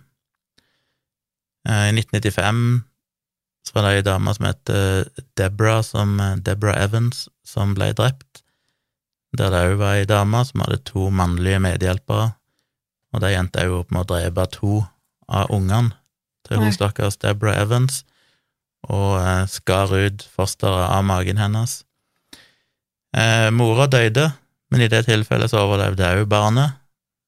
Eh, 1.68 1.88
I 1.88 1.92
1995 1.96 2.84
så 3.64 3.72
var 3.74 3.86
det 3.86 3.98
ei 3.98 4.04
dame 4.04 4.34
som 4.36 4.46
het 4.48 4.70
eh, 4.70 5.22
Deborah, 5.38 5.82
som, 5.82 6.18
eh, 6.20 6.36
Deborah 6.36 6.82
Evans, 6.84 7.28
som 7.44 7.74
ble 7.76 7.92
drept. 7.96 8.42
Der 9.34 9.50
det 9.50 9.62
òg 9.70 9.78
var 9.80 9.98
ei 9.98 10.08
dame 10.08 10.44
som 10.44 10.62
hadde 10.62 10.82
to 10.84 11.08
mannlige 11.10 11.62
medhjelpere, 11.64 12.34
og 13.14 13.22
de 13.24 13.32
endte 13.34 13.64
òg 13.64 13.80
opp 13.80 13.94
med 13.94 14.04
å 14.04 14.10
drepe 14.12 14.46
to 14.52 14.82
av 15.28 15.50
ungene 15.54 15.94
til 16.44 16.60
hun 16.60 16.74
stakkars 16.76 17.16
Deborah 17.22 17.56
Evans, 17.62 18.02
og 18.84 19.16
eh, 19.22 19.46
skar 19.48 19.96
ut 19.96 20.26
fosteret 20.36 20.90
av 20.90 21.04
magen 21.08 21.40
hennes. 21.40 21.80
Eh, 23.16 23.48
mora 23.54 23.88
døde, 23.88 24.28
men 24.70 24.84
i 24.84 24.90
det 24.92 25.06
tilfellet 25.08 25.50
så 25.50 25.64
overlevde 25.64 26.12
òg 26.18 26.28
barnet, 26.28 26.76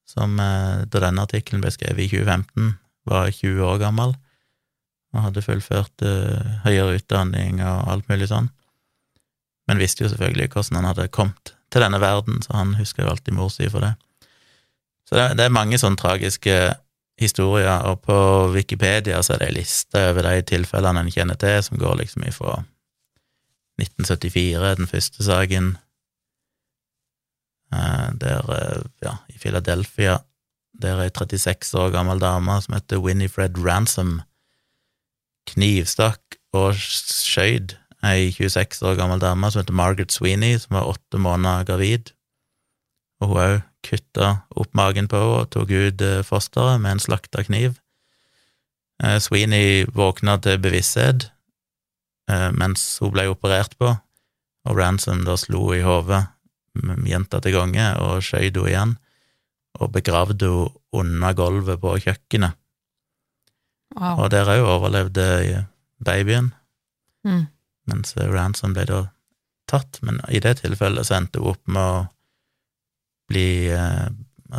som 0.06 0.36
eh, 0.36 0.84
da 0.84 1.00
denne 1.08 1.24
artikkelen 1.24 1.64
ble 1.64 1.72
skrevet 1.72 2.04
i 2.04 2.10
2015, 2.12 2.76
var 3.08 3.32
20 3.32 3.64
år 3.64 3.80
gammel 3.80 4.16
og 5.16 5.24
hadde 5.24 5.44
fullført 5.44 6.04
uh, 6.04 6.62
høyere 6.66 7.00
utdanning 7.00 7.62
og 7.64 7.90
alt 7.92 8.08
mulig 8.12 8.28
sånn. 8.30 8.50
Men 9.66 9.80
visste 9.82 10.04
jo 10.04 10.10
selvfølgelig 10.12 10.52
hvordan 10.52 10.80
han 10.80 10.90
hadde 10.92 11.12
kommet 11.14 11.54
til 11.72 11.82
denne 11.82 12.00
verden, 12.00 12.42
så 12.44 12.54
han 12.60 12.76
husker 12.78 13.02
jo 13.04 13.10
alltid 13.10 13.34
mor 13.34 13.50
si 13.50 13.68
for 13.72 13.82
det. 13.82 13.94
Så 15.08 15.18
det, 15.18 15.26
det 15.38 15.46
er 15.46 15.54
mange 15.54 15.78
sånne 15.78 15.98
tragiske 15.98 16.56
historier, 17.20 17.82
og 17.88 18.02
på 18.04 18.16
Wikipedia 18.52 19.22
så 19.24 19.34
er 19.34 19.42
det 19.42 19.50
ei 19.50 19.58
liste 19.60 20.02
over 20.10 20.28
de 20.28 20.44
tilfellene 20.46 21.02
en 21.02 21.12
kjenner 21.12 21.38
til, 21.40 21.58
som 21.64 21.80
går 21.80 22.00
liksom 22.02 22.26
ifra 22.28 22.60
1974, 23.80 24.74
den 24.80 24.90
første 24.90 25.24
saken, 25.24 25.74
eh, 27.72 28.08
der, 28.20 28.52
eh, 28.56 28.82
ja, 29.04 29.16
i 29.28 29.38
Philadelphia, 29.38 30.18
der 30.82 31.00
ei 31.00 31.10
36 31.10 31.74
år 31.74 31.90
gammel 31.90 32.20
dame 32.20 32.60
som 32.62 32.76
heter 32.76 33.00
Winifred 33.00 33.58
Ransom 33.64 34.20
knivstakk 35.52 36.38
og 36.56 36.74
skjøt 36.78 37.76
ei 38.06 38.30
26 38.34 38.82
år 38.86 38.98
gammel 38.98 39.22
dame 39.22 39.50
som 39.50 39.62
heter 39.62 39.76
Margaret 39.76 40.14
Sweeney, 40.14 40.58
som 40.60 40.76
var 40.78 40.90
åtte 40.92 41.20
måneder 41.20 41.66
gravid, 41.68 42.12
og 43.20 43.32
hun 43.32 43.40
òg 43.42 43.56
kutta 43.86 44.28
opp 44.58 44.72
magen 44.76 45.08
på 45.10 45.18
henne 45.20 45.40
og 45.40 45.50
tok 45.54 45.70
ut 45.70 46.02
eh, 46.02 46.24
fosteret 46.26 46.82
med 46.82 46.96
en 46.96 47.02
slakta 47.02 47.44
kniv. 47.46 47.78
Eh, 49.02 49.18
Sweeney 49.22 49.86
våkna 49.94 50.36
til 50.42 50.60
bevissthet 50.62 51.28
eh, 52.30 52.50
mens 52.52 52.84
hun 53.02 53.14
ble 53.14 53.28
operert 53.30 53.76
på, 53.78 53.94
og 54.66 54.78
Ransom 54.78 55.24
da 55.26 55.36
slo 55.38 55.70
i 55.76 55.84
hodet 55.86 56.24
gjentatte 57.06 57.52
ganger 57.54 58.00
og 58.02 58.24
skjøt 58.26 58.58
henne 58.58 58.70
igjen, 58.72 58.94
og 59.80 59.92
begravde 59.94 60.50
henne 60.50 60.82
under 60.96 61.36
gulvet 61.36 61.80
på 61.80 61.96
kjøkkenet. 62.04 62.56
Wow. 63.94 64.18
Og 64.24 64.30
der 64.30 64.48
òg 64.50 64.66
overlevde 64.66 65.66
babyen, 66.04 66.52
Mm. 67.24 67.46
mens 67.86 68.12
Ransom 68.16 68.72
ble 68.74 68.84
da 68.86 68.98
tatt, 69.68 69.98
men 70.02 70.20
i 70.28 70.38
det 70.38 70.56
tilfellet 70.60 71.06
så 71.06 71.16
endte 71.16 71.40
hun 71.40 71.48
opp 71.54 71.62
med 71.66 71.82
å 71.82 72.08
bli 73.28 73.66
eh, 73.72 74.08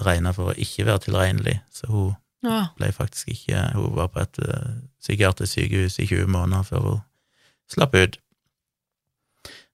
regna 0.03 0.33
for 0.35 0.51
å 0.51 0.55
ikke 0.57 0.83
være 0.85 0.99
tilregnelig, 1.05 1.61
så 1.71 1.87
hun 1.87 2.15
Ja. 2.43 2.67
ble 2.77 2.91
faktisk 2.91 3.27
ikke 3.33 3.73
Hun 3.73 3.95
var 3.95 4.07
på 4.07 4.19
et 4.21 4.39
uh, 4.39 4.75
psykiatrisk 5.01 5.53
sykehus 5.53 5.99
i 5.99 6.05
20 6.05 6.27
måneder 6.27 6.63
før 6.63 6.79
hun 6.81 6.99
slapp 7.69 7.93
ut. 7.95 8.17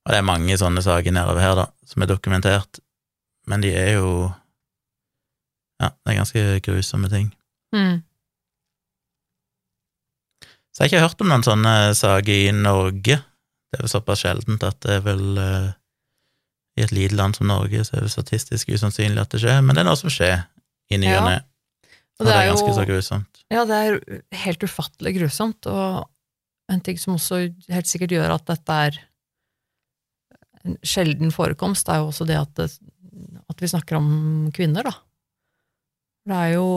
Og 0.05 0.11
det 0.11 0.17
er 0.17 0.21
mange 0.21 0.57
sånne 0.57 0.81
saker 0.83 1.11
nedover 1.11 1.41
her, 1.41 1.55
da, 1.55 1.65
som 1.85 2.01
er 2.01 2.05
dokumentert, 2.07 2.79
men 3.47 3.61
de 3.61 3.73
er 3.75 3.93
jo 3.99 4.31
Ja, 5.81 5.89
det 6.05 6.13
er 6.13 6.19
ganske 6.23 6.59
grusomme 6.61 7.09
ting. 7.09 7.33
Mm. 7.73 8.03
Så 10.73 10.81
jeg 10.81 10.89
har 10.89 10.89
ikke 10.89 11.05
hørt 11.05 11.21
om 11.21 11.29
noen 11.29 11.45
sånne 11.45 11.73
saker 11.97 12.33
i 12.33 12.51
Norge. 12.55 13.19
Det 13.21 13.77
er 13.77 13.83
vel 13.85 13.91
såpass 13.91 14.23
sjeldent 14.25 14.63
at 14.65 14.79
det 14.85 14.97
er 14.97 15.03
vel 15.05 15.37
uh, 15.37 15.69
I 16.77 16.85
et 16.87 16.93
lite 16.95 17.17
land 17.17 17.37
som 17.37 17.49
Norge 17.49 17.83
så 17.85 17.99
er 17.99 18.07
det 18.07 18.13
statistisk 18.13 18.71
usannsynlig 18.73 19.21
at 19.21 19.33
det 19.33 19.43
skjer, 19.43 19.61
men 19.61 19.77
det 19.77 19.83
er 19.83 19.89
noe 19.91 19.99
som 19.99 20.09
skjer 20.13 20.47
i 20.89 20.97
ny 20.97 21.11
Ja. 21.11 21.21
og 21.21 21.29
ne. 21.29 21.37
Og 22.19 22.25
det 22.27 22.33
er 22.33 22.41
er 22.41 22.49
ganske 22.51 22.73
så 22.73 22.85
grusomt. 22.85 23.39
Ja, 23.53 23.63
det 23.69 23.77
er 23.77 23.95
helt 24.43 24.65
ufattelig 24.65 25.15
grusomt, 25.17 25.65
og 25.69 26.09
en 26.71 26.81
ting 26.85 26.97
som 27.01 27.15
også 27.17 27.39
helt 27.73 27.89
sikkert 27.89 28.13
gjør 28.13 28.35
at 28.35 28.45
dette 28.49 28.77
er 28.87 28.99
en 30.63 30.77
sjelden 30.85 31.33
forekomst, 31.33 31.89
er 31.89 32.01
jo 32.01 32.11
også 32.11 32.25
det 32.29 32.37
at, 32.39 32.53
det, 32.55 32.69
at 33.49 33.61
vi 33.61 33.69
snakker 33.69 33.97
om 33.99 34.51
kvinner, 34.55 34.85
da. 34.87 34.93
Det 36.29 36.37
er 36.37 36.53
jo 36.55 36.67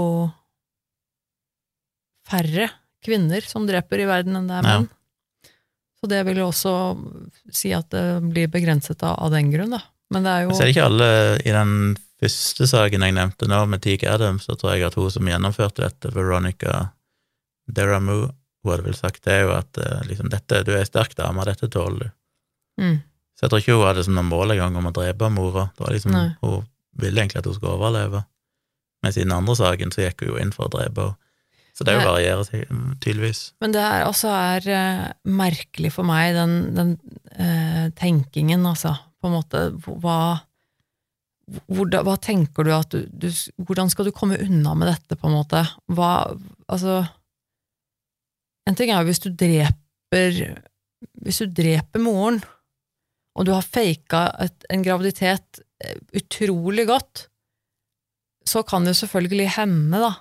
færre 2.27 2.69
kvinner 3.07 3.47
som 3.47 3.67
dreper 3.69 4.03
i 4.05 4.09
verden 4.11 4.37
enn 4.39 4.49
det 4.51 4.59
er 4.61 4.67
Ja. 4.69 4.79
menn. 4.81 4.89
Så 5.97 6.09
det 6.13 6.19
vil 6.29 6.37
jo 6.43 6.49
også 6.51 6.73
si 7.57 7.71
at 7.73 7.89
det 7.95 8.03
blir 8.29 8.51
begrenset 8.53 9.01
av, 9.03 9.17
av 9.19 9.31
den 9.33 9.49
grunn, 9.51 9.71
da. 9.73 9.81
Men 10.13 10.23
det 10.27 10.33
er 10.35 10.43
jo 10.45 10.51
Så 10.55 10.63
er 10.63 10.67
det 10.69 10.75
ikke 10.77 10.89
alle 10.91 11.09
i 11.43 11.55
den 11.55 11.73
første 12.21 12.67
saken 12.69 13.03
jeg 13.03 13.15
nevnte 13.17 13.49
nå, 13.49 13.63
med 13.69 13.83
Teak 13.83 14.05
Adams, 14.05 14.45
så 14.47 14.55
tror 14.57 14.75
jeg 14.77 14.85
at 14.87 14.95
hun 14.95 15.11
som 15.11 15.27
gjennomførte 15.27 15.83
dette, 15.83 16.13
Veronica 16.15 16.91
Deramu, 17.69 18.29
hun 18.63 18.71
hadde 18.73 18.85
vel 18.87 18.95
sagt 18.99 19.25
det 19.27 19.41
jo 19.43 19.51
at 19.57 19.79
eh, 19.83 20.05
liksom, 20.09 20.29
dette, 20.31 20.63
du 20.67 20.73
er 20.75 20.83
ei 20.85 20.89
sterk 20.89 21.17
dame, 21.19 21.45
dette 21.49 21.69
tåler 21.73 22.07
du. 22.07 22.11
mm, 22.83 22.97
Så 23.37 23.45
jeg 23.47 23.51
tror 23.53 23.61
ikke 23.65 23.77
hun 23.81 23.87
hadde 23.89 24.05
som 24.07 24.15
noe 24.17 24.27
mål 24.29 24.55
engang 24.55 24.77
om 24.81 24.87
å 24.91 24.95
drepe 24.97 25.29
mora. 25.33 25.67
Det 25.77 25.85
var 25.85 25.93
liksom, 25.97 26.13
Nei. 26.15 26.29
hun 26.43 26.65
ville 26.97 27.21
egentlig 27.21 27.43
at 27.43 27.49
hun 27.51 27.55
skulle 27.59 27.75
overleve. 27.77 28.25
Mens 29.05 29.17
i 29.19 29.25
den 29.27 29.35
andre 29.37 29.55
saken 29.59 29.93
så 29.93 30.07
gikk 30.07 30.23
hun 30.25 30.31
jo 30.35 30.39
inn 30.41 30.53
for 30.57 30.69
å 30.69 30.73
drepe 30.77 31.03
henne. 31.11 31.17
Så 31.77 31.85
det 31.85 31.93
Nei. 31.99 32.07
varierer 32.09 32.47
seg, 32.47 32.71
tydeligvis. 33.05 33.41
Men 33.61 33.75
det 33.75 33.83
er 33.85 34.07
også 34.07 34.31
er 34.33 34.69
uh, 34.73 35.03
merkelig 35.29 35.91
for 35.93 36.09
meg, 36.09 36.33
den, 36.33 36.55
den 36.77 36.95
uh, 37.37 37.91
tenkingen, 37.99 38.65
altså. 38.65 38.95
På 39.21 39.29
en 39.29 39.37
måte, 39.37 39.63
hva, 39.85 40.17
hvor, 41.69 41.93
hva 42.09 42.17
tenker 42.23 42.65
du 42.65 42.73
at 42.73 42.97
du, 42.97 43.05
du 43.13 43.29
Hvordan 43.69 43.93
skal 43.93 44.09
du 44.09 44.15
komme 44.17 44.41
unna 44.41 44.73
med 44.79 44.89
dette, 44.95 45.19
på 45.21 45.29
en 45.29 45.37
måte? 45.37 45.63
Hva 45.93 46.11
Altså 46.67 46.99
En 48.67 48.77
ting 48.77 48.91
er 48.91 48.99
jo 49.01 49.09
hvis 49.09 49.23
du 49.23 49.31
dreper 49.31 50.41
Hvis 51.23 51.41
du 51.43 51.53
dreper 51.55 52.03
moren, 52.03 52.41
og 53.37 53.47
du 53.47 53.53
har 53.53 53.65
faka 53.65 54.27
et, 54.43 54.67
en 54.73 54.85
graviditet 54.85 55.61
eh, 55.85 55.99
utrolig 56.17 56.87
godt, 56.89 57.27
så 58.49 58.63
kan 58.65 58.87
det 58.87 58.95
jo 58.95 59.03
selvfølgelig 59.03 59.51
hende, 59.59 60.01
da, 60.01 60.15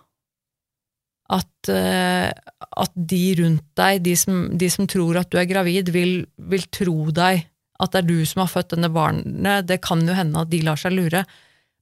at, 1.34 1.70
eh, 1.74 2.30
at 2.30 2.94
de 2.96 3.24
rundt 3.40 3.66
deg, 3.80 4.04
de 4.06 4.14
som, 4.20 4.46
de 4.54 4.70
som 4.70 4.88
tror 4.90 5.18
at 5.22 5.32
du 5.34 5.40
er 5.42 5.50
gravid, 5.50 5.90
vil, 5.94 6.20
vil 6.38 6.66
tro 6.74 7.10
deg 7.16 7.48
at 7.82 7.92
det 7.92 8.04
er 8.04 8.08
du 8.08 8.28
som 8.28 8.44
har 8.44 8.52
født 8.52 8.76
denne 8.76 8.92
barnet. 8.94 9.66
Det 9.68 9.82
kan 9.84 10.04
jo 10.08 10.16
hende 10.16 10.46
at 10.46 10.52
de 10.52 10.62
lar 10.64 10.80
seg 10.80 10.96
lure. 10.96 11.26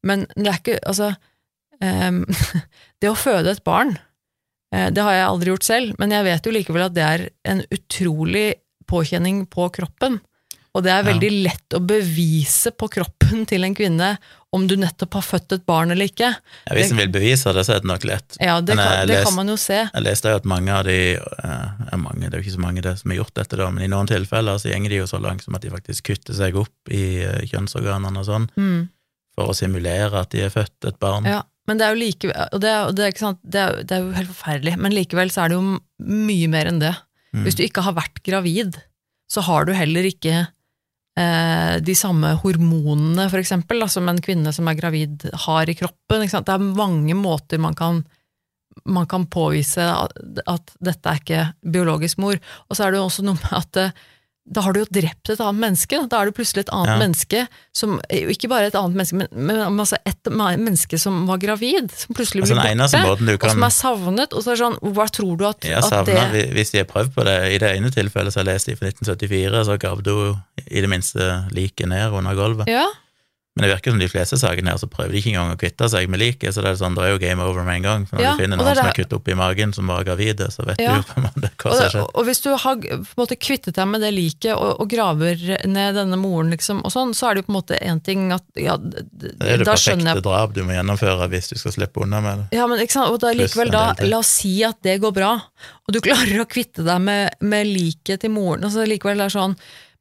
Men 0.03 0.25
det 0.35 0.49
er 0.49 0.59
ikke 0.59 0.79
Altså 0.89 1.13
um, 1.79 2.23
Det 3.01 3.11
å 3.11 3.19
føde 3.19 3.53
et 3.53 3.63
barn, 3.67 3.97
eh, 4.73 4.89
det 4.95 5.03
har 5.03 5.17
jeg 5.17 5.27
aldri 5.27 5.53
gjort 5.53 5.67
selv, 5.67 5.95
men 5.99 6.15
jeg 6.15 6.27
vet 6.27 6.45
jo 6.47 6.55
likevel 6.55 6.85
at 6.87 6.95
det 6.95 7.03
er 7.05 7.25
en 7.51 7.63
utrolig 7.75 8.47
påkjenning 8.89 9.43
på 9.51 9.67
kroppen. 9.75 10.21
Og 10.73 10.81
det 10.81 10.89
er 10.89 11.03
Ja. 11.03 11.11
veldig 11.13 11.31
lett 11.43 11.75
å 11.77 11.79
bevise 11.85 12.71
på 12.73 12.87
kroppen 12.89 13.45
til 13.45 13.63
en 13.63 13.75
kvinne 13.77 14.17
om 14.53 14.67
du 14.67 14.75
nettopp 14.77 15.13
har 15.17 15.21
født 15.25 15.51
et 15.53 15.65
barn 15.65 15.91
eller 15.91 16.05
ikke. 16.09 16.29
Ja, 16.67 16.73
hvis 16.73 16.91
en 16.91 16.97
vil 16.97 17.09
bevise 17.13 17.53
det, 17.53 17.63
så 17.65 17.75
er 17.75 17.79
det 17.81 17.89
nok 17.89 18.03
lett. 18.05 18.37
Ja, 18.41 18.59
det, 18.61 18.75
kan, 18.77 19.07
det 19.07 19.15
les- 19.15 19.23
kan 19.25 19.35
man 19.35 19.47
jo 19.49 19.55
se. 19.57 19.79
Jeg 19.93 20.03
leste 20.03 20.29
jo 20.29 20.35
at 20.41 20.45
mange 20.49 20.69
av 20.73 20.83
de 20.85 20.97
eh, 21.17 21.97
mange, 21.97 22.25
Det 22.29 22.33
er 22.33 22.41
jo 22.41 22.45
ikke 22.47 22.57
så 22.57 22.65
mange 22.65 22.81
det 22.81 22.97
som 22.99 23.11
har 23.13 23.17
gjort 23.21 23.33
dette, 23.37 23.57
da, 23.57 23.69
men 23.69 23.83
i 23.85 23.87
noen 23.93 24.07
tilfeller 24.09 24.57
så 24.61 24.69
gjenger 24.73 24.89
de 24.89 24.95
jo 25.01 25.05
så 25.09 25.21
langt 25.21 25.43
som 25.45 25.55
at 25.55 25.61
de 25.61 25.69
faktisk 25.73 26.03
kutter 26.09 26.33
seg 26.37 26.55
opp 26.55 26.89
i 26.93 27.21
eh, 27.21 27.41
kjønnsorganene 27.49 28.17
og 28.21 28.25
sånn, 28.25 28.49
Mm. 28.57 28.89
for 29.35 29.49
å 29.49 29.55
simulere 29.57 30.13
at 30.21 30.29
de 30.29 30.41
er 30.45 30.49
født 30.53 30.85
et 30.89 30.99
barn. 30.99 31.25
Ja, 31.25 31.41
men 31.67 31.77
det 31.77 31.85
er 31.87 31.93
jo 31.95 32.01
like, 32.01 32.25
og 32.53 32.61
det 32.61 32.69
er, 32.69 32.91
det 32.91 33.05
er, 33.05 33.11
ikke 33.13 33.25
sant, 33.25 33.39
det 33.45 33.61
er, 33.61 33.83
det 33.83 33.91
er 33.91 34.01
jo 34.05 34.11
helt 34.17 34.29
forferdelig, 34.33 34.77
men 34.77 34.91
likevel 34.93 35.29
så 35.33 35.45
er 35.45 35.49
det 35.49 35.57
jo 35.57 35.79
mye 36.01 36.47
mer 36.49 36.65
enn 36.69 36.79
det. 36.81 36.95
Mm. 37.33 37.43
Hvis 37.45 37.55
du 37.57 37.63
ikke 37.65 37.81
har 37.85 37.93
vært 37.93 38.21
gravid, 38.25 38.77
så 39.31 39.41
har 39.41 39.65
du 39.65 39.73
heller 39.73 40.03
ikke 40.05 40.47
de 41.13 41.93
samme 41.93 42.31
hormonene, 42.41 43.27
for 43.29 43.37
eksempel, 43.37 43.83
som 43.85 44.07
en 44.09 44.21
kvinne 44.23 44.49
som 44.49 44.65
er 44.65 44.77
gravid 44.79 45.27
har 45.43 45.69
i 45.69 45.75
kroppen. 45.77 46.23
Det 46.25 46.53
er 46.55 46.63
mange 46.63 47.13
måter 47.13 47.61
man 47.61 47.75
kan, 47.77 47.99
man 48.89 49.05
kan 49.05 49.27
påvise 49.29 49.85
at, 49.85 50.17
at 50.49 50.73
dette 50.81 51.11
er 51.11 51.21
ikke 51.21 51.43
biologisk 51.75 52.17
mor. 52.23 52.41
Og 52.65 52.73
så 52.73 52.87
er 52.87 52.95
det 52.95 53.01
jo 53.01 53.05
også 53.11 53.27
noe 53.27 53.37
med 53.43 53.53
at 53.59 53.81
eh, 53.83 53.93
da 54.43 54.61
har 54.65 54.75
du 54.75 54.81
jo 54.81 54.87
drept 54.91 55.29
et 55.31 55.39
annet 55.39 55.61
menneske. 55.61 55.99
Da 56.11 56.19
er 56.19 56.27
du 56.27 56.35
plutselig 56.35 56.65
et 56.65 56.71
annet 56.75 56.91
Ja. 56.91 56.97
menneske 56.99 57.43
som 57.73 58.01
Ikke 58.11 58.49
bare 58.51 58.67
et 58.67 58.75
annet 58.75 58.97
menneske, 58.97 59.15
men, 59.15 59.27
men 59.31 59.79
altså 59.79 59.97
et 60.05 60.31
menneske 60.33 60.99
som 60.99 61.25
var 61.27 61.37
gravid, 61.39 61.91
som 61.95 62.13
plutselig 62.15 62.43
Altså, 62.43 62.57
blir 62.59 62.75
den 62.75 63.07
borte, 63.07 63.25
du 63.25 63.33
og 63.33 63.51
som 63.51 63.63
er 63.63 63.73
savnet. 63.73 64.33
Og 64.33 64.43
så 64.43 64.51
er 64.51 64.55
det 64.57 64.63
sånn, 64.65 64.79
hva 64.93 65.07
tror 65.07 65.37
du 65.39 65.45
at, 65.47 65.63
Jeg 65.63 65.79
at 65.79 66.05
det 66.05 66.49
Hvis 66.53 66.71
de 66.71 66.81
har 66.83 66.89
prøvd 66.89 67.13
på 67.15 67.23
det 67.23 67.37
I 67.53 67.57
det 67.63 67.71
ene 67.77 67.91
tilfellet 67.93 68.33
så 68.33 68.41
har 68.41 68.45
jeg 68.45 68.53
lest 68.53 68.67
i 68.67 68.75
fra 68.75 68.91
1974, 68.91 69.63
så 69.65 69.79
gravde 69.79 70.11
hun 70.11 70.43
i 70.67 70.81
det 70.83 70.89
minste 70.91 71.29
liket 71.51 71.87
ned 71.87 72.11
under 72.11 72.35
gulvet. 72.35 72.67
Ja, 72.67 72.85
Men 73.53 73.67
det 73.67 73.75
virker 73.75 73.91
som 73.93 73.99
de 74.01 74.07
fleste 74.09 74.37
sakene 74.41 74.71
her, 74.73 74.79
så 74.81 74.87
prøver 74.89 75.11
de 75.13 75.19
ikke 75.19 75.29
engang 75.29 75.51
å 75.53 75.57
kvitte 75.61 75.85
seg 75.93 76.07
med 76.09 76.17
liket, 76.23 76.55
så 76.55 76.63
det 76.65 76.71
er 76.71 76.77
sånn, 76.79 76.95
det 76.97 77.03
er 77.05 77.11
jo 77.13 77.19
game 77.21 77.43
over 77.45 77.61
med 77.67 77.75
en 77.75 77.83
gang. 77.85 78.05
For 78.09 78.17
når 78.17 78.23
Ja, 78.25 78.31
du 78.33 78.39
finner 78.41 78.57
og 78.57 78.63
noen 78.63 78.69
det 78.71 78.79
som 78.79 78.87
er 78.89 78.95
kuttet 78.97 79.13
opp 79.13 79.27
i 79.29 79.35
magen, 79.37 79.73
som 79.77 79.91
var 79.93 80.07
gravide, 80.07 80.47
så 80.49 80.65
vet 80.65 80.81
Ja. 80.81 80.95
du 80.97 81.03
på 81.05 81.19
en 81.19 81.27
måte 81.27 81.51
hva 81.53 81.69
som 81.75 81.83
har 81.83 81.91
skjedd. 81.93 82.07
og 82.17 82.25
hvis 82.25 82.41
du 82.41 82.49
har 82.63 82.79
på 82.81 82.89
en 82.97 83.21
måte 83.21 83.37
kvittet 83.37 83.75
deg 83.77 83.87
med 83.91 84.01
det 84.01 84.09
liket 84.15 84.55
og, 84.57 84.81
og 84.81 84.89
graver 84.89 85.37
ned 85.69 85.99
denne 85.99 86.17
moren, 86.17 86.49
liksom, 86.49 86.81
og 86.81 86.91
sånn, 86.95 87.13
så 87.13 87.29
er 87.29 87.35
det 87.35 87.43
jo 87.43 87.47
på 87.51 87.53
en 87.53 87.59
måte 87.59 87.77
én 87.77 88.01
ting 88.01 88.25
at 88.33 88.43
ja, 88.57 88.73
da 88.75 88.89
skjønner 88.89 89.21
jeg 89.21 89.37
Det 89.37 89.53
er 89.53 89.57
det 89.61 89.67
perfekte 89.69 90.09
jeg 90.17 90.23
drap 90.25 90.53
du 90.57 90.63
må 90.65 90.73
gjennomføre 90.73 91.29
hvis 91.29 91.49
du 91.53 91.55
skal 91.61 91.75
slippe 91.77 92.01
unna 92.01 92.21
med 92.25 92.41
det. 92.41 92.57
Ja, 92.57 92.65
men 92.65 92.81
ikke 92.81 92.97
sant, 92.97 93.13
og 93.13 93.21
da 93.21 93.35
likevel 93.37 93.69
da, 93.69 93.83
la 94.01 94.17
oss 94.25 94.33
si 94.41 94.55
at 94.65 94.81
det 94.81 94.97
går 95.05 95.13
bra, 95.13 95.35
og 95.37 95.93
du 95.93 96.01
klarer 96.01 96.41
å 96.41 96.49
kvitte 96.49 96.81
deg 96.81 97.05
med, 97.05 97.37
med 97.45 97.69
liket 97.69 98.25
til 98.25 98.33
moren, 98.33 98.65
altså 98.65 98.81
likevel 98.89 99.21
det 99.21 99.29
er 99.29 99.35
sånn, 99.37 99.53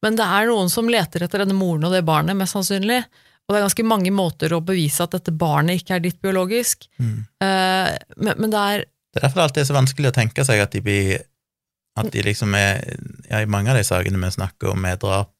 men 0.02 0.16
det 0.16 0.24
er 0.24 0.48
noen 0.48 0.72
som 0.72 0.88
leter 0.88 1.22
etter 1.28 1.44
denne 1.44 1.54
moren 1.54 1.84
og 1.84 1.92
det 1.92 2.00
barnet, 2.08 2.34
mest 2.34 2.56
sannsynlig, 2.56 3.02
og 3.42 3.52
det 3.54 3.58
er 3.58 3.66
ganske 3.66 3.84
mange 3.84 4.12
måter 4.14 4.52
å 4.54 4.62
bevise 4.64 5.02
at 5.04 5.12
dette 5.16 5.32
barnet 5.34 5.82
ikke 5.82 5.96
er 5.98 6.04
ditt 6.06 6.20
biologisk, 6.22 6.88
Mm. 6.98 7.24
Eh, 7.42 7.92
men, 8.16 8.34
men 8.38 8.50
det 8.54 8.58
er, 8.58 8.84
Det 9.12 9.20
er 9.20 9.26
derfor 9.26 9.42
det 9.42 9.44
alltid 9.48 9.62
er 9.62 9.68
så 9.68 9.74
vanskelig 9.76 10.08
å 10.12 10.16
tenke 10.16 10.44
seg 10.46 10.60
at 10.62 10.72
de 10.72 10.80
blir 10.80 11.18
At 11.98 12.08
de 12.14 12.22
liksom 12.24 12.54
er 12.56 12.78
Ja, 13.28 13.42
i 13.42 13.46
mange 13.50 13.68
av 13.70 13.76
de 13.76 13.84
sakene 13.84 14.16
vi 14.22 14.30
snakker 14.32 14.70
om 14.72 14.80
med 14.80 15.02
drap, 15.02 15.34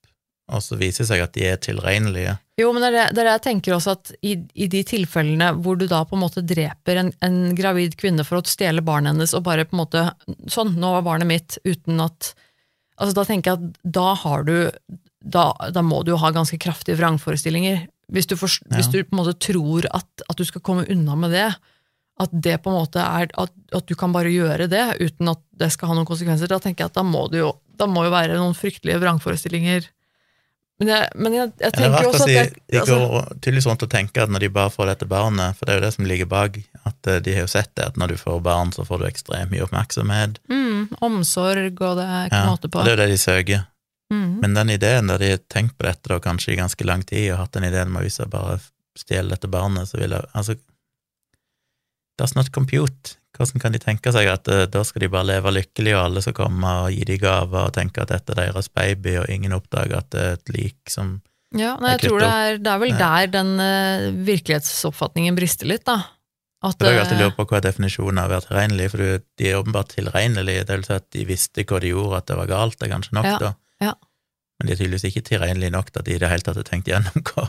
og 0.53 0.61
så 0.61 0.77
viser 0.77 1.05
det 1.07 1.09
seg 1.09 1.23
at 1.25 1.33
de 1.33 1.47
er 1.49 1.57
tilregnelige. 1.63 2.35
jo, 2.61 2.73
men 2.75 2.83
det 2.83 2.89
er 2.91 2.97
det, 2.99 3.05
det 3.15 3.23
er 3.23 3.29
det 3.31 3.37
jeg 3.39 3.45
tenker 3.47 3.75
også 3.79 3.95
at 3.97 4.11
i, 4.21 4.35
i 4.55 4.67
de 4.69 4.83
tilfellene 4.85 5.53
hvor 5.63 5.79
du 5.81 5.87
da 5.89 6.03
på 6.05 6.19
en 6.19 6.25
måte 6.27 6.43
dreper 6.45 6.99
en, 7.01 7.13
en 7.25 7.39
gravid 7.57 7.97
kvinne 7.97 8.27
for 8.29 8.43
å 8.43 8.45
stjele 8.45 8.83
barnet 8.85 9.15
hennes, 9.15 9.33
og 9.39 9.47
bare 9.47 9.65
på 9.65 9.79
en 9.79 9.81
måte, 9.85 10.03
sånn, 10.53 10.75
nå 10.77 10.91
var 10.99 11.07
barnet 11.07 11.31
mitt, 11.31 11.57
uten 11.65 12.03
at, 12.05 12.35
altså 12.99 13.17
da 13.17 13.25
tenker 13.31 13.55
jeg 13.55 13.63
at 13.63 13.81
da 13.97 14.13
har 14.27 14.45
du, 14.45 14.57
da, 15.25 15.53
da 15.73 15.83
må 15.83 16.03
du 16.05 16.13
jo 16.13 16.21
ha 16.23 16.31
ganske 16.35 16.59
kraftige 16.59 16.99
vrangforestillinger. 17.01 17.87
Hvis 18.13 18.27
du, 18.29 18.37
for, 18.37 18.51
Ja. 18.71 18.77
hvis 18.77 18.91
du 18.93 18.99
på 19.05 19.15
en 19.17 19.21
måte 19.25 19.39
tror 19.39 19.87
at, 19.95 20.25
at 20.29 20.37
du 20.37 20.45
skal 20.45 20.61
komme 20.61 20.85
unna 20.91 21.15
med 21.17 21.31
det, 21.33 21.49
at 22.21 22.31
det 22.45 22.59
på 22.63 22.71
en 22.71 22.77
måte 22.77 23.01
er, 23.01 23.31
at, 23.41 23.53
at 23.73 23.87
du 23.89 23.95
kan 23.99 24.13
bare 24.13 24.31
gjøre 24.31 24.69
det 24.69 24.83
uten 25.01 25.31
at 25.33 25.41
det 25.59 25.71
skal 25.73 25.89
ha 25.89 25.95
noen 25.97 26.07
konsekvenser, 26.07 26.51
da 26.51 26.59
tenker 26.61 26.85
jeg 26.85 26.93
at 26.93 26.99
da 26.99 27.03
må 27.07 27.25
det 27.33 27.41
jo, 27.41 27.55
da 27.79 27.87
må 27.89 28.05
jo 28.05 28.13
være 28.13 28.37
noen 28.37 28.55
fryktelige 28.55 29.01
vrangforestillinger. 29.01 29.89
Men 30.83 30.89
jeg, 30.91 31.09
men 31.15 31.35
jeg, 31.37 31.51
jeg 31.63 31.69
er 31.71 31.75
tenker 31.77 32.03
jo 32.03 32.11
også 32.11 32.25
at 32.27 32.31
jeg, 32.33 32.53
de 32.73 32.79
altså, 32.81 32.97
går 32.99 33.27
tydeligvis 33.39 33.67
rundt 33.71 33.83
og 33.87 33.91
tenker 33.93 34.25
at 34.25 34.33
når 34.35 34.43
de 34.45 34.49
bare 34.51 34.71
får 34.75 34.89
dette 34.91 35.07
barnet, 35.11 35.57
for 35.57 35.67
det 35.69 35.75
er 35.75 35.79
jo 35.81 35.85
det 35.87 35.93
som 35.95 36.09
ligger 36.11 36.27
bak, 36.31 36.57
at 36.89 37.11
eh, 37.13 37.21
de 37.23 37.35
har 37.37 37.45
jo 37.47 37.51
sett 37.53 37.71
det, 37.79 37.85
at 37.93 38.01
når 38.01 38.15
du 38.15 38.17
får 38.19 38.41
barn, 38.43 38.73
så 38.75 38.85
får 38.89 38.99
du 39.03 39.07
ekstremt 39.07 39.53
mye 39.55 39.63
oppmerksomhet. 39.67 40.41
mm, 40.51 40.97
omsorg 41.07 41.81
og 41.87 42.01
det 42.01 42.07
er 42.09 42.25
ikke 42.27 42.41
Ja, 42.41 42.49
måte 42.51 42.69
på. 42.73 42.83
det 42.83 42.93
er 42.93 42.97
jo 42.97 43.03
det 43.05 43.11
de 43.15 43.21
søker. 43.25 43.67
Mm. 44.13 44.37
Men 44.43 44.59
den 44.59 44.75
ideen 44.75 45.09
der 45.09 45.23
de 45.23 45.33
har 45.35 45.43
tenkt 45.53 45.79
på 45.79 45.89
dette 45.89 46.13
da, 46.13 46.21
kanskje 46.21 46.53
i 46.53 46.61
ganske 46.61 46.85
lang 46.85 47.05
tid, 47.09 47.31
og 47.33 47.41
hatt 47.47 47.57
den 47.57 47.69
ideen 47.71 47.93
med 47.95 48.05
hvis 48.05 48.21
jeg 48.21 48.31
bare 48.33 48.59
stjeler 48.99 49.37
dette 49.37 49.51
barnet, 49.51 49.89
så 49.89 50.01
vil 50.01 50.13
jeg 50.13 50.29
Altså, 50.37 50.59
that's 52.21 52.37
not 52.37 52.53
compute. 52.53 53.17
Hvordan 53.33 53.63
kan 53.63 53.73
de 53.73 53.81
tenke 53.81 54.13
seg 54.13 54.29
at 54.29 54.49
uh, 54.53 54.67
da 54.69 54.85
skal 54.85 55.07
de 55.07 55.13
bare 55.13 55.31
leve 55.31 55.55
lykkelig, 55.57 55.95
og 55.97 56.05
alle 56.05 56.23
skal 56.25 56.37
komme 56.37 56.73
og 56.85 56.93
gi 56.93 57.07
de 57.09 57.19
gaver 57.21 57.69
og 57.71 57.77
tenke 57.77 58.05
at 58.05 58.13
dette 58.13 58.35
er 58.35 58.43
deres 58.45 58.69
baby, 58.69 59.17
og 59.23 59.31
ingen 59.33 59.57
oppdager 59.57 60.03
at 60.03 60.11
det 60.13 60.25
er 60.25 60.35
et 60.37 60.57
lik 60.57 60.93
som 60.93 61.21
Ja, 61.53 61.77
nei, 61.81 61.97
jeg 61.97 62.03
Jeg 62.03 62.09
tror 62.09 62.21
det 62.21 62.33
er, 62.33 62.59
det 62.65 62.73
er 62.73 62.83
vel 62.83 62.99
der 63.01 63.31
den 63.33 63.55
uh, 63.61 64.11
virkelighetsoppfatningen 64.29 65.37
brister 65.37 65.69
litt, 65.69 65.87
da. 65.89 66.03
At, 66.63 66.77
For 66.79 66.87
jeg 66.87 66.95
har 66.95 67.09
alltid 67.09 67.19
eh, 67.19 67.25
lurt 67.27 67.37
på 67.41 67.45
hva 67.51 67.59
er 67.59 67.65
definisjonen 67.65 68.21
av 68.23 68.29
å 68.29 68.33
være 68.37 68.47
tilregnelig, 68.47 68.91
for 68.93 69.03
de 69.41 69.49
er 69.49 69.59
åpenbart 69.59 69.97
tilregnelige, 69.97 70.67
det 70.69 70.77
vil 70.77 70.87
si 70.87 70.95
at 70.95 71.09
de 71.17 71.25
visste 71.27 71.65
hva 71.67 71.81
de 71.83 71.91
gjorde, 71.91 72.21
at 72.21 72.29
det 72.29 72.37
var 72.39 72.51
galt, 72.53 72.77
det 72.79 72.87
er 72.87 72.93
kanskje 72.93 73.17
nok, 73.19 73.29
Ja, 73.33 73.39
da. 73.41 73.51
Ja. 73.83 73.97
Men 74.61 74.69
de 74.69 74.75
er 74.75 74.79
tydeligvis 74.79 75.09
ikke 75.11 75.25
tilregnelige 75.27 75.75
nok 75.75 75.91
til 75.91 76.03
at 76.03 76.09
de 76.09 76.15
i 76.15 76.23
det 76.23 76.31
hele 76.31 76.47
tatt 76.47 76.61
har 76.61 76.69
tenkt 76.69 76.91
gjennom 76.91 77.27
hva 77.33 77.49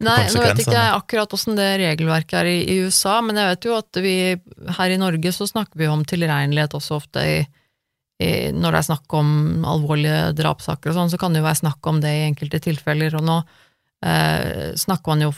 Nei, 0.00 0.20
nå 0.32 0.40
vet 0.40 0.60
ikke 0.62 0.72
jeg 0.72 0.92
akkurat 0.96 1.34
åssen 1.36 1.58
det 1.58 1.68
regelverket 1.82 2.38
er 2.38 2.48
i, 2.48 2.60
i 2.72 2.76
USA, 2.86 3.18
men 3.20 3.36
jeg 3.36 3.50
vet 3.50 3.66
jo 3.68 3.74
at 3.76 3.98
vi 4.00 4.14
her 4.78 4.92
i 4.94 5.00
Norge 5.00 5.32
så 5.36 5.44
snakker 5.48 5.76
vi 5.76 5.90
om 5.92 6.06
tilregnelighet 6.08 6.76
også 6.78 6.96
ofte 6.96 7.24
i, 7.28 7.34
i 8.24 8.30
Når 8.56 8.72
det 8.72 8.80
er 8.80 8.86
snakk 8.88 9.16
om 9.18 9.34
alvorlige 9.68 10.22
drapssaker 10.38 10.92
og 10.92 10.96
sånn, 10.96 11.12
så 11.12 11.20
kan 11.20 11.36
det 11.36 11.42
jo 11.42 11.48
være 11.50 11.60
snakk 11.60 11.90
om 11.92 12.00
det 12.00 12.14
i 12.16 12.24
enkelte 12.30 12.62
tilfeller, 12.64 13.18
og 13.20 13.26
nå 13.28 13.36
eh, 14.08 14.72
snakker 14.80 15.12
man 15.12 15.26
jo 15.26 15.34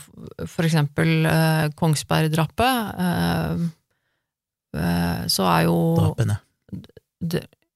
for 0.47 0.69
eksempel 0.69 1.27
eh, 1.27 1.65
Kongsberg-drapet, 1.79 3.03
eh, 3.07 3.67
eh, 4.79 5.27
så 5.27 5.49
er 5.57 5.67
jo 5.67 5.77
drapene. 5.99 6.39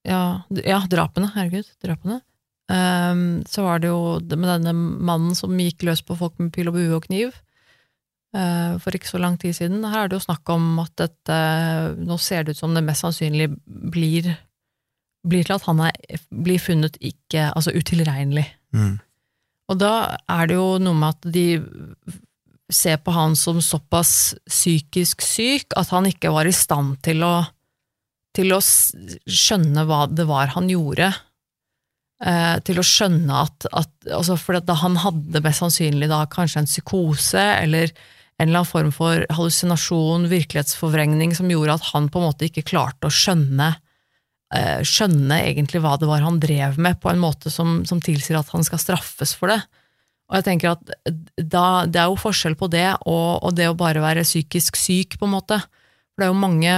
ja, 0.08 0.24
ja, 0.64 0.80
drapene, 0.88 1.34
herregud, 1.36 1.68
drapene. 1.84 2.22
Ehm, 2.68 3.44
så 3.48 3.64
var 3.64 3.80
det 3.80 3.92
jo 3.92 4.18
det 4.20 4.38
med 4.40 4.50
denne 4.52 4.74
mannen 4.76 5.36
som 5.38 5.56
gikk 5.56 5.86
løs 5.88 6.04
på 6.04 6.18
folk 6.20 6.36
med 6.42 6.52
pil 6.56 6.68
og 6.68 6.76
bue 6.76 6.98
og 6.98 7.06
kniv 7.08 7.32
uh, 8.36 8.76
for 8.84 8.96
ikke 8.96 9.08
så 9.08 9.22
lang 9.24 9.38
tid 9.40 9.56
siden. 9.56 9.86
Her 9.88 10.06
er 10.06 10.12
det 10.12 10.20
jo 10.20 10.26
snakk 10.26 10.52
om 10.52 10.76
at 10.84 10.92
dette 11.00 11.40
Nå 12.04 12.20
ser 12.20 12.44
det 12.44 12.58
ut 12.58 12.62
som 12.62 12.76
det 12.76 12.84
mest 12.84 13.06
sannsynlig 13.06 13.50
blir, 13.66 14.34
blir 15.24 15.48
til 15.48 15.56
at 15.56 15.68
han 15.70 15.86
er, 15.88 16.22
blir 16.32 16.60
funnet 16.60 17.00
ikke 17.00 17.50
Altså 17.54 17.72
utilregnelig. 17.76 18.48
Mm. 18.76 18.98
Og 19.68 19.80
da 19.80 19.94
er 20.32 20.48
det 20.48 20.58
jo 20.60 20.78
noe 20.80 20.96
med 20.96 21.16
at 21.16 21.28
de 21.34 21.48
ser 22.72 23.00
på 23.00 23.14
han 23.16 23.36
som 23.40 23.62
såpass 23.64 24.36
psykisk 24.48 25.24
syk 25.24 25.76
at 25.80 25.92
han 25.96 26.08
ikke 26.10 26.32
var 26.36 26.48
i 26.48 26.56
stand 26.56 26.98
til 27.04 27.24
å, 27.24 27.36
til 28.36 28.52
å 28.56 28.60
skjønne 28.60 29.86
hva 29.88 30.02
det 30.12 30.28
var 30.28 30.52
han 30.56 30.68
gjorde. 30.72 31.14
Eh, 32.18 32.56
til 32.66 32.80
å 32.82 32.86
skjønne 32.86 33.42
at, 33.46 33.68
at 33.78 33.92
altså 34.10 34.40
For 34.42 34.58
at 34.58 34.70
han 34.82 34.96
hadde 35.04 35.42
mest 35.46 35.62
sannsynlig 35.62 36.08
da 36.10 36.24
kanskje 36.32 36.64
en 36.64 36.70
psykose 36.70 37.44
eller 37.60 37.92
en 38.38 38.48
eller 38.48 38.62
annen 38.64 38.70
form 38.70 38.90
for 38.94 39.26
hallusinasjon, 39.34 40.26
virkelighetsforvrengning, 40.30 41.36
som 41.38 41.50
gjorde 41.50 41.76
at 41.78 41.86
han 41.92 42.10
på 42.10 42.22
en 42.22 42.28
måte 42.28 42.50
ikke 42.50 42.66
klarte 42.70 43.10
å 43.10 43.14
skjønne 43.14 43.72
eh, 44.54 44.82
skjønne 44.86 45.40
egentlig 45.46 45.82
hva 45.84 45.96
det 45.98 46.10
var 46.10 46.26
han 46.26 46.38
drev 46.42 46.78
med, 46.82 47.00
på 47.02 47.10
en 47.12 47.22
måte 47.22 47.54
som, 47.54 47.80
som 47.86 48.02
tilsier 48.02 48.38
at 48.40 48.50
han 48.54 48.66
skal 48.66 48.82
straffes 48.82 49.34
for 49.38 49.54
det. 49.54 49.62
Og 50.28 50.38
jeg 50.40 50.48
tenker 50.50 50.74
at 50.74 50.94
da, 51.38 51.86
Det 51.88 52.02
er 52.02 52.10
jo 52.10 52.20
forskjell 52.20 52.58
på 52.60 52.68
det 52.72 52.88
og, 53.08 53.46
og 53.46 53.54
det 53.56 53.70
å 53.70 53.78
bare 53.78 54.04
være 54.04 54.26
psykisk 54.28 54.78
syk, 54.78 55.20
på 55.22 55.30
en 55.30 55.38
måte. 55.38 55.62
For 55.62 56.22
det 56.22 56.28
er 56.28 56.34
jo 56.34 56.42
mange 56.42 56.78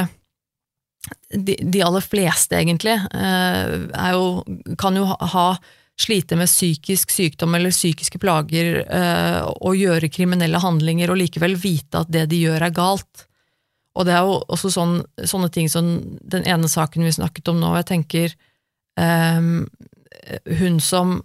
De, 1.30 1.56
de 1.62 1.82
aller 1.86 2.04
fleste, 2.04 2.58
egentlig, 2.58 2.96
eh, 3.16 3.76
jo, 4.14 4.26
kan 4.78 4.98
jo 5.00 5.06
ha, 5.08 5.46
slite 6.00 6.38
med 6.40 6.48
psykisk 6.48 7.12
sykdom 7.12 7.56
eller 7.56 7.74
psykiske 7.76 8.22
plager 8.24 8.78
eh, 8.86 9.40
og 9.44 9.76
gjøre 9.76 10.12
kriminelle 10.12 10.62
handlinger 10.64 11.12
og 11.12 11.20
likevel 11.20 11.58
vite 11.60 12.04
at 12.04 12.12
det 12.14 12.30
de 12.32 12.40
gjør 12.46 12.68
er 12.70 12.76
galt. 12.76 13.26
Og 14.00 14.08
det 14.08 14.16
er 14.16 14.28
jo 14.28 14.38
også 14.48 14.72
sånn, 14.72 15.00
sånne 15.28 15.50
ting 15.52 15.68
som 15.72 15.90
den 16.22 16.46
ene 16.48 16.70
saken 16.72 17.04
vi 17.04 17.16
snakket 17.16 17.52
om 17.52 17.60
nå, 17.60 17.74
jeg 17.82 17.90
tenker 17.90 18.36
ehm, 19.02 19.66
hun 20.60 20.80
som 20.84 21.20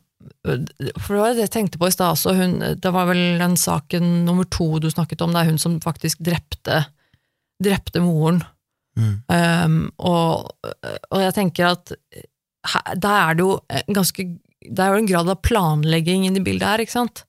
For 0.49 1.12
det 1.12 1.20
var 1.20 1.35
det 1.37 1.45
jeg 1.45 1.53
tenkte 1.53 1.79
på 1.81 1.89
i 1.91 1.95
stad 1.95 2.16
også, 2.16 2.33
hun, 2.39 2.57
det 2.81 2.93
var 2.95 3.07
vel 3.11 3.39
den 3.41 3.55
saken 3.61 4.25
nummer 4.25 4.49
to 4.49 4.81
du 4.81 4.89
snakket 4.91 5.22
om, 5.22 5.35
det 5.35 5.43
er 5.43 5.51
hun 5.53 5.61
som 5.61 5.77
faktisk 5.85 6.22
drepte, 6.25 6.87
drepte 7.62 8.03
moren. 8.03 8.43
Mm. 8.95 9.15
Um, 9.27 9.79
og, 9.99 10.53
og 11.11 11.19
jeg 11.19 11.35
tenker 11.35 11.73
at 11.73 11.95
her, 12.71 12.93
der 12.95 13.17
er 13.19 13.35
det 13.35 13.43
jo 13.43 13.57
en 13.67 13.97
ganske 13.97 14.27
Det 14.65 14.81
er 14.81 14.95
jo 14.95 15.01
en 15.03 15.09
grad 15.09 15.29
av 15.29 15.41
planlegging 15.45 16.23
inni 16.25 16.41
bildet 16.41 16.69
her, 16.69 16.83
ikke 16.85 16.95
sant? 16.95 17.25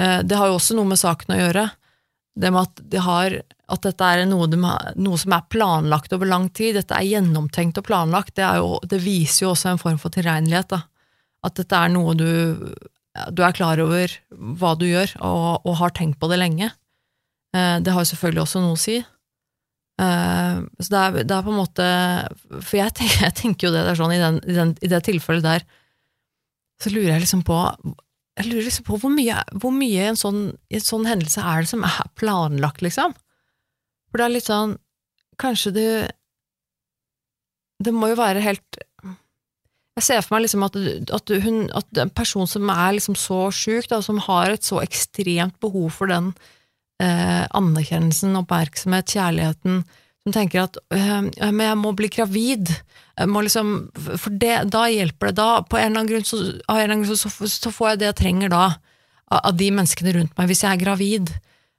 Uh, 0.00 0.20
det 0.26 0.36
har 0.36 0.50
jo 0.50 0.58
også 0.58 0.76
noe 0.76 0.90
med 0.90 1.00
saken 1.00 1.32
å 1.32 1.38
gjøre. 1.38 1.64
Det 2.38 2.50
med 2.52 2.66
at, 2.68 2.82
de 2.92 3.00
har, 3.02 3.38
at 3.72 3.86
dette 3.86 4.10
er 4.10 4.26
noe, 4.28 4.46
de 4.50 4.58
noe 4.60 5.18
som 5.18 5.32
er 5.34 5.48
planlagt 5.50 6.12
over 6.14 6.28
lang 6.28 6.50
tid, 6.54 6.76
dette 6.76 6.94
er 6.94 7.08
gjennomtenkt 7.08 7.80
og 7.80 7.88
planlagt, 7.88 8.36
det, 8.38 8.46
jo, 8.60 8.76
det 8.84 9.00
viser 9.02 9.46
jo 9.46 9.54
også 9.54 9.72
en 9.72 9.80
form 9.80 9.98
for 9.98 10.14
tilregnelighet. 10.14 10.70
Da. 10.70 10.82
At 11.48 11.56
dette 11.58 11.80
er 11.80 11.90
noe 11.94 12.14
du, 12.18 12.28
du 13.32 13.42
er 13.42 13.56
klar 13.56 13.80
over 13.82 14.12
hva 14.60 14.74
du 14.78 14.86
gjør, 14.86 15.16
og, 15.24 15.66
og 15.66 15.80
har 15.80 15.96
tenkt 15.96 16.20
på 16.20 16.30
det 16.30 16.38
lenge. 16.44 16.70
Uh, 17.56 17.80
det 17.80 17.96
har 17.96 18.04
jo 18.04 18.12
selvfølgelig 18.12 18.44
også 18.44 18.62
noe 18.62 18.76
å 18.76 18.82
si. 18.84 19.00
Eh, 19.98 20.58
så 20.78 20.92
det 20.92 20.98
er, 20.98 21.16
det 21.26 21.34
er 21.34 21.42
på 21.42 21.50
en 21.50 21.58
måte 21.58 21.86
For 22.62 22.76
jeg 22.78 22.94
tenker, 22.94 23.22
jeg 23.26 23.34
tenker 23.40 23.66
jo 23.66 23.74
det 23.74 23.86
der 23.88 23.96
sånn 23.98 24.14
i, 24.14 24.20
den, 24.22 24.36
i, 24.46 24.54
den, 24.54 24.74
i 24.78 24.90
det 24.92 25.00
tilfellet 25.08 25.42
der, 25.46 25.64
så 26.78 26.92
lurer 26.92 27.16
jeg 27.16 27.24
liksom 27.24 27.42
på 27.46 27.56
Jeg 28.38 28.46
lurer 28.46 28.68
liksom 28.68 28.86
på 28.86 29.00
hvor 29.02 29.10
mye, 29.10 29.40
hvor 29.58 29.74
mye 29.74 30.04
i 30.04 30.10
en 30.12 30.20
sånn, 30.20 30.44
i 30.70 30.78
en 30.78 30.84
sånn 30.86 31.08
hendelse 31.08 31.42
er 31.42 31.64
det 31.64 31.72
som 31.72 31.82
er 31.88 32.12
planlagt, 32.18 32.84
liksom? 32.86 33.16
For 34.08 34.20
det 34.20 34.28
er 34.28 34.36
litt 34.36 34.46
sånn 34.46 34.76
Kanskje 35.38 35.74
du 35.74 35.82
Det 37.82 37.94
må 37.94 38.12
jo 38.12 38.20
være 38.20 38.44
helt 38.44 38.78
Jeg 39.98 40.06
ser 40.06 40.22
for 40.22 40.36
meg 40.36 40.46
liksom 40.46 40.62
at, 40.68 40.78
at, 41.18 41.34
hun, 41.42 41.64
at 41.74 42.04
en 42.04 42.14
person 42.14 42.46
som 42.46 42.70
er 42.70 42.94
liksom 42.94 43.18
så 43.18 43.48
sjuk, 43.50 43.90
som 43.90 44.22
har 44.28 44.54
et 44.54 44.62
så 44.62 44.78
ekstremt 44.84 45.58
behov 45.58 45.90
for 45.98 46.14
den 46.14 46.30
eh, 47.02 47.44
anerkjennelsen, 47.58 48.36
oppmerksomhet, 48.40 49.14
kjærligheten, 49.14 49.82
som 50.26 50.34
tenker 50.34 50.66
at 50.66 50.78
øh, 50.92 51.28
men 51.30 51.64
jeg 51.64 51.80
må 51.80 51.94
bli 51.96 52.10
gravid, 52.12 52.72
jeg 53.18 53.32
må 53.32 53.42
liksom, 53.42 53.74
for 53.96 54.34
det, 54.34 54.70
da 54.72 54.84
hjelper 54.92 55.30
det, 55.30 55.38
da 55.40 55.48
på 55.64 55.78
en 55.78 55.88
eller 55.88 56.02
annen 56.02 56.12
grunn, 56.12 56.28
så, 56.28 56.40
av 56.68 56.78
en 56.78 56.84
eller 56.84 56.96
annen 56.96 57.08
grunn 57.08 57.20
så, 57.20 57.32
så, 57.50 57.74
får 57.74 57.92
jeg 57.92 58.02
det 58.02 58.10
jeg 58.10 58.20
trenger 58.22 58.52
da, 58.54 58.64
av, 59.28 59.40
av 59.40 59.58
de 59.58 59.70
menneskene 59.74 60.14
rundt 60.16 60.36
meg 60.38 60.50
hvis 60.50 60.64
jeg 60.66 60.74
er 60.74 60.82
gravid. 60.84 61.32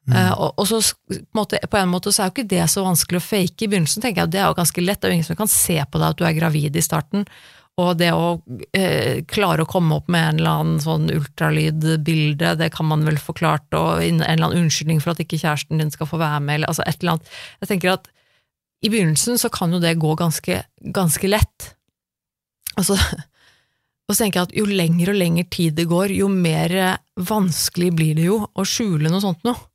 Eh, 0.10 0.32
og, 0.34 0.58
og 0.58 0.66
så 0.66 0.80
på 0.82 1.14
en, 1.14 1.26
måte, 1.38 1.60
på 1.70 1.78
en 1.78 1.92
måte 1.92 2.12
så 2.14 2.24
er 2.24 2.30
jo 2.30 2.36
ikke 2.38 2.50
det 2.50 2.66
så 2.72 2.84
vanskelig 2.86 3.22
å 3.22 3.26
fake 3.26 3.66
i 3.66 3.70
begynnelsen, 3.70 4.04
tenker 4.04 4.24
jeg. 4.24 4.34
Det 4.34 4.42
er 4.42 4.48
jo 4.50 4.58
ganske 4.58 4.84
lett. 4.84 5.02
Det 5.02 5.08
er 5.08 5.14
jo 5.14 5.20
ingen 5.20 5.30
som 5.30 5.40
kan 5.40 5.52
se 5.52 5.78
på 5.86 6.02
deg 6.02 6.08
at 6.08 6.20
du 6.20 6.26
er 6.26 6.38
gravid 6.38 6.80
i 6.80 6.86
starten. 6.86 7.28
Og 7.80 7.94
det 8.00 8.10
å 8.12 8.42
eh, 8.76 9.22
klare 9.30 9.64
å 9.64 9.70
komme 9.70 10.00
opp 10.00 10.10
med 10.12 10.26
en 10.26 10.40
eller 10.42 10.62
annen 10.62 10.82
sånn 10.84 11.08
ultralydbilde, 11.14 12.56
det 12.60 12.72
kan 12.76 12.90
man 12.90 13.06
vel 13.08 13.20
få 13.22 13.36
klart, 13.38 13.68
og 13.78 14.04
en 14.04 14.20
eller 14.26 14.50
annen 14.50 14.66
unnskyldning 14.66 15.00
for 15.04 15.14
at 15.14 15.24
ikke 15.24 15.40
kjæresten 15.40 15.80
din 15.80 15.94
skal 15.94 16.10
få 16.10 16.20
være 16.20 16.42
med, 16.44 16.60
eller 16.60 16.74
altså 16.74 16.84
et 16.86 17.00
eller 17.00 17.16
annet. 17.16 17.34
Jeg 17.62 17.72
tenker 17.72 17.94
at 17.96 18.10
i 18.84 18.92
begynnelsen 18.92 19.40
så 19.40 19.52
kan 19.54 19.72
jo 19.76 19.82
det 19.84 19.98
gå 20.00 20.12
ganske, 20.20 20.62
ganske 20.96 21.32
lett. 21.32 21.72
Altså, 22.80 22.96
så, 23.00 23.24
og 24.10 24.16
så 24.16 24.24
tenker 24.24 24.40
jeg 24.40 24.50
at 24.50 24.58
jo 24.58 24.66
lenger 24.66 25.12
og 25.12 25.20
lenger 25.20 25.48
tid 25.54 25.76
det 25.78 25.86
går, 25.90 26.16
jo 26.18 26.28
mer 26.34 26.74
eh, 26.74 27.02
vanskelig 27.30 27.92
blir 27.94 28.16
det 28.18 28.26
jo 28.26 28.42
å 28.42 28.66
skjule 28.66 29.12
noe 29.12 29.22
sånt 29.22 29.44
noe. 29.46 29.68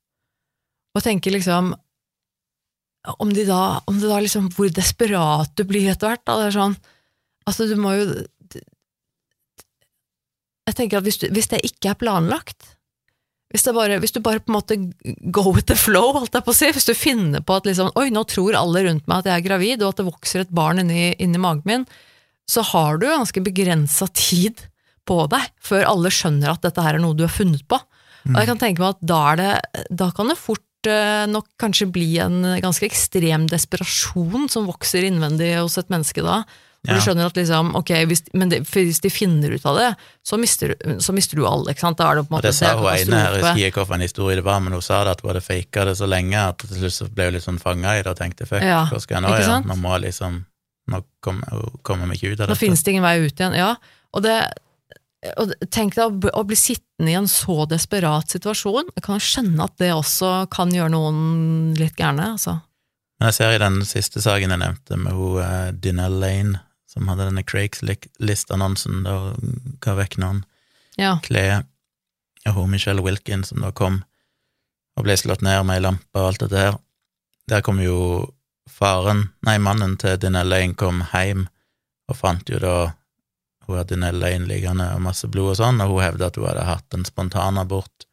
Og 0.94 1.02
tenker 1.02 1.34
liksom 1.34 1.72
om, 3.20 3.30
de 3.34 3.44
da, 3.46 3.80
om 3.90 3.96
det 4.00 4.08
da 4.08 4.20
liksom 4.22 4.46
Hvor 4.54 4.70
desperat 4.72 5.50
du 5.58 5.64
blir 5.68 5.90
etter 5.90 6.08
hvert. 6.08 6.22
Da, 6.24 6.38
det 6.40 6.48
er 6.48 6.56
sånn 6.56 6.76
Altså, 7.48 7.66
du 7.68 7.76
må 7.76 7.92
jo 7.98 8.06
Jeg 10.64 10.76
tenker 10.78 10.98
at 10.98 11.04
hvis, 11.04 11.18
du, 11.20 11.28
hvis 11.34 11.50
det 11.52 11.60
ikke 11.66 11.92
er 11.92 12.00
planlagt 12.00 12.70
hvis, 13.54 13.66
bare, 13.70 14.00
hvis 14.02 14.10
du 14.10 14.18
bare 14.24 14.40
på 14.42 14.50
en 14.50 14.56
måte 14.56 14.76
go 15.30 15.52
with 15.52 15.68
the 15.68 15.76
flow, 15.78 16.08
holdt 16.16 16.34
jeg 16.34 16.42
på 16.42 16.50
å 16.50 16.56
si, 16.58 16.70
hvis 16.74 16.88
du 16.88 16.94
finner 16.98 17.44
på 17.44 17.54
at 17.54 17.68
liksom, 17.68 17.92
oi, 18.00 18.08
nå 18.10 18.24
tror 18.26 18.56
alle 18.58 18.82
rundt 18.88 19.06
meg 19.06 19.20
at 19.20 19.28
jeg 19.30 19.36
er 19.36 19.44
gravid, 19.44 19.84
og 19.84 19.92
at 19.92 20.00
det 20.00 20.06
vokser 20.08 20.42
et 20.42 20.50
barn 20.50 20.82
inni, 20.82 21.12
inni 21.22 21.38
magen 21.38 21.62
min, 21.68 21.84
så 22.50 22.64
har 22.72 22.98
du 22.98 23.06
ganske 23.06 23.44
begrensa 23.46 24.08
tid 24.10 24.64
på 25.06 25.20
deg 25.30 25.46
før 25.62 25.86
alle 25.92 26.10
skjønner 26.10 26.50
at 26.50 26.66
dette 26.66 26.82
her 26.82 26.98
er 26.98 27.04
noe 27.04 27.14
du 27.14 27.22
har 27.28 27.30
funnet 27.30 27.62
på. 27.70 27.78
Og 28.32 28.38
jeg 28.40 28.48
kan 28.48 28.60
tenke 28.60 28.82
meg 28.82 28.96
at 28.96 29.06
da, 29.06 29.22
det, 29.38 29.86
da 30.02 30.08
kan 30.16 30.30
det 30.32 30.38
fort 30.40 30.88
eh, 30.88 31.24
nok 31.28 31.46
kanskje 31.60 31.90
bli 31.92 32.10
en 32.24 32.38
ganske 32.64 32.86
ekstrem 32.88 33.46
desperasjon 33.52 34.48
som 34.50 34.66
vokser 34.66 35.04
innvendig 35.06 35.52
hos 35.58 35.76
et 35.78 35.92
menneske 35.92 36.24
da. 36.24 36.40
For 36.84 36.92
Ja. 36.92 36.98
du 37.00 37.04
skjønner 37.06 37.26
at 37.30 37.38
liksom, 37.38 37.70
ok, 37.80 37.90
hvis, 38.10 38.22
men 38.36 38.50
det, 38.52 38.58
hvis 38.68 39.00
de 39.00 39.10
finner 39.10 39.54
ut 39.56 39.64
av 39.66 39.78
det, 39.78 39.90
så 40.26 40.36
mister, 40.36 40.74
så 41.00 41.14
mister 41.16 41.40
du 41.40 41.46
alle, 41.48 41.72
ikke 41.72 41.80
sant? 41.80 41.96
Da 41.96 42.10
er 42.10 42.20
det 42.20 42.26
på 42.28 42.34
en 42.34 42.38
Og 42.38 42.42
det 42.44 42.54
sa 42.54 42.74
hun 42.76 42.88
ene 42.92 43.20
her, 43.22 43.38
jeg 43.38 43.44
husker 43.44 43.70
ikke 43.70 43.84
hvilken 43.84 44.04
historie 44.04 44.36
det 44.36 44.44
var, 44.44 44.60
men 44.60 44.76
hun 44.76 44.82
sa 44.84 44.98
det 45.04 45.14
at 45.16 45.22
hun 45.24 45.30
hadde 45.32 45.44
faka 45.46 45.86
det 45.88 45.94
så 45.96 46.08
lenge 46.10 46.36
at 46.36 46.58
til 46.60 46.76
slutt 46.82 46.96
så 46.98 47.08
ble 47.08 47.30
hun 47.30 47.38
litt 47.38 47.46
sånn 47.46 47.60
fanga 47.62 47.94
i 47.96 48.02
det 48.04 48.12
og 48.12 48.18
tenkte 48.20 48.46
fuck, 48.46 48.62
Ja, 48.62 48.82
hva 48.90 49.00
skal 49.00 49.16
jeg 49.16 49.24
nå 49.24 49.32
gjøre? 49.38 49.62
Nå 49.70 49.78
må 49.80 49.96
liksom 50.04 50.42
Nå 50.92 51.00
kommer 51.24 52.10
vi 52.12 52.18
ikke 52.18 52.34
ut 52.34 52.40
av 52.44 52.50
Nå 52.52 52.58
finnes 52.60 52.82
det 52.84 52.92
ingen 52.92 53.06
vei 53.06 53.16
ut 53.24 53.32
igjen. 53.40 53.54
Ja, 53.56 53.70
og 54.12 54.22
det 54.22 54.36
og 55.40 55.54
Tenk 55.72 55.94
deg 55.96 56.26
å 56.36 56.42
bli, 56.44 56.56
sittende 56.58 57.08
i 57.08 57.16
en 57.16 57.28
så 57.30 57.64
desperat 57.64 58.28
situasjon. 58.34 58.90
Jeg 58.92 59.04
kan 59.06 59.22
skjønne 59.22 59.64
at 59.64 59.78
det 59.80 59.88
også 59.94 60.34
kan 60.52 60.68
gjøre 60.74 60.92
noen 60.92 61.72
litt 61.78 61.96
gærne. 61.96 62.34
Altså. 62.36 62.58
Men 63.18 63.30
jeg 63.30 63.38
ser 63.38 63.54
i 63.56 63.62
den 63.62 63.78
siste 63.88 64.20
saken 64.20 64.52
jeg 64.52 64.60
nevnte, 64.60 64.98
med 65.00 65.16
hun 65.16 65.38
eh, 65.40 65.70
Dinelle 65.72 66.20
Lane, 66.20 66.60
som 66.94 67.10
hadde 67.10 67.26
denne 67.28 67.44
Craigslist-annonsen 67.46 69.02
der 69.06 69.30
hun 69.34 69.78
ga 69.84 69.96
vekk 69.98 70.18
noen 70.22 70.44
Ja. 70.98 71.16
klær, 71.26 71.64
og 72.46 72.54
hun 72.54 72.70
Michelle 72.70 73.02
Wilkins 73.02 73.50
som 73.50 73.64
da 73.64 73.72
kom 73.74 74.04
og 74.94 75.06
ble 75.06 75.16
slått 75.18 75.42
ned 75.42 75.64
med 75.66 75.80
ei 75.80 75.82
lampe 75.82 76.20
og 76.20 76.28
alt 76.28 76.44
dette 76.44 76.60
her. 76.60 76.76
Der 77.50 77.64
kom 77.66 77.80
jo 77.82 78.30
faren, 78.70 79.30
nei, 79.44 79.58
mannen 79.58 79.96
til 79.98 80.16
Dinelle 80.22 80.54
Lane 80.54 80.76
kom 80.78 81.02
hjem 81.12 81.48
og 82.08 82.16
fant 82.16 82.48
jo 82.48 82.60
da 82.62 82.76
hun 83.66 83.78
hadde 83.78 83.94
Dinelle 83.94 84.20
Lane 84.22 84.46
liggende 84.46 84.86
og 84.94 85.02
masse 85.02 85.26
blod 85.28 85.54
og 85.54 85.58
sånn, 85.58 85.80
og 85.82 85.96
hun 85.96 86.04
hevda 86.04 86.28
at 86.28 86.38
hun 86.38 86.46
hadde 86.46 86.68
hatt 86.68 86.94
en 86.96 87.04
spontanabort. 87.08 88.06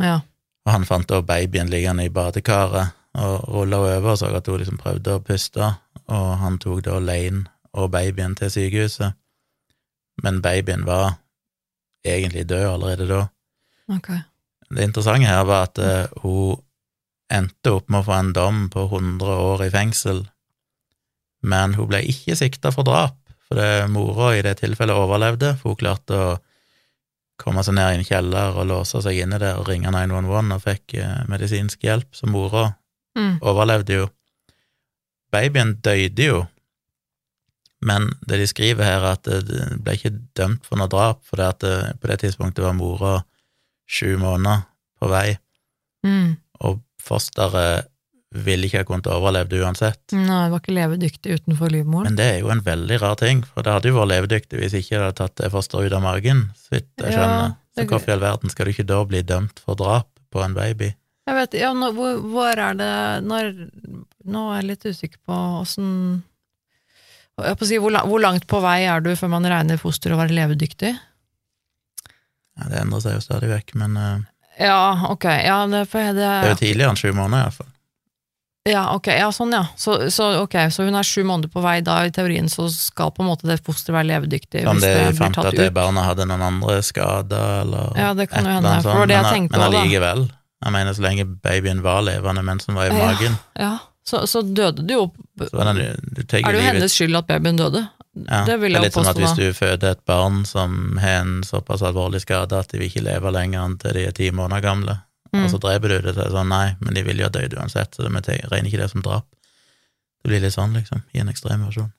ja. 0.00 0.20
Og 0.66 0.72
han 0.72 0.84
fant 0.84 1.06
da 1.06 1.20
babyen 1.22 1.68
liggende 1.70 2.08
i 2.08 2.10
badekaret 2.10 2.90
og 3.14 3.44
rulla 3.54 3.78
over 3.78 4.08
og 4.12 4.18
så 4.18 4.32
at 4.34 4.48
hun 4.50 4.58
liksom 4.58 4.80
prøvde 4.80 5.14
å 5.14 5.22
puste, 5.22 5.68
og 6.10 6.30
han 6.40 6.58
tok 6.58 6.82
da 6.88 6.98
Lane 6.98 7.44
og 7.76 7.90
babyen 7.92 8.34
til 8.38 8.50
sykehuset. 8.52 9.16
Men 10.24 10.40
babyen 10.44 10.86
var 10.88 11.18
egentlig 12.06 12.46
død 12.48 12.70
allerede 12.72 13.08
da. 13.10 13.20
Okay. 13.92 14.22
Det 14.70 14.86
interessante 14.88 15.28
her 15.28 15.44
var 15.46 15.68
at 15.68 15.78
uh, 15.78 16.22
hun 16.22 16.62
endte 17.32 17.72
opp 17.74 17.90
med 17.90 18.00
å 18.00 18.06
få 18.06 18.14
en 18.16 18.32
dom 18.34 18.64
på 18.70 18.86
100 18.86 19.36
år 19.50 19.64
i 19.66 19.70
fengsel, 19.74 20.24
men 21.42 21.74
hun 21.74 21.88
ble 21.90 22.00
ikke 22.06 22.36
sikta 22.38 22.70
for 22.74 22.86
drap, 22.86 23.18
for 23.46 23.58
det 23.58 23.90
mora 23.90 24.32
i 24.36 24.42
det 24.46 24.56
tilfellet 24.62 24.96
overlevde, 24.96 25.52
for 25.60 25.74
hun 25.74 25.80
klarte 25.82 26.18
å 26.18 26.32
komme 27.38 27.62
seg 27.66 27.76
ned 27.76 27.92
i 27.92 27.98
en 28.00 28.06
kjeller 28.08 28.56
og 28.56 28.68
låse 28.70 29.02
seg 29.04 29.18
inne 29.20 29.38
der 29.42 29.58
og 29.60 29.68
ringe 29.68 29.90
911 29.92 30.54
og 30.56 30.62
fikk 30.64 30.96
uh, 31.02 31.22
medisinsk 31.30 31.84
hjelp, 31.86 32.10
så 32.16 32.30
mora 32.30 32.72
Mm. 33.16 33.38
overlevde 33.40 33.94
jo. 33.96 34.08
Babyen 35.32 35.70
døde 35.80 36.26
jo, 36.26 36.42
men 37.86 38.08
det 38.26 38.40
de 38.42 38.46
skriver 38.50 38.84
her, 38.86 39.04
er 39.06 39.14
at 39.16 39.28
det 39.46 39.66
ble 39.84 39.94
ikke 39.96 40.14
dømt 40.38 40.64
for 40.66 40.80
noe 40.80 40.90
drap, 40.90 41.20
for 41.26 41.38
det 41.40 41.46
at 41.54 41.60
det, 41.64 41.74
på 42.02 42.10
det 42.10 42.20
tidspunktet 42.24 42.64
var 42.66 42.74
mora 42.76 43.12
sju 43.86 44.16
måneder 44.22 44.64
på 45.00 45.10
vei, 45.12 45.28
Mm. 46.06 46.36
og 46.62 46.80
fosteret 47.02 47.86
ville 48.36 48.66
ikke 48.68 48.82
ha 48.82 48.86
kunnet 48.86 49.06
overleve 49.10 49.48
det 49.48 49.62
uansett. 49.64 50.12
Nei, 50.12 50.42
det 50.44 50.52
var 50.52 50.60
ikke 50.60 50.74
levedyktig 50.76 51.36
utenfor 51.40 51.70
livmoren. 51.72 52.10
Men 52.10 52.18
det 52.18 52.26
er 52.34 52.38
jo 52.42 52.50
en 52.52 52.60
veldig 52.66 52.98
rar 53.02 53.16
ting, 53.18 53.40
for 53.48 53.64
det 53.66 53.72
hadde 53.72 53.90
jo 53.90 53.96
vært 53.96 54.10
levedyktig 54.12 54.60
hvis 54.60 54.74
ikke 54.76 54.92
det 54.98 55.02
hadde 55.06 55.18
tatt 55.22 55.36
det 55.40 55.50
fosteret 55.54 55.88
ut 55.88 55.96
av 55.96 56.04
magen, 56.04 56.44
så 56.58 56.76
vidt 56.76 56.88
jeg 57.00 57.10
Ja, 57.10 57.16
skjønner. 57.16 57.56
Så 57.76 57.86
hvorfor 57.90 58.08
i 58.12 58.14
all 58.16 58.22
verden 58.26 58.52
skal 58.52 58.66
du 58.68 58.72
ikke 58.74 58.86
da 58.88 59.00
bli 59.08 59.22
dømt 59.26 59.58
for 59.64 59.74
drap 59.78 60.08
på 60.32 60.42
en 60.44 60.54
baby? 60.56 60.92
Jeg 61.26 61.34
vet, 61.40 61.56
ja, 61.58 61.72
nå, 61.74 61.90
hvor, 61.96 62.20
hvor 62.22 62.52
er 62.68 62.76
det 62.78 62.92
når, 63.26 63.48
Nå 64.26 64.44
er 64.52 64.60
jeg 64.60 64.68
litt 64.70 64.86
usikker 64.86 65.18
på 65.26 65.36
åssen 65.62 65.90
si, 67.66 67.76
hvor, 67.82 67.92
hvor 68.08 68.20
langt 68.22 68.46
på 68.48 68.60
vei 68.64 68.84
er 68.88 69.00
du 69.04 69.12
før 69.16 69.28
man 69.36 69.44
regner 69.44 69.76
foster 69.80 70.12
å 70.14 70.18
være 70.20 70.32
levedyktig? 70.36 70.94
Ja, 72.56 72.68
det 72.72 72.78
endrer 72.80 73.02
seg 73.04 73.16
jo 73.18 73.20
stadig 73.24 73.50
vekk, 73.52 73.74
men 73.76 73.96
uh, 74.00 74.18
Ja, 74.58 75.08
ok. 75.12 75.24
Ja, 75.44 75.58
det, 75.68 75.82
det, 75.92 76.04
det 76.16 76.24
er 76.28 76.52
jo 76.54 76.60
tidligere 76.62 76.94
enn 76.94 77.00
sju 77.00 77.10
måneder, 77.12 77.44
iallfall. 77.50 77.68
ja, 78.66 78.86
ok, 78.96 79.10
ja, 79.12 79.26
sånn, 79.36 79.52
ja. 79.52 79.66
Så, 79.76 79.98
så, 80.10 80.30
ok, 80.42 80.56
så 80.72 80.86
hun 80.88 80.96
er 80.96 81.04
sju 81.06 81.20
måneder 81.28 81.52
på 81.52 81.60
vei, 81.62 81.76
da 81.84 81.98
i 82.08 82.14
teorien 82.16 82.48
så 82.50 82.64
skal 82.72 83.12
på 83.14 83.22
en 83.22 83.28
måte 83.28 83.46
det 83.50 83.58
fosteret 83.66 83.98
være 83.98 84.08
levedyktig 84.14 84.64
Om 84.66 84.80
hvis 84.80 84.86
det 84.88 84.94
det 84.96 85.18
fant 85.20 85.36
at 85.44 85.52
det 85.60 85.68
barnet 85.76 86.08
hadde 86.08 86.26
noen 86.32 86.42
andre 86.48 86.78
skader, 86.82 87.60
eller 87.66 87.92
Ja, 88.00 88.14
det 88.16 88.30
kan 88.32 88.48
jo 88.48 88.56
hende, 88.56 88.72
for 88.80 88.96
det 88.96 89.02
var 89.04 89.12
det 89.12 89.18
jeg 89.20 89.34
tenkte 89.36 89.60
òg, 89.60 89.66
da. 89.68 89.82
allikevel. 89.84 90.24
Jeg 90.64 90.72
mener, 90.72 90.96
så 90.96 91.04
lenge 91.04 91.28
babyen 91.44 91.84
var 91.84 92.00
levende 92.08 92.42
mens 92.48 92.64
den 92.66 92.80
var 92.80 92.88
i 92.88 92.96
Ja. 92.96 93.04
magen, 93.12 93.36
Ja, 93.60 93.74
så, 94.06 94.22
så 94.30 94.42
døde 94.42 94.84
du 94.86 94.92
jo 94.94 95.04
Er 95.40 96.52
det 96.52 96.54
jo 96.54 96.60
hennes 96.62 96.94
skyld 96.94 97.16
at 97.18 97.26
babyen 97.28 97.58
døde? 97.58 97.88
Ja, 98.16 98.44
det 98.48 98.54
vil 98.62 98.72
jeg 98.72 98.80
er 98.80 98.84
litt 98.86 98.94
som 98.96 99.06
at 99.10 99.18
hvis 99.20 99.34
du 99.36 99.44
føder 99.52 99.90
et 99.92 100.04
barn 100.08 100.44
som 100.48 100.96
har 101.02 101.18
en 101.24 101.42
såpass 101.44 101.82
alvorlig 101.84 102.22
skade 102.24 102.56
at 102.56 102.70
de 102.72 102.78
vil 102.80 102.88
ikke 102.88 103.02
leve 103.04 103.32
lenger 103.34 103.60
enn 103.66 103.74
til 103.82 103.92
de 103.98 104.06
er 104.08 104.14
ti 104.16 104.30
måneder 104.32 104.64
gamle, 104.64 105.00
Mm. 105.34 105.42
og 105.42 105.50
så 105.50 105.58
dreper 105.60 105.90
du 105.90 105.94
det, 106.06 106.12
så 106.14 106.20
er 106.22 106.28
det 106.30 106.32
sånn 106.36 106.48
nei, 106.48 106.76
men 106.80 106.94
de 106.94 107.02
vil 107.02 107.18
jo 107.18 107.26
ha 107.26 107.32
dødd 107.34 107.56
uansett, 107.58 107.96
så 107.98 108.06
vi 108.06 108.08
regner 108.14 108.68
ikke 108.70 108.78
det 108.78 108.86
som 108.92 109.02
drap. 109.02 109.26
Det 110.22 110.30
blir 110.30 110.40
litt 110.40 110.54
sånn, 110.54 110.72
liksom, 110.72 111.02
i 111.12 111.18
en 111.20 111.28
ekstrem 111.28 111.64
versjon. 111.66 111.90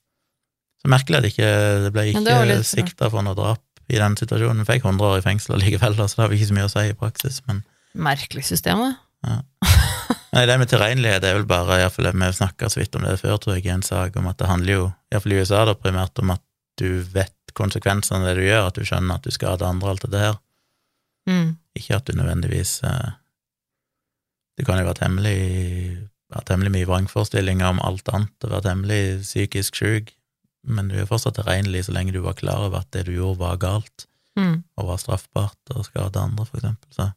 Så 0.82 0.88
merkelig 0.90 1.18
at 1.20 1.28
ikke, 1.30 1.50
det 1.84 1.92
ble 1.94 2.06
det 2.08 2.14
ikke 2.16 2.46
litt- 2.48 2.66
sikta 2.66 3.10
for 3.12 3.22
noe 3.28 3.36
drap 3.36 3.60
i 3.92 4.00
den 4.00 4.16
situasjonen. 4.16 4.66
Fikk 4.66 4.88
100 4.88 5.06
år 5.12 5.18
i 5.20 5.26
fengsel 5.28 5.58
allikevel, 5.60 5.94
så 6.00 6.08
det 6.16 6.24
har 6.24 6.30
vi 6.32 6.40
ikke 6.40 6.50
så 6.50 6.58
mye 6.58 6.70
å 6.70 6.72
si 6.72 6.86
i 6.88 6.94
praksis, 7.04 7.42
men 7.52 7.62
Merkelig 7.94 8.46
system, 8.48 8.80
det. 8.80 8.96
Nei, 10.36 10.44
det 10.46 10.58
med 10.62 10.70
tilregnelighet 10.70 11.26
er 11.26 11.38
vel 11.40 11.48
bare, 11.50 11.80
iallfall 11.82 12.12
vi 12.12 12.32
snakka 12.36 12.70
så 12.70 12.82
vidt 12.82 12.96
om 13.00 13.06
det 13.08 13.16
før, 13.22 13.38
tror 13.42 13.56
jeg, 13.58 13.66
i 13.66 13.74
en 13.74 13.86
sak 13.86 14.18
om 14.20 14.28
at 14.30 14.38
det 14.42 14.50
handler 14.50 14.74
jo, 14.74 14.90
iallfall 15.12 15.34
i 15.34 15.40
USA, 15.42 15.64
da 15.66 15.78
primært 15.78 16.20
om 16.22 16.36
at 16.36 16.44
du 16.78 17.02
vet 17.14 17.34
konsekvensene 17.58 18.20
av 18.22 18.28
det 18.28 18.36
du 18.38 18.44
gjør, 18.46 18.68
at 18.68 18.78
du 18.78 18.86
skjønner 18.86 19.18
at 19.18 19.26
du 19.26 19.34
skader 19.34 19.66
andre, 19.66 19.94
alt 19.94 20.06
det 20.12 20.22
her. 20.22 20.38
Mm. 21.28 21.56
Ikke 21.80 21.98
at 21.98 22.06
du 22.08 22.14
nødvendigvis 22.16 22.80
Det 24.58 24.66
kan 24.66 24.80
jo 24.80 24.86
være 24.88 25.02
temmelig 25.02 25.40
ha 26.34 26.42
temmelig 26.48 26.72
mye 26.74 26.88
vrangforestillinger 26.88 27.70
om 27.70 27.82
alt 27.86 28.10
annet 28.12 28.46
og 28.46 28.54
være 28.54 28.66
temmelig 28.70 29.02
psykisk 29.24 29.78
sjuk, 29.80 30.10
men 30.68 30.90
du 30.92 30.98
er 31.00 31.08
fortsatt 31.08 31.38
tilregnelig 31.38 31.86
så 31.88 31.96
lenge 31.96 32.16
du 32.16 32.20
var 32.26 32.36
klar 32.40 32.66
over 32.66 32.82
at 32.82 32.90
det 32.96 33.06
du 33.08 33.14
gjorde, 33.16 33.40
var 33.44 33.60
galt 33.62 34.08
Mm. 34.38 34.62
og 34.78 34.86
var 34.92 35.00
straffbart 35.02 35.72
og 35.74 35.88
skade 35.88 36.22
andre, 36.22 36.44
for 36.46 36.60
eksempel. 36.60 36.92
Så 36.94 37.08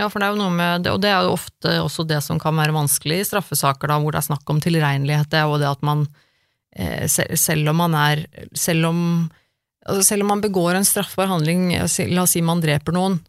Ja, 0.00 0.08
for 0.08 0.22
det 0.22 0.28
er 0.28 0.32
jo 0.32 0.40
noe 0.40 0.54
med 0.54 0.86
det, 0.86 0.94
og 0.94 1.02
det 1.02 1.10
er 1.12 1.26
jo 1.26 1.34
ofte 1.36 1.74
også 1.82 2.06
det 2.08 2.22
som 2.24 2.40
kan 2.40 2.56
være 2.56 2.72
vanskelig 2.72 3.20
i 3.20 3.26
straffesaker, 3.28 3.90
da, 3.90 3.98
hvor 4.00 4.14
det 4.14 4.22
er 4.22 4.30
snakk 4.30 4.52
om 4.52 4.60
tilregnelighet, 4.64 5.28
det 5.32 5.40
er 5.40 5.50
jo 5.50 5.58
det 5.60 5.68
at 5.68 5.82
man, 5.84 6.06
eh, 6.72 7.04
selv 7.08 7.72
om 7.72 7.82
man 7.84 7.96
er 7.98 8.24
Selv 8.56 8.86
om, 8.86 9.30
altså 9.86 10.02
selv 10.02 10.22
om 10.22 10.32
man 10.32 10.40
begår 10.40 10.74
en 10.74 10.88
straffbar 10.88 11.28
handling, 11.28 11.74
eh, 11.74 12.08
la 12.08 12.22
oss 12.22 12.32
si 12.32 12.40
man 12.40 12.62
dreper 12.62 12.96
noen, 12.96 13.20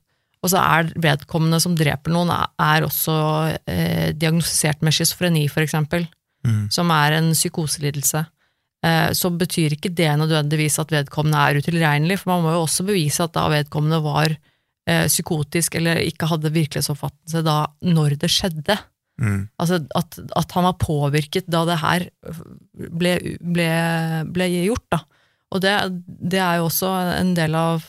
og 0.42 0.50
så 0.50 0.62
er 0.62 0.94
vedkommende 0.96 1.60
som 1.62 1.76
dreper 1.78 2.14
noen, 2.14 2.32
er, 2.32 2.86
også 2.88 3.16
eh, 3.68 4.12
diagnostisert 4.14 4.82
med 4.82 4.96
schizofreni, 4.96 5.48
for 5.52 5.62
eksempel, 5.62 6.08
mm, 6.48 6.70
som 6.72 6.90
er 6.96 7.20
en 7.20 7.34
psykoselidelse, 7.36 8.24
eh, 8.86 9.10
så 9.12 9.30
betyr 9.30 9.76
ikke 9.76 9.94
det 9.94 10.10
nødvendigvis 10.18 10.80
at 10.80 10.92
vedkommende 10.96 11.38
er 11.38 11.62
utilregnelig, 11.62 12.22
for 12.22 12.34
man 12.34 12.48
må 12.48 12.56
jo 12.56 12.64
også 12.64 12.88
bevise 12.88 13.28
at 13.28 13.36
da 13.36 13.50
vedkommende 13.52 14.02
var 14.02 14.38
psykotisk 15.08 15.78
eller 15.80 16.02
ikke 16.04 16.30
hadde 16.32 16.54
virkelighetsoppfattelse 16.56 17.44
da 17.46 17.58
når 17.86 18.18
det 18.22 18.32
skjedde. 18.32 18.78
Mm. 19.22 19.42
Altså 19.62 19.82
at, 19.98 20.18
at 20.40 20.54
han 20.58 20.66
var 20.66 20.78
påvirket 20.82 21.50
da 21.52 21.64
det 21.70 21.80
her 21.82 22.08
ble, 22.74 23.16
ble, 23.40 23.72
ble 24.34 24.48
gjort, 24.66 24.88
da. 24.94 25.04
Og 25.52 25.60
det, 25.60 25.74
det 26.32 26.40
er 26.40 26.62
jo 26.62 26.70
også 26.70 26.90
en 27.18 27.34
del 27.36 27.56
av? 27.60 27.84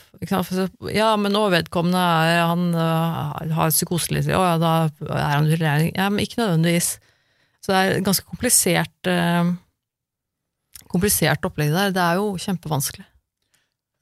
Ja, 0.91 1.13
men 1.19 1.31
nå 1.31 1.45
vedkommende 1.53 2.01
er 2.27 2.41
han 2.49 2.73
uh, 2.75 3.39
har 3.55 3.71
psykoselidelse, 3.71 4.35
å 4.35 4.43
ja, 4.43 4.57
da 4.59 4.73
er 5.07 5.37
han 5.37 5.47
utilregnelig. 5.47 5.93
Ja, 5.95 6.09
men 6.11 6.25
ikke 6.25 6.41
nødvendigvis. 6.41 6.97
Så 7.63 7.71
det 7.71 7.77
er 7.79 7.93
et 7.93 8.05
ganske 8.07 8.27
komplisert 8.27 9.07
uh, 9.07 9.53
komplisert 10.91 11.47
opplegg 11.47 11.71
der. 11.73 11.95
Det 11.95 12.03
er 12.03 12.19
jo 12.19 12.33
kjempevanskelig. 12.41 13.07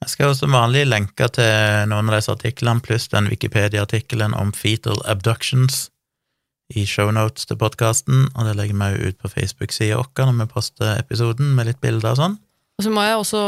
Jeg 0.02 0.10
skal 0.10 0.32
jo 0.32 0.34
som 0.34 0.54
vanlig 0.54 0.82
lenke 0.88 1.28
til 1.30 1.88
noen 1.90 2.10
av 2.10 2.18
disse 2.18 2.32
artiklene, 2.34 2.82
pluss 2.82 3.06
den 3.12 3.28
Wikipedia-artikkelen 3.30 4.34
om 4.34 4.50
fetal 4.56 4.98
abductions 5.06 5.86
i 6.74 6.84
shownotes 6.88 7.46
til 7.46 7.58
podkasten, 7.60 8.24
og 8.32 8.48
det 8.48 8.56
legger 8.58 8.78
vi 8.80 8.88
jo 8.94 9.10
ut 9.12 9.20
på 9.22 9.30
Facebook-sida 9.30 10.00
vår 10.00 10.26
når 10.26 10.38
vi 10.40 10.48
poster 10.54 10.96
episoden 10.96 11.52
med 11.56 11.68
litt 11.68 11.80
bilder 11.84 12.14
og 12.14 12.18
sånn. 12.18 12.36
Og 12.80 12.86
så 12.86 12.92
må 12.94 13.04
jeg 13.04 13.18
også 13.20 13.42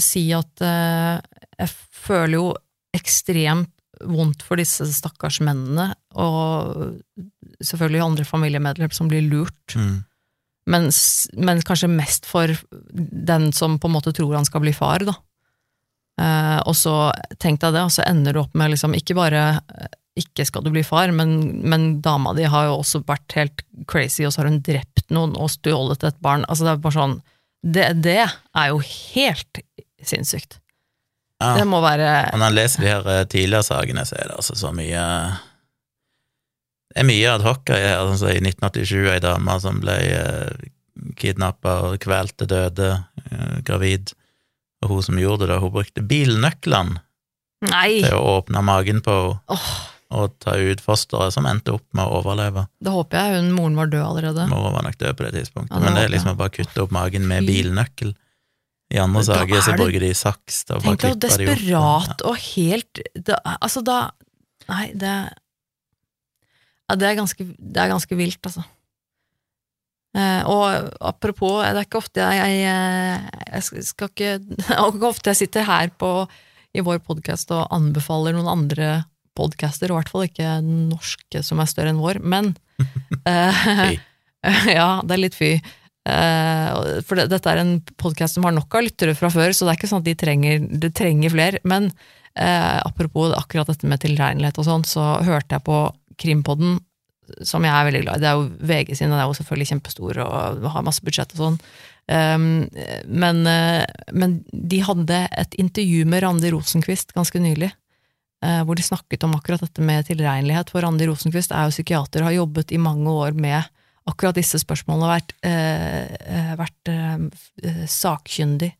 si 0.00 0.22
at 0.36 0.62
eh, 0.64 1.18
jeg 1.60 1.72
føler 2.06 2.36
jo 2.38 2.46
ekstremt 2.96 3.72
vondt 4.02 4.42
for 4.46 4.58
disse 4.58 4.86
stakkars 4.96 5.40
mennene, 5.44 5.92
og 6.18 6.96
selvfølgelig 7.62 8.06
andre 8.06 8.26
familiemedlemmer 8.26 8.96
som 8.96 9.10
blir 9.10 9.26
lurt, 9.28 9.76
Mm. 9.76 10.02
men, 10.68 10.88
men 11.38 11.60
kanskje 11.64 11.88
mest 11.88 12.26
for 12.28 12.50
den 12.92 13.52
som 13.56 13.78
på 13.80 13.88
en 13.88 13.94
måte 13.94 14.12
tror 14.12 14.34
han 14.36 14.48
skal 14.48 14.60
bli 14.64 14.72
far, 14.76 15.04
da. 15.06 15.14
Eh, 16.20 16.58
og 16.68 16.76
så 16.76 16.94
tenk 17.40 17.62
deg 17.62 17.74
det, 17.74 17.82
og 17.86 17.92
så 17.94 18.04
ender 18.04 18.36
du 18.36 18.42
opp 18.42 18.56
med 18.58 18.74
liksom 18.74 18.94
ikke 18.96 19.16
bare 19.16 19.44
eh, 19.56 19.92
ikke 20.20 20.44
skal 20.44 20.64
du 20.64 20.68
bli 20.74 20.82
far, 20.84 21.12
men, 21.16 21.38
men 21.64 21.86
dama 22.04 22.34
di 22.36 22.44
har 22.44 22.68
jo 22.68 22.80
også 22.82 23.00
vært 23.08 23.36
helt 23.38 23.62
crazy, 23.88 24.26
og 24.26 24.34
så 24.34 24.42
har 24.42 24.50
hun 24.50 24.60
drept 24.64 25.06
noen 25.14 25.32
og 25.40 25.54
stjålet 25.54 26.04
et 26.04 26.18
barn. 26.24 26.44
Altså 26.52 26.68
det 26.68 26.74
er 26.74 26.82
bare 26.84 26.98
sånn 26.98 27.20
Det, 27.62 27.86
det 28.02 28.18
er 28.26 28.66
jo 28.72 28.82
helt 28.82 29.62
sinnssykt. 30.02 30.58
Ja. 31.42 31.54
Det 31.58 31.64
må 31.66 31.80
være 31.82 32.10
Og 32.34 32.38
når 32.38 32.52
en 32.52 32.54
leser 32.54 32.84
de 32.84 32.90
her 32.90 33.08
eh, 33.10 33.24
tidligere 33.26 33.66
sakene, 33.66 34.04
så 34.06 34.18
er 34.18 34.28
det 34.28 34.36
altså 34.36 34.58
så 34.58 34.70
mye 34.76 35.02
Det 36.92 37.00
er 37.02 37.08
mye 37.08 37.32
adhoc 37.32 37.72
her. 37.72 37.96
Altså, 37.96 38.28
I 38.30 38.42
1987 38.44 39.08
ei 39.14 39.22
dame 39.24 39.56
som 39.64 39.80
ble 39.80 39.96
uh, 40.12 40.68
kidnappa 41.18 41.78
og 41.88 41.96
kvalt 42.04 42.36
til 42.36 42.50
døde, 42.52 42.90
gravid. 43.64 44.12
Og 44.82 44.90
hun 44.96 45.02
som 45.06 45.18
gjorde 45.20 45.46
det, 45.50 45.60
hun 45.62 45.70
brukte 45.74 46.02
bilnøklene 46.02 47.00
Nei! 47.70 48.00
til 48.02 48.14
å 48.18 48.38
åpne 48.40 48.62
magen 48.66 49.02
på 49.04 49.14
henne 49.14 49.40
Oh. 49.52 49.68
og 50.12 50.34
ta 50.44 50.56
ut 50.58 50.80
fosteret, 50.84 51.32
som 51.32 51.46
endte 51.48 51.72
opp 51.72 51.86
med 51.96 52.04
å 52.04 52.18
overleve. 52.20 52.66
da 52.82 52.90
håper 52.92 53.16
jeg 53.16 53.38
hun 53.38 53.52
moren 53.56 53.76
var 53.78 53.86
død 53.88 54.02
allerede. 54.04 54.48
Mora 54.50 54.72
var 54.74 54.82
nok 54.84 54.98
død 55.00 55.14
på 55.16 55.24
det 55.24 55.32
tidspunktet, 55.38 55.70
Ja, 55.72 55.78
det 55.78 55.84
men 55.86 55.94
det 55.96 56.02
er 56.04 56.12
liksom 56.12 56.34
å 56.34 56.36
bare 56.36 56.52
kutte 56.52 56.82
opp 56.82 56.90
magen 56.92 57.24
med 57.30 57.46
bilnøkkel. 57.48 58.12
I 58.92 58.98
andre 59.00 59.22
saker 59.24 59.62
så 59.64 59.72
er 59.72 59.78
bruker 59.80 60.02
de 60.04 60.10
saks 60.12 60.64
Da 60.68 60.74
bare 60.76 60.82
Tenk 60.82 61.00
deg 61.00 61.14
klippe 61.16 61.20
de 61.32 61.54
desperat 61.56 62.24
og 62.28 62.36
helt 62.36 63.00
da, 63.16 63.38
Altså, 63.56 63.80
da 63.80 64.10
Nei, 64.68 64.90
det 64.92 65.14
Ja, 66.90 66.96
det 67.00 67.08
er 67.08 67.16
ganske, 67.16 67.46
det 67.56 67.80
er 67.80 67.88
ganske 67.88 68.18
vilt, 68.18 68.42
altså. 68.44 68.66
Eh, 70.12 70.42
og 70.44 70.90
apropos, 71.00 71.62
det 71.64 71.80
er 71.80 71.86
ikke 71.86 72.00
ofte 72.02 72.20
jeg 72.20 72.56
Jeg, 72.60 73.44
jeg 73.48 73.62
skal- 73.64 74.10
ikke 74.10 74.32
ikke 74.92 75.08
ofte 75.08 75.32
jeg 75.32 75.40
sitter 75.44 75.64
her 75.64 75.88
på, 75.96 76.28
i 76.76 76.80
vår 76.84 77.00
podkast 77.04 77.50
og 77.52 77.68
anbefaler 77.72 78.32
noen 78.36 78.48
andre 78.48 79.04
podcaster, 79.36 79.88
og 79.88 79.96
i 79.96 80.00
hvert 80.02 80.12
fall 80.12 80.26
ikke 80.28 80.54
norske 80.64 81.40
som 81.44 81.60
er 81.60 81.70
større 81.70 81.92
enn 81.94 82.00
vår, 82.02 82.20
men 82.20 82.52
uh, 83.28 83.92
Ja, 84.68 85.00
det 85.04 85.14
er 85.16 85.22
litt 85.22 85.36
fy. 85.38 85.54
Uh, 86.02 86.98
for 87.06 87.14
det, 87.16 87.28
dette 87.30 87.48
er 87.52 87.60
en 87.62 87.76
podkast 88.00 88.34
som 88.36 88.44
har 88.48 88.52
nok 88.56 88.74
av 88.74 88.82
lyttere 88.88 89.14
fra 89.16 89.30
før, 89.32 89.52
så 89.54 89.64
det 89.64 89.72
er 89.74 89.78
ikke 89.80 89.90
sånn 89.92 90.02
at 90.02 90.08
de 90.10 90.16
trenger, 90.18 90.64
de 90.82 90.90
trenger 90.90 91.30
flere. 91.32 91.60
Men 91.68 91.88
eh, 92.34 92.78
apropos 92.82 93.32
akkurat 93.38 93.70
dette 93.70 93.86
med 93.88 94.02
tilregnelighet 94.02 94.58
og 94.58 94.66
sånn, 94.66 94.84
så 94.88 95.04
hørte 95.24 95.56
jeg 95.56 95.64
på 95.68 95.78
Krimpodden, 96.20 96.80
som 97.46 97.64
jeg 97.64 97.72
er 97.72 97.88
veldig 97.88 98.02
glad 98.04 98.18
i. 98.18 98.22
Det 98.22 98.28
er 98.30 98.38
jo 98.38 98.68
VG 98.72 98.96
sin, 98.98 99.12
og 99.12 99.18
det 99.18 99.22
er 99.24 99.30
jo 99.30 99.38
selvfølgelig 99.40 99.70
kjempestor 99.72 100.20
og 100.24 100.66
har 100.74 100.86
masse 100.86 101.04
budsjett 101.04 101.34
og 101.36 101.42
sånn. 101.42 101.58
Um, 102.10 102.46
men, 103.06 103.44
uh, 103.46 103.84
men 104.12 104.40
de 104.50 104.80
hadde 104.82 105.20
et 105.38 105.54
intervju 105.62 106.02
med 106.10 106.24
Randi 106.24 106.50
Rosenquist 106.52 107.14
ganske 107.16 107.38
nylig, 107.40 107.70
uh, 108.44 108.62
hvor 108.66 108.78
de 108.78 108.84
snakket 108.84 109.24
om 109.28 109.36
akkurat 109.38 109.62
dette 109.62 109.84
med 109.86 110.08
tilregnelighet. 110.10 110.72
For 110.74 110.84
Randi 110.84 111.06
Rosenquist 111.08 111.54
er 111.54 111.68
jo 111.68 111.76
psykiater, 111.76 112.26
har 112.26 112.34
jobbet 112.36 112.74
i 112.74 112.82
mange 112.82 113.10
år 113.10 113.38
med 113.38 113.62
akkurat 114.10 114.34
disse 114.34 114.58
spørsmålene, 114.58 115.06
og 115.06 115.12
vært, 115.14 115.32
eh, 115.46 116.54
vært 116.58 116.90
sakkyndig 117.86 118.72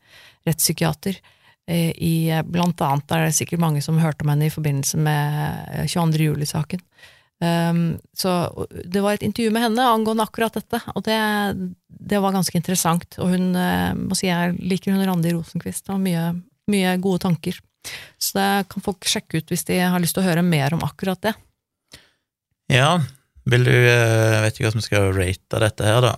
rettspsykiater. 0.43 1.15
I, 1.71 2.27
blant 2.43 2.81
annet 2.83 3.13
er 3.15 3.23
det 3.23 3.35
sikkert 3.37 3.61
mange 3.63 3.79
som 3.81 4.01
hørte 4.03 4.25
om 4.25 4.33
henne 4.33 4.49
i 4.49 4.51
forbindelse 4.51 4.99
med 4.99 5.69
eh, 5.71 5.85
22. 5.87 6.25
juli-saken. 6.27 6.81
Um, 7.43 7.97
så 8.15 8.31
det 8.85 9.01
var 9.03 9.17
et 9.17 9.25
intervju 9.25 9.51
med 9.51 9.65
henne 9.65 9.85
angående 9.89 10.23
akkurat 10.23 10.55
dette, 10.55 10.79
og 10.95 11.03
det, 11.03 11.17
det 11.87 12.21
var 12.23 12.35
ganske 12.35 12.55
interessant. 12.55 13.17
Og 13.19 13.33
hun 13.33 13.49
eh, 13.59 13.91
må 13.97 14.15
si 14.15 14.29
jeg 14.29 14.55
liker 14.61 14.95
hun 14.95 15.03
Randi 15.03 15.33
Rosenquist, 15.35 15.89
og 15.91 15.99
mye, 16.03 16.29
mye 16.71 16.95
gode 17.03 17.25
tanker. 17.25 17.57
Så 18.21 18.37
det 18.37 18.69
kan 18.71 18.85
folk 18.85 19.03
sjekke 19.09 19.41
ut 19.41 19.51
hvis 19.51 19.67
de 19.67 19.81
har 19.81 19.99
lyst 19.99 20.15
til 20.15 20.23
å 20.23 20.29
høre 20.29 20.45
mer 20.45 20.75
om 20.77 20.85
akkurat 20.87 21.19
det. 21.25 21.33
Ja, 22.71 22.95
vil 23.49 23.67
du 23.67 23.75
eh, 23.75 24.39
vet 24.45 24.55
ikke 24.55 24.69
hva 24.69 24.75
som 24.77 24.85
skal 24.85 25.11
rate 25.17 25.63
dette 25.65 25.89
her, 25.89 25.99
da. 26.05 26.15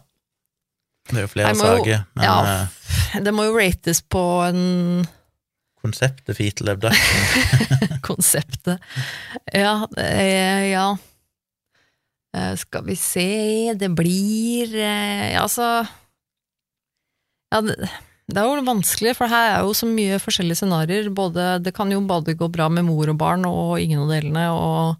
Det 1.09 1.19
er 1.21 1.25
jo 1.25 1.33
flere 1.33 1.57
saker, 1.57 2.05
men 2.17 2.25
ja. 2.27 2.37
eh, 2.51 3.21
Det 3.25 3.33
må 3.33 3.47
jo 3.47 3.57
rates 3.57 4.01
på 4.05 4.21
en 4.45 5.05
konseptet 5.85 6.37
fetal 6.37 6.71
abduction 6.73 7.99
konseptet. 8.07 8.81
Ja, 9.53 9.85
ja. 9.95 10.87
Eh, 12.35 12.55
Skal 12.59 12.83
vi 12.87 12.95
se 12.99 13.73
Det 13.79 13.87
blir 13.95 14.75
eh, 14.75 15.31
Ja, 15.33 15.45
altså 15.45 15.85
Ja, 17.53 17.61
det, 17.63 17.77
det 18.25 18.41
er 18.41 18.47
jo 18.49 18.63
vanskelig, 18.65 19.13
for 19.15 19.29
her 19.29 19.51
er 19.53 19.67
jo 19.67 19.73
så 19.77 19.85
mye 19.87 20.17
forskjellige 20.19 20.57
scenarioer. 20.63 21.11
Det 21.61 21.71
kan 21.77 21.91
jo 21.93 21.99
både 22.09 22.33
gå 22.35 22.47
bra 22.51 22.65
med 22.73 22.87
mor 22.87 23.11
og 23.11 23.19
barn, 23.21 23.45
og 23.45 23.75
ingen 23.79 24.01
av 24.01 24.09
delene, 24.15 24.47
og 24.49 24.95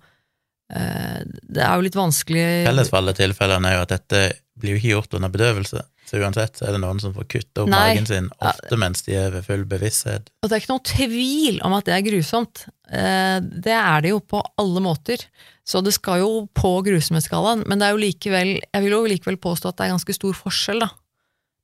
eh, 0.70 1.24
det 1.26 1.64
er 1.66 1.74
jo 1.74 1.88
litt 1.88 1.98
vanskelig 1.98 2.46
Felles 2.68 2.92
for 2.94 3.02
alle 3.02 3.16
tilfellene 3.18 3.72
er 3.72 3.80
jo 3.80 3.86
at 3.88 3.96
dette 3.96 4.22
blir 4.62 4.76
jo 4.76 4.80
ikke 4.80 4.94
gjort 4.94 5.18
under 5.18 5.34
bedøvelse. 5.34 5.82
Så 6.06 6.22
uansett 6.22 6.62
er 6.62 6.76
det 6.76 6.84
noen 6.84 7.02
som 7.02 7.16
får 7.16 7.26
kutta 7.34 7.64
opp 7.66 7.72
Nei. 7.74 7.82
magen 7.96 8.06
sin, 8.06 8.30
ofte 8.38 8.78
mens 8.78 9.02
de 9.08 9.18
er 9.18 9.34
ved 9.34 9.48
full 9.50 9.66
bevissthet. 9.74 10.30
Og 10.46 10.52
det 10.52 10.54
er 10.60 10.62
ikke 10.62 10.74
noen 10.76 10.88
tvil 10.94 11.60
om 11.66 11.74
at 11.80 11.90
det 11.90 11.96
er 11.98 12.06
grusomt. 12.06 12.68
Eh, 12.94 13.40
Det 13.42 13.74
er 13.74 14.06
det 14.06 14.14
jo 14.14 14.22
på 14.22 14.44
alle 14.62 14.86
måter. 14.86 15.26
Så 15.66 15.82
det 15.82 15.96
skal 15.96 16.22
jo 16.22 16.30
på 16.54 16.76
grusomhetsskalaen, 16.86 17.64
men 17.66 17.82
det 17.82 17.88
er 17.88 17.96
jo 17.96 18.04
likevel, 18.04 18.52
jeg 18.62 18.84
vil 18.84 18.94
jo 18.94 19.06
likevel 19.10 19.40
påstå 19.42 19.72
at 19.72 19.80
det 19.80 19.88
er 19.88 19.96
ganske 19.96 20.14
stor 20.14 20.36
forskjell 20.38 20.84
da, 20.84 20.92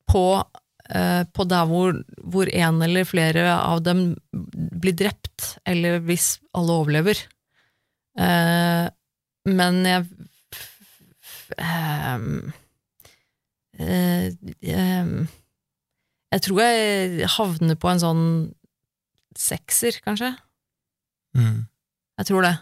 på, 0.09 0.23
eh, 0.89 1.21
på 1.29 1.45
der 1.49 1.67
hvor, 1.69 1.99
hvor 2.33 2.49
en 2.49 2.81
eller 2.81 3.05
flere 3.05 3.45
av 3.59 3.83
dem 3.85 4.15
blir 4.81 4.97
drept, 4.97 5.51
eller 5.69 6.01
hvis 6.07 6.39
alle 6.57 6.79
overlever. 6.81 7.21
Eh, 8.17 8.89
Men 9.45 9.85
jeg 9.85 10.05
eh, 11.57 12.17
ehm, 14.69 15.27
jeg 16.31 16.43
tror 16.45 16.61
jeg 16.63 17.27
havner 17.37 17.75
på 17.75 17.89
en 17.91 18.01
sånn 18.01 18.25
sekser, 19.35 19.97
kanskje. 20.05 20.29
Mm. 21.35 21.65
Jeg 22.21 22.29
tror 22.29 22.45
det. 22.45 22.53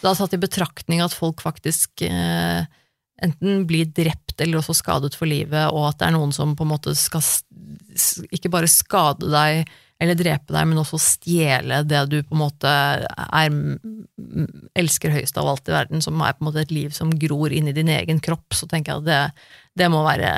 Da 0.00 0.14
tatt 0.16 0.36
i 0.36 0.40
betraktning 0.40 1.02
at 1.04 1.16
folk 1.16 1.42
faktisk 1.44 2.02
eh, 2.06 2.64
enten 3.20 3.66
blir 3.68 3.90
drept 3.92 4.40
eller 4.40 4.62
også 4.62 4.74
skadet 4.78 5.12
for 5.18 5.28
livet, 5.28 5.68
og 5.68 5.90
at 5.90 6.00
det 6.00 6.08
er 6.08 6.16
noen 6.16 6.32
som 6.32 6.54
på 6.56 6.64
en 6.64 6.72
måte 6.72 6.94
skal 6.96 7.24
ikke 8.32 8.52
bare 8.52 8.70
skade 8.70 9.28
deg 9.28 9.68
eller 10.00 10.16
drepe 10.16 10.54
deg, 10.54 10.64
men 10.64 10.80
også 10.80 10.96
stjele 10.96 11.82
det 11.84 11.98
du 12.08 12.22
på 12.24 12.32
en 12.32 12.40
måte 12.40 12.70
er, 12.70 13.50
elsker 14.80 15.12
høyest 15.12 15.36
av 15.36 15.50
alt 15.50 15.68
i 15.68 15.74
verden, 15.74 16.00
som 16.00 16.16
er 16.24 16.32
på 16.38 16.40
en 16.40 16.48
måte 16.48 16.62
et 16.64 16.72
liv 16.72 16.94
som 16.96 17.12
gror 17.20 17.52
inn 17.52 17.68
i 17.68 17.76
din 17.76 17.90
egen 17.92 18.22
kropp, 18.24 18.56
så 18.56 18.64
tenker 18.70 18.94
jeg 18.94 19.02
at 19.02 19.10
det, 19.10 19.44
det 19.82 19.90
må 19.92 20.00
være 20.06 20.30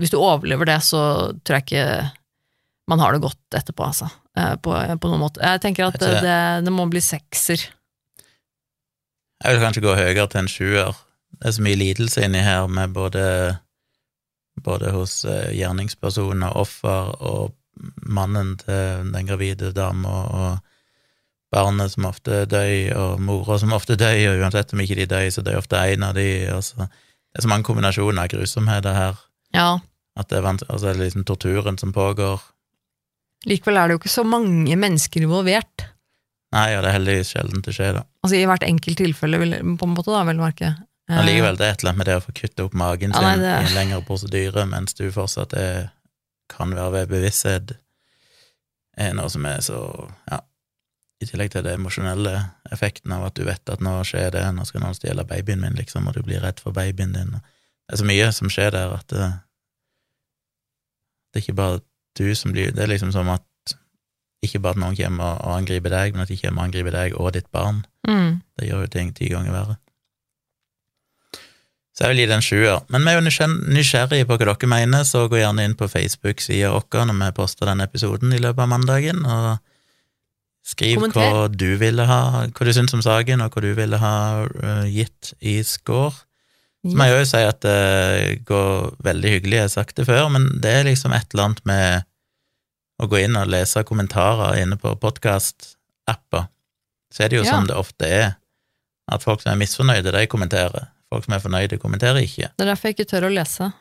Hvis 0.00 0.10
du 0.10 0.18
overlever 0.18 0.66
det, 0.72 0.80
så 0.82 1.00
tror 1.46 1.60
jeg 1.60 1.68
ikke 1.68 1.86
man 2.90 3.02
har 3.02 3.14
det 3.14 3.22
godt 3.22 3.58
etterpå, 3.58 3.86
altså. 3.86 4.10
eh, 4.38 4.52
På, 4.62 4.74
på 4.74 5.10
noen 5.10 5.22
måte. 5.22 5.42
Jeg 5.42 5.62
tenker 5.62 5.88
at 5.88 5.96
Jeg 5.98 6.18
det, 6.18 6.20
det, 6.26 6.66
det 6.66 6.74
må 6.74 6.86
bli 6.90 7.02
sekser. 7.02 7.62
Jeg 9.44 9.52
vil 9.56 9.62
kanskje 9.66 9.84
gå 9.84 9.94
høyere 9.98 10.26
til 10.32 10.40
en 10.42 10.48
sjuer. 10.50 10.96
Det 11.36 11.50
er 11.50 11.56
så 11.56 11.64
mye 11.66 11.76
lidelse 11.78 12.24
inni 12.24 12.40
her, 12.40 12.66
med 12.72 12.94
både, 12.96 13.24
både 14.64 14.92
hos 14.94 15.24
eh, 15.28 15.52
gjerningsperson 15.58 16.46
og 16.48 16.56
offer 16.64 17.10
og 17.20 17.54
mannen 18.08 18.54
til 18.62 19.10
den 19.12 19.28
gravide 19.28 19.72
dama 19.76 20.14
og 20.32 20.62
barnet 21.52 21.92
som 21.92 22.08
ofte 22.08 22.44
dør, 22.50 22.72
og 22.96 23.20
mora 23.22 23.58
som 23.60 23.74
ofte 23.76 23.96
dør, 24.00 24.16
og 24.32 24.44
uansett 24.44 24.72
om 24.74 24.80
ikke 24.82 24.96
de 25.02 25.08
dør, 25.10 25.28
så 25.30 25.44
dør 25.44 25.60
ofte 25.60 25.82
en 25.92 26.06
av 26.08 26.16
de, 26.16 26.28
Altså. 26.52 26.88
Det 27.36 27.42
er 27.42 27.44
så 27.44 27.52
mange 27.52 27.68
kombinasjoner 27.68 28.22
av 28.22 28.30
grusomheter 28.32 28.94
her, 28.96 29.16
Ja. 29.52 29.78
at 30.16 30.28
det 30.30 30.38
er 30.38 30.46
altså, 30.48 30.94
liksom 30.96 31.24
torturen 31.24 31.76
som 31.78 31.92
pågår. 31.92 32.40
Likevel 33.44 33.76
er 33.76 33.88
det 33.88 33.92
jo 33.92 33.98
ikke 33.98 34.08
så 34.08 34.24
mange 34.24 34.76
mennesker 34.76 35.20
involvert. 35.20 35.84
Nei, 36.54 36.76
og 36.76 36.82
det 36.84 36.90
er 36.90 36.94
heldigvis 37.00 37.32
sjelden 37.34 37.62
det 37.66 37.74
skjer, 37.74 37.96
da. 37.98 38.02
Altså 38.22 38.36
I 38.38 38.44
hvert 38.46 38.62
enkelt 38.66 38.96
tilfelle, 39.00 39.38
vil, 39.42 39.56
på 39.80 39.88
en 39.88 39.94
måte, 39.96 40.12
da, 40.14 40.22
vel 40.28 40.38
å 40.38 40.44
merke. 40.46 40.74
Men 41.10 41.26
likevel, 41.26 41.56
det 41.58 41.66
er 41.66 41.72
et 41.74 41.82
eller 41.82 41.92
annet 41.92 41.98
med 42.02 42.06
det 42.10 42.14
å 42.18 42.22
få 42.24 42.32
kutte 42.34 42.64
opp 42.66 42.74
magen 42.74 43.12
Ja, 43.14 43.18
sin 43.18 43.26
nei, 43.26 43.36
det- 43.42 43.54
i 43.62 43.66
en 43.70 43.74
lengre 43.76 44.00
prosedyre, 44.06 44.64
mens 44.66 44.94
du 44.94 45.04
fortsatt 45.14 45.52
er, 45.54 45.90
kan 46.50 46.70
være 46.74 46.92
ved 46.92 47.08
bevissthet, 47.14 47.76
er 48.98 49.12
noe 49.14 49.28
som 49.30 49.46
er 49.46 49.58
så 49.62 49.80
Ja. 50.30 50.40
I 51.22 51.24
tillegg 51.24 51.50
til 51.50 51.62
det 51.64 51.72
emosjonelle 51.78 52.32
effekten 52.70 53.10
av 53.12 53.22
at 53.24 53.34
du 53.38 53.44
vet 53.44 53.70
at 53.72 53.80
nå 53.80 53.92
skjer 54.04 54.32
det, 54.34 54.42
nå 54.52 54.66
skal 54.68 54.82
noen 54.82 54.94
stjele 54.98 55.24
babyen 55.24 55.60
min, 55.62 55.72
liksom, 55.74 56.06
og 56.08 56.12
du 56.14 56.20
blir 56.22 56.42
redd 56.42 56.60
for 56.60 56.72
babyen 56.76 57.14
din. 57.14 57.30
Det 57.88 57.94
er 57.94 57.96
så 57.96 58.04
mye 58.04 58.26
som 58.36 58.48
skjer 58.52 58.70
der 58.74 58.92
at 58.98 59.06
det, 59.08 59.30
det 61.32 61.40
er 61.40 61.44
ikke 61.46 61.56
bare 61.56 61.80
du 62.18 62.34
som 62.34 62.52
blir 62.52 62.70
Det 62.72 62.82
er 62.84 62.90
liksom 62.92 63.12
som 63.12 63.28
at 63.32 63.45
ikke 64.44 64.60
bare 64.62 64.76
at 64.76 64.82
noen 64.82 64.96
kommer 64.98 65.40
og, 65.40 65.56
angriper 65.56 65.92
deg, 65.92 66.14
men 66.14 66.26
at 66.26 66.30
de 66.32 66.38
kommer 66.40 66.62
og 66.62 66.68
angriper 66.68 66.94
deg 66.94 67.16
og 67.16 67.32
ditt 67.36 67.48
barn. 67.54 67.82
Mm. 68.08 68.40
Det 68.58 68.68
gjør 68.68 68.86
jo 68.86 68.92
ting 68.92 69.12
ti 69.16 69.30
ganger 69.32 69.54
verre. 69.54 69.78
Så 71.96 72.04
jeg 72.04 72.12
vil 72.12 72.20
gi 72.20 72.26
den 72.28 72.42
en 72.42 72.44
sjuer. 72.44 72.82
Men 72.92 73.06
vi 73.06 73.12
er 73.14 73.16
jo 73.16 73.46
nysgjerrige 73.72 74.26
på 74.28 74.36
hva 74.36 74.50
dere 74.52 74.68
mener, 74.68 75.06
så 75.08 75.24
gå 75.32 75.40
gjerne 75.40 75.64
inn 75.64 75.78
på 75.78 75.88
Facebook-sida 75.88 76.74
vår 76.74 77.08
når 77.08 77.22
vi 77.22 77.30
poster 77.38 77.70
denne 77.70 77.86
episoden 77.88 78.34
i 78.36 78.40
løpet 78.42 78.66
av 78.66 78.68
mandagen, 78.68 79.22
og 79.24 79.56
skriv 80.66 81.06
hva 81.14 81.46
du 81.48 81.70
ville 81.80 82.04
ha, 82.04 82.20
hva 82.50 82.68
du 82.68 82.72
syns 82.76 82.92
om 82.96 83.04
saken, 83.04 83.40
og 83.40 83.54
hva 83.54 83.64
du 83.64 83.70
ville 83.78 84.00
ha 84.02 84.16
øh, 84.44 84.84
gitt 84.92 85.32
i 85.40 85.62
score. 85.64 86.12
Så 86.86 86.94
må 86.94 87.06
jeg 87.08 87.16
jo 87.16 87.28
si 87.32 87.40
at 87.42 87.64
det 87.64 88.44
går 88.46 89.00
veldig 89.02 89.32
hyggelig, 89.32 89.56
jeg 89.56 89.64
har 89.64 89.72
sagt 89.72 89.96
det 89.96 90.06
før, 90.06 90.28
men 90.36 90.50
det 90.62 90.74
er 90.74 90.86
liksom 90.90 91.16
et 91.16 91.32
eller 91.32 91.48
annet 91.48 91.64
med 91.66 92.06
å 93.02 93.08
gå 93.10 93.20
inn 93.24 93.36
og 93.36 93.48
lese 93.52 93.82
kommentarer 93.84 94.58
inne 94.62 94.78
på 94.80 94.94
podkast-apper. 95.02 96.46
Så 97.12 97.24
er 97.24 97.28
det 97.28 97.38
jo 97.40 97.44
Ja. 97.44 97.50
som 97.52 97.66
det 97.66 97.76
ofte 97.76 98.06
er, 98.06 98.36
at 99.08 99.22
folk 99.22 99.42
som 99.42 99.52
er 99.52 99.60
misfornøyde, 99.64 100.12
de 100.12 100.26
kommenterer. 100.26 100.88
Folk 101.12 101.24
som 101.24 101.34
er 101.34 101.40
fornøyde, 101.40 101.78
kommenterer 101.78 102.18
ikke. 102.22 102.50
Det 102.56 102.66
er 102.66 102.74
derfor 102.74 102.88
jeg 102.88 102.96
ikke 102.96 103.10
tør 103.10 103.28
å 103.28 103.34
lese. 103.34 103.72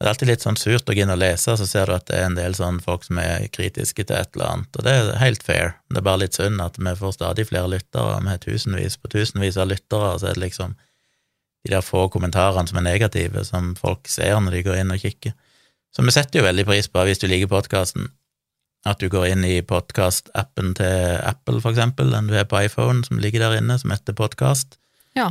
Det 0.00 0.06
er 0.06 0.10
alltid 0.10 0.28
litt 0.28 0.40
sånn 0.42 0.56
surt 0.58 0.88
å 0.90 0.94
gå 0.94 1.02
inn 1.02 1.10
og 1.10 1.18
lese, 1.18 1.54
så 1.56 1.66
ser 1.66 1.86
du 1.86 1.92
at 1.94 2.06
det 2.06 2.16
er 2.18 2.24
en 2.26 2.34
del 2.34 2.52
sånn 2.52 2.80
folk 2.82 3.04
som 3.04 3.18
er 3.18 3.46
kritiske 3.48 4.04
til 4.04 4.16
et 4.16 4.34
eller 4.34 4.46
annet, 4.50 4.76
og 4.76 4.82
det 4.84 4.92
er 4.92 5.18
helt 5.18 5.42
fair. 5.42 5.76
Det 5.88 5.98
er 5.98 6.02
bare 6.02 6.18
litt 6.24 6.34
synd 6.34 6.60
at 6.60 6.76
vi 6.76 6.94
får 6.98 7.12
stadig 7.14 7.46
flere 7.46 7.68
lyttere, 7.70 8.20
vi 8.20 8.28
har 8.28 8.38
tusenvis 8.38 8.96
på 8.96 9.08
tusenvis 9.08 9.56
av 9.56 9.68
lyttere, 9.68 10.14
og 10.14 10.20
så 10.20 10.30
er 10.30 10.34
det 10.34 10.42
liksom 10.50 10.74
de 11.64 11.70
der 11.70 11.80
få 11.80 12.08
kommentarene 12.10 12.68
som 12.68 12.76
er 12.78 12.82
negative, 12.82 13.44
som 13.44 13.74
folk 13.74 14.08
ser 14.08 14.34
når 14.40 14.50
de 14.50 14.62
går 14.66 14.80
inn 14.82 14.90
og 14.90 15.00
kikker. 15.00 15.32
Så 15.94 16.02
vi 16.04 16.10
setter 16.10 16.40
jo 16.40 16.44
veldig 16.44 16.66
pris 16.66 16.88
på, 16.88 17.04
hvis 17.06 17.18
du 17.22 17.28
liker 17.28 17.46
podkasten, 17.46 18.10
at 18.84 19.00
du 19.00 19.08
går 19.08 19.26
inn 19.32 19.44
i 19.48 19.62
podkast-appen 19.64 20.74
til 20.76 21.14
Apple, 21.24 21.60
for 21.64 21.72
eksempel, 21.72 22.10
den 22.12 22.26
du 22.28 22.34
har 22.36 22.44
på 22.50 22.60
iPhone, 22.66 23.04
som 23.06 23.18
ligger 23.22 23.40
der 23.46 23.56
inne, 23.62 23.78
som 23.80 23.90
heter 23.94 24.12
Podkast, 24.18 24.76
Ja. 25.16 25.30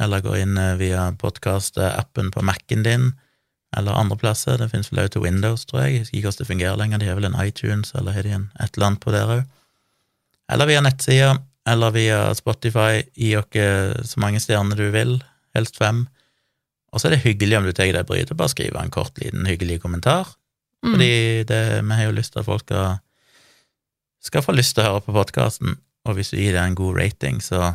eller 0.00 0.20
går 0.24 0.36
inn 0.40 0.56
eh, 0.58 0.76
via 0.80 1.10
podkast-appen 1.20 2.30
på 2.32 2.42
Mac-en 2.42 2.82
din, 2.82 3.12
eller 3.76 3.92
andre 3.98 4.16
plasser. 4.16 4.56
Det 4.58 4.70
finnes 4.70 4.90
vel 4.92 5.02
også 5.04 5.12
til 5.18 5.22
Windows, 5.26 5.64
tror 5.66 5.82
jeg. 5.84 5.92
Jeg 5.92 6.00
husker 6.04 6.16
ikke 6.16 6.28
hvordan 6.30 6.38
det 6.44 6.46
fungerer 6.52 6.76
lenger. 6.80 6.98
De 6.98 7.06
har 7.10 7.14
vel 7.18 7.24
en 7.28 7.40
iTunes, 7.46 7.92
eller 7.94 8.12
har 8.12 8.22
de 8.22 8.30
en 8.36 8.50
et 8.62 8.76
eller 8.76 8.86
annet 8.86 9.00
på 9.02 9.10
der 9.12 9.32
òg. 9.36 9.44
Eller 10.54 10.66
via 10.70 10.80
nettsida, 10.84 11.32
eller 11.66 11.90
via 11.90 12.18
Spotify. 12.38 13.02
Gi 13.18 13.34
dere 13.34 14.04
så 14.06 14.20
mange 14.22 14.40
stjerner 14.40 14.76
du 14.78 14.90
vil, 14.94 15.16
helst 15.56 15.76
fem. 15.80 16.04
Og 16.92 17.00
så 17.00 17.08
er 17.08 17.16
det 17.16 17.24
hyggelig 17.24 17.58
om 17.58 17.64
du 17.66 17.72
tar 17.74 17.90
deg 17.92 18.06
bryet 18.06 18.30
og 18.30 18.38
bare 18.38 18.52
skriver 18.52 18.78
en 18.80 18.90
kort, 18.94 19.18
liten 19.18 19.44
hyggelig 19.50 19.80
kommentar. 19.82 20.36
Mm. 20.84 20.92
Fordi 20.92 21.12
det, 21.48 21.62
vi 21.80 21.96
har 21.96 22.10
jo 22.10 22.16
lyst 22.18 22.34
til 22.34 22.42
at 22.42 22.48
folk 22.48 22.66
skal, 22.66 22.98
skal 24.24 24.44
få 24.44 24.54
lyst 24.56 24.76
til 24.76 24.84
å 24.84 24.90
høre 24.90 25.06
på 25.06 25.16
podkasten, 25.16 25.78
og 26.04 26.18
hvis 26.18 26.34
du 26.34 26.36
gir 26.36 26.52
det 26.52 26.60
en 26.60 26.76
god 26.76 26.98
rating, 27.00 27.40
så, 27.40 27.72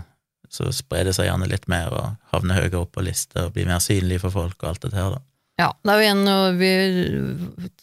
så 0.49 0.69
sprer 0.75 1.09
det 1.09 1.15
seg 1.17 1.29
gjerne 1.29 1.49
litt 1.49 1.65
mer 1.71 1.89
og 1.89 2.35
havner 2.35 2.61
høyere 2.61 2.83
opp 2.83 2.93
på 2.97 3.05
lista 3.05 3.47
og 3.47 3.55
blir 3.55 3.69
mer 3.69 3.81
synlig 3.81 4.21
for 4.21 4.35
folk 4.35 4.61
og 4.61 4.69
alt 4.73 4.85
dette 4.85 4.99
her, 4.99 5.17
da. 5.17 5.23
Ja, 5.59 5.73
det 5.83 5.91
er 5.91 5.97
jo 5.97 6.03
igjen 6.05 6.21
noe 6.23 6.51
vi 6.55 6.69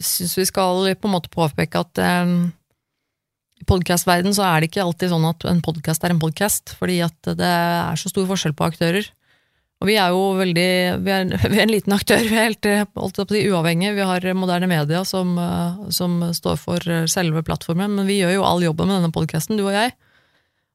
syns 0.01 0.37
vi 0.39 0.47
skal 0.49 0.87
på 0.97 1.11
en 1.11 1.12
måte 1.12 1.29
påpeke 1.29 1.83
at 1.83 2.01
um, 2.24 2.47
i 3.61 3.66
podkastverden 3.68 4.33
så 4.37 4.47
er 4.49 4.62
det 4.62 4.70
ikke 4.70 4.87
alltid 4.87 5.12
sånn 5.12 5.27
at 5.29 5.45
en 5.51 5.61
podkast 5.64 6.07
er 6.07 6.14
en 6.14 6.22
podkast, 6.22 6.72
fordi 6.79 7.03
at 7.05 7.35
det 7.37 7.51
er 7.51 8.01
så 8.01 8.09
stor 8.12 8.24
forskjell 8.31 8.57
på 8.57 8.64
aktører. 8.68 9.11
Og 9.87 9.91
vi 9.93 10.01
er 10.03 10.11
jo 10.11 10.22
veldig 10.34 10.70
Vi 11.07 11.12
er, 11.14 11.28
vi 11.53 11.61
er 11.61 11.62
en 11.62 11.70
liten 11.70 11.95
aktør, 11.95 12.24
vi 12.26 12.34
er 12.34 12.49
helt 12.49 12.66
eh, 12.66 12.82
holdt 12.99 13.20
på 13.22 13.28
de 13.30 13.45
uavhengige. 13.53 13.95
Vi 13.95 14.09
har 14.09 14.24
moderne 14.34 14.66
media 14.66 15.05
som, 15.07 15.37
eh, 15.39 15.84
som 15.95 16.18
står 16.34 16.59
for 16.59 16.91
eh, 16.91 17.05
selve 17.07 17.45
plattformen, 17.47 17.95
men 17.95 18.11
vi 18.11 18.18
gjør 18.18 18.34
jo 18.34 18.49
all 18.49 18.66
jobben 18.66 18.91
med 18.91 18.99
denne 18.99 19.14
podkasten, 19.14 19.55
du 19.55 19.62
og 19.68 19.76
jeg. 19.76 19.95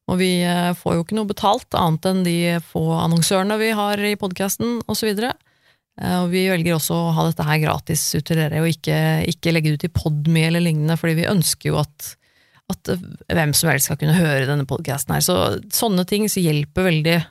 Og 0.07 0.15
vi 0.21 0.29
eh, 0.47 0.71
får 0.79 0.95
jo 0.95 1.03
ikke 1.03 1.17
noe 1.19 1.27
betalt, 1.27 1.67
annet 1.75 2.07
enn 2.07 2.23
de 2.23 2.37
få 2.71 2.85
annonsørene 3.01 3.59
vi 3.59 3.73
har 3.75 3.99
i 3.99 4.15
podkasten, 4.19 4.79
osv. 4.87 5.11
Eh, 5.11 6.15
Og 6.21 6.31
vi 6.31 6.45
velger 6.47 6.77
også 6.77 6.95
å 6.95 7.11
ha 7.17 7.27
dette 7.27 7.49
her 7.51 7.59
gratis 7.65 8.05
ut 8.15 8.23
til 8.31 8.39
dere, 8.39 8.63
og 8.63 8.71
ikke, 8.71 8.97
ikke 9.27 9.51
legge 9.51 9.73
det 9.73 9.81
ut 9.81 9.89
i 9.91 9.93
Podme 9.99 10.47
eller 10.47 10.63
lignende, 10.63 10.95
fordi 10.95 11.19
vi 11.19 11.29
ønsker 11.35 11.73
jo 11.73 11.81
at, 11.83 12.13
at 12.71 12.95
eh, 12.95 13.05
hvem 13.27 13.51
som 13.59 13.73
helst 13.73 13.91
skal 13.91 13.99
kunne 13.99 14.15
høre 14.15 14.47
denne 14.47 14.69
podkasten 14.71 15.17
her. 15.17 15.27
Så 15.27 15.37
sånne 15.75 16.07
ting 16.07 16.31
så 16.31 16.47
hjelper 16.47 16.87
veldig 16.87 17.19
eh, 17.19 17.29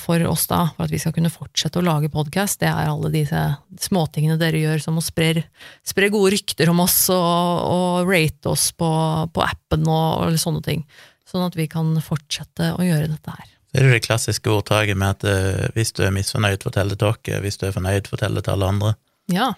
for 0.00 0.22
oss 0.24 0.46
da, 0.48 0.62
for 0.72 0.86
at 0.86 0.92
vi 0.94 0.98
skal 1.02 1.12
kunne 1.12 1.28
fortsette 1.28 1.76
å 1.76 1.84
lage 1.84 2.08
podkast. 2.08 2.62
Det 2.62 2.70
er 2.70 2.88
alle 2.88 3.10
disse 3.12 3.42
småtingene 3.84 4.38
dere 4.40 4.62
gjør, 4.62 4.80
som 4.80 4.96
å 4.96 5.04
spre, 5.04 5.44
spre 5.84 6.08
gode 6.14 6.32
rykter 6.32 6.72
om 6.72 6.80
oss, 6.86 6.96
og, 7.12 7.60
og 7.68 8.08
rate 8.08 8.48
oss 8.48 8.70
på, 8.72 8.88
på 9.28 9.44
appen 9.44 9.84
og, 9.84 10.24
og 10.24 10.40
sånne 10.40 10.64
ting. 10.64 10.86
Sånn 11.28 11.44
at 11.44 11.58
vi 11.58 11.68
kan 11.68 11.92
fortsette 12.00 12.72
å 12.78 12.86
gjøre 12.86 13.10
dette 13.12 13.36
her. 13.36 13.48
Så 13.68 13.76
er 13.76 13.84
det 13.84 13.96
det 13.98 14.04
klassiske 14.06 14.48
ordtaket 14.48 14.96
med 14.96 15.18
at 15.18 15.26
uh, 15.28 15.66
hvis 15.76 15.92
du 15.92 16.00
er 16.06 16.14
misfornøyd, 16.16 16.62
fortell 16.64 16.88
det 16.88 17.02
til 17.02 17.10
oss, 17.10 17.20
hvis 17.44 17.60
du 17.60 17.66
er 17.68 17.74
fornøyd, 17.74 18.08
fortell 18.08 18.38
det 18.38 18.46
til 18.46 18.56
alle 18.56 18.70
andre. 18.72 18.92
Ja. 19.28 19.50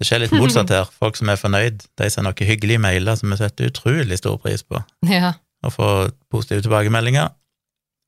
Det 0.00 0.06
skjer 0.08 0.22
litt 0.22 0.32
motsatt 0.32 0.72
her. 0.72 0.88
Folk 1.02 1.18
som 1.18 1.28
er 1.28 1.40
fornøyd, 1.40 1.84
de 2.00 2.08
sender 2.08 2.30
noen 2.30 2.48
hyggelige 2.48 2.80
mailer 2.80 3.18
som 3.18 3.34
vi 3.34 3.38
setter 3.40 3.68
utrolig 3.68 4.16
stor 4.20 4.38
pris 4.40 4.64
på, 4.64 4.80
ja. 5.12 5.34
og 5.66 5.74
får 5.74 6.14
positive 6.32 6.64
tilbakemeldinger. 6.64 7.34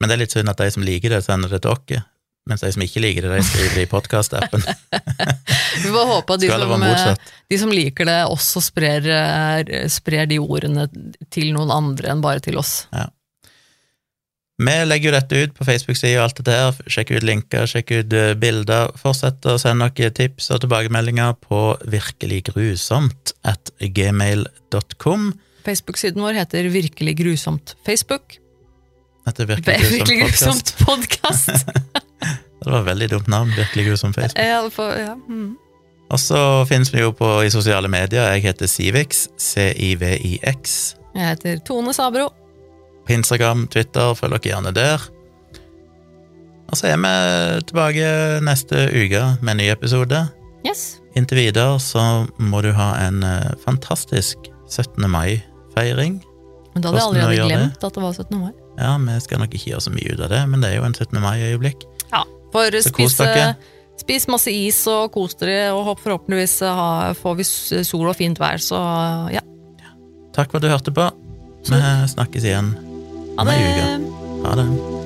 Men 0.01 0.09
det 0.09 0.17
er 0.17 0.23
litt 0.25 0.35
synd 0.35 0.51
at 0.53 0.61
de 0.63 0.71
som 0.73 0.85
liker 0.87 1.13
det, 1.13 1.21
sender 1.27 1.53
det 1.53 1.61
til 1.65 1.75
oss, 1.75 2.01
mens 2.49 2.65
de 2.65 2.73
som 2.73 2.83
ikke 2.83 3.03
liker 3.05 3.27
det, 3.27 3.37
de 3.37 3.47
skriver 3.47 3.77
det 3.77 3.85
i 3.85 3.91
podkast-appen. 3.91 4.65
Vi 5.85 5.93
får 5.93 6.09
håpe 6.09 6.35
at 6.35 6.43
de 6.43 6.49
som, 6.51 7.31
de 7.53 7.59
som 7.61 7.73
liker 7.75 8.09
det, 8.09 8.19
også 8.33 8.63
sprer, 8.65 9.07
eh, 9.13 9.87
sprer 9.93 10.27
de 10.31 10.41
ordene 10.41 10.89
til 11.31 11.53
noen 11.55 11.71
andre 11.75 12.15
enn 12.15 12.25
bare 12.25 12.43
til 12.43 12.59
oss. 12.61 12.87
Vi 14.61 14.73
legger 14.85 15.09
jo 15.09 15.15
dette 15.15 15.39
ut 15.45 15.55
på 15.57 15.65
Facebook-sida 15.65 16.19
og 16.19 16.27
alt 16.27 16.41
det 16.41 16.49
der. 16.49 16.81
Sjekk 16.93 17.15
ut 17.15 17.25
linker, 17.25 17.69
sjekk 17.71 17.95
ut 17.95 18.17
eh, 18.17 18.33
bilder. 18.41 18.93
Fortsett 19.01 19.47
å 19.49 19.57
sende 19.61 19.87
noen 19.87 20.17
tips 20.17 20.51
og 20.53 20.65
tilbakemeldinger 20.65 21.39
på 21.45 21.63
virkeliggrusomt 21.93 23.37
at 23.49 23.73
gmail.com. 23.81 25.31
Facebook-siden 25.65 26.25
vår 26.25 26.41
heter 26.43 26.69
Virkelig 26.73 27.17
grusomt 27.21 27.77
Facebook. 27.87 28.40
Dette 29.27 29.45
er 29.45 29.51
virkelig 29.55 30.21
grusom 30.23 30.61
podkast. 30.85 31.51
Det 32.65 32.69
var 32.73 32.83
veldig 32.85 33.09
dumt 33.11 33.29
navn. 33.33 33.53
Virkelig 33.57 33.87
grusom 33.89 34.15
Facebook. 34.15 34.39
ja, 34.45 34.61
for- 34.73 34.97
ja. 35.01 35.15
mm. 35.29 35.57
Og 36.11 36.19
så 36.19 36.41
finnes 36.67 36.91
vi 36.95 37.01
jo 37.05 37.13
på 37.15 37.29
i 37.47 37.51
sosiale 37.55 37.89
medier. 37.89 38.27
Jeg 38.35 38.43
heter 38.43 38.67
Civix, 38.67 39.29
C-I-V-I-X. 39.39 40.75
Jeg 41.15 41.29
heter 41.29 41.61
Tone 41.67 41.95
Sabro. 41.95 42.33
På 43.07 43.13
Instagram, 43.15 43.67
Twitter, 43.71 44.15
følg 44.19 44.35
dere 44.35 44.51
gjerne 44.51 44.73
der. 44.75 45.05
Og 46.71 46.77
så 46.79 46.91
er 46.91 46.99
vi 47.03 47.13
tilbake 47.71 48.11
neste 48.47 48.83
uke 48.91 49.23
med 49.43 49.55
en 49.55 49.63
ny 49.63 49.71
episode. 49.73 50.25
Yes. 50.67 50.99
Inntil 51.17 51.39
videre 51.47 51.79
så 51.83 52.03
må 52.39 52.61
du 52.67 52.73
ha 52.77 52.91
en 53.07 53.23
eh, 53.27 53.55
fantastisk 53.65 54.51
17. 54.71 55.07
mai-feiring. 55.11 56.21
Men 56.75 56.83
da 56.85 56.91
hadde 56.93 57.01
jeg 57.01 57.09
allerede 57.09 57.39
det? 57.39 57.49
glemt 57.57 57.87
at 57.89 57.95
det 57.97 58.03
var 58.05 58.13
17. 58.19 58.39
mai. 58.39 58.53
Ja, 58.81 58.95
vi 59.05 59.19
skal 59.21 59.43
nok 59.43 59.53
ikke 59.55 59.75
gjøre 59.75 59.85
så 59.85 59.93
mye 59.93 60.15
ut 60.15 60.23
av 60.25 60.31
det, 60.33 60.41
men 60.49 60.63
det 60.65 60.71
er 60.73 60.79
jo 60.81 60.87
en 60.89 60.95
17. 60.97 61.21
mai-øyeblikk. 61.21 61.85
Ja, 62.13 62.23
for 62.55 62.71
Så 62.81 62.89
spis, 62.95 63.17
dere. 63.21 63.55
spis 64.01 64.27
masse 64.33 64.53
is 64.55 64.79
og 64.89 65.11
kos 65.13 65.37
dere, 65.41 65.73
og 65.77 65.85
håp 65.91 66.01
forhåpentligvis 66.01 66.57
eh, 66.65 67.11
får 67.21 67.37
vi 67.37 67.45
sol 67.85 68.09
og 68.09 68.17
fint 68.17 68.41
vær, 68.41 68.57
så 68.63 68.81
ja. 69.35 69.45
Takk 70.33 70.51
for 70.53 70.61
at 70.61 70.65
du 70.65 70.71
hørte 70.73 70.95
på. 70.95 71.11
Vi 71.69 71.83
snakkes 72.15 72.47
igjen 72.47 72.73
Ha 73.37 73.45
om 73.45 73.49
ei 73.53 73.61
uke. 73.61 73.87
Ha 74.47 74.57
det. 74.57 75.00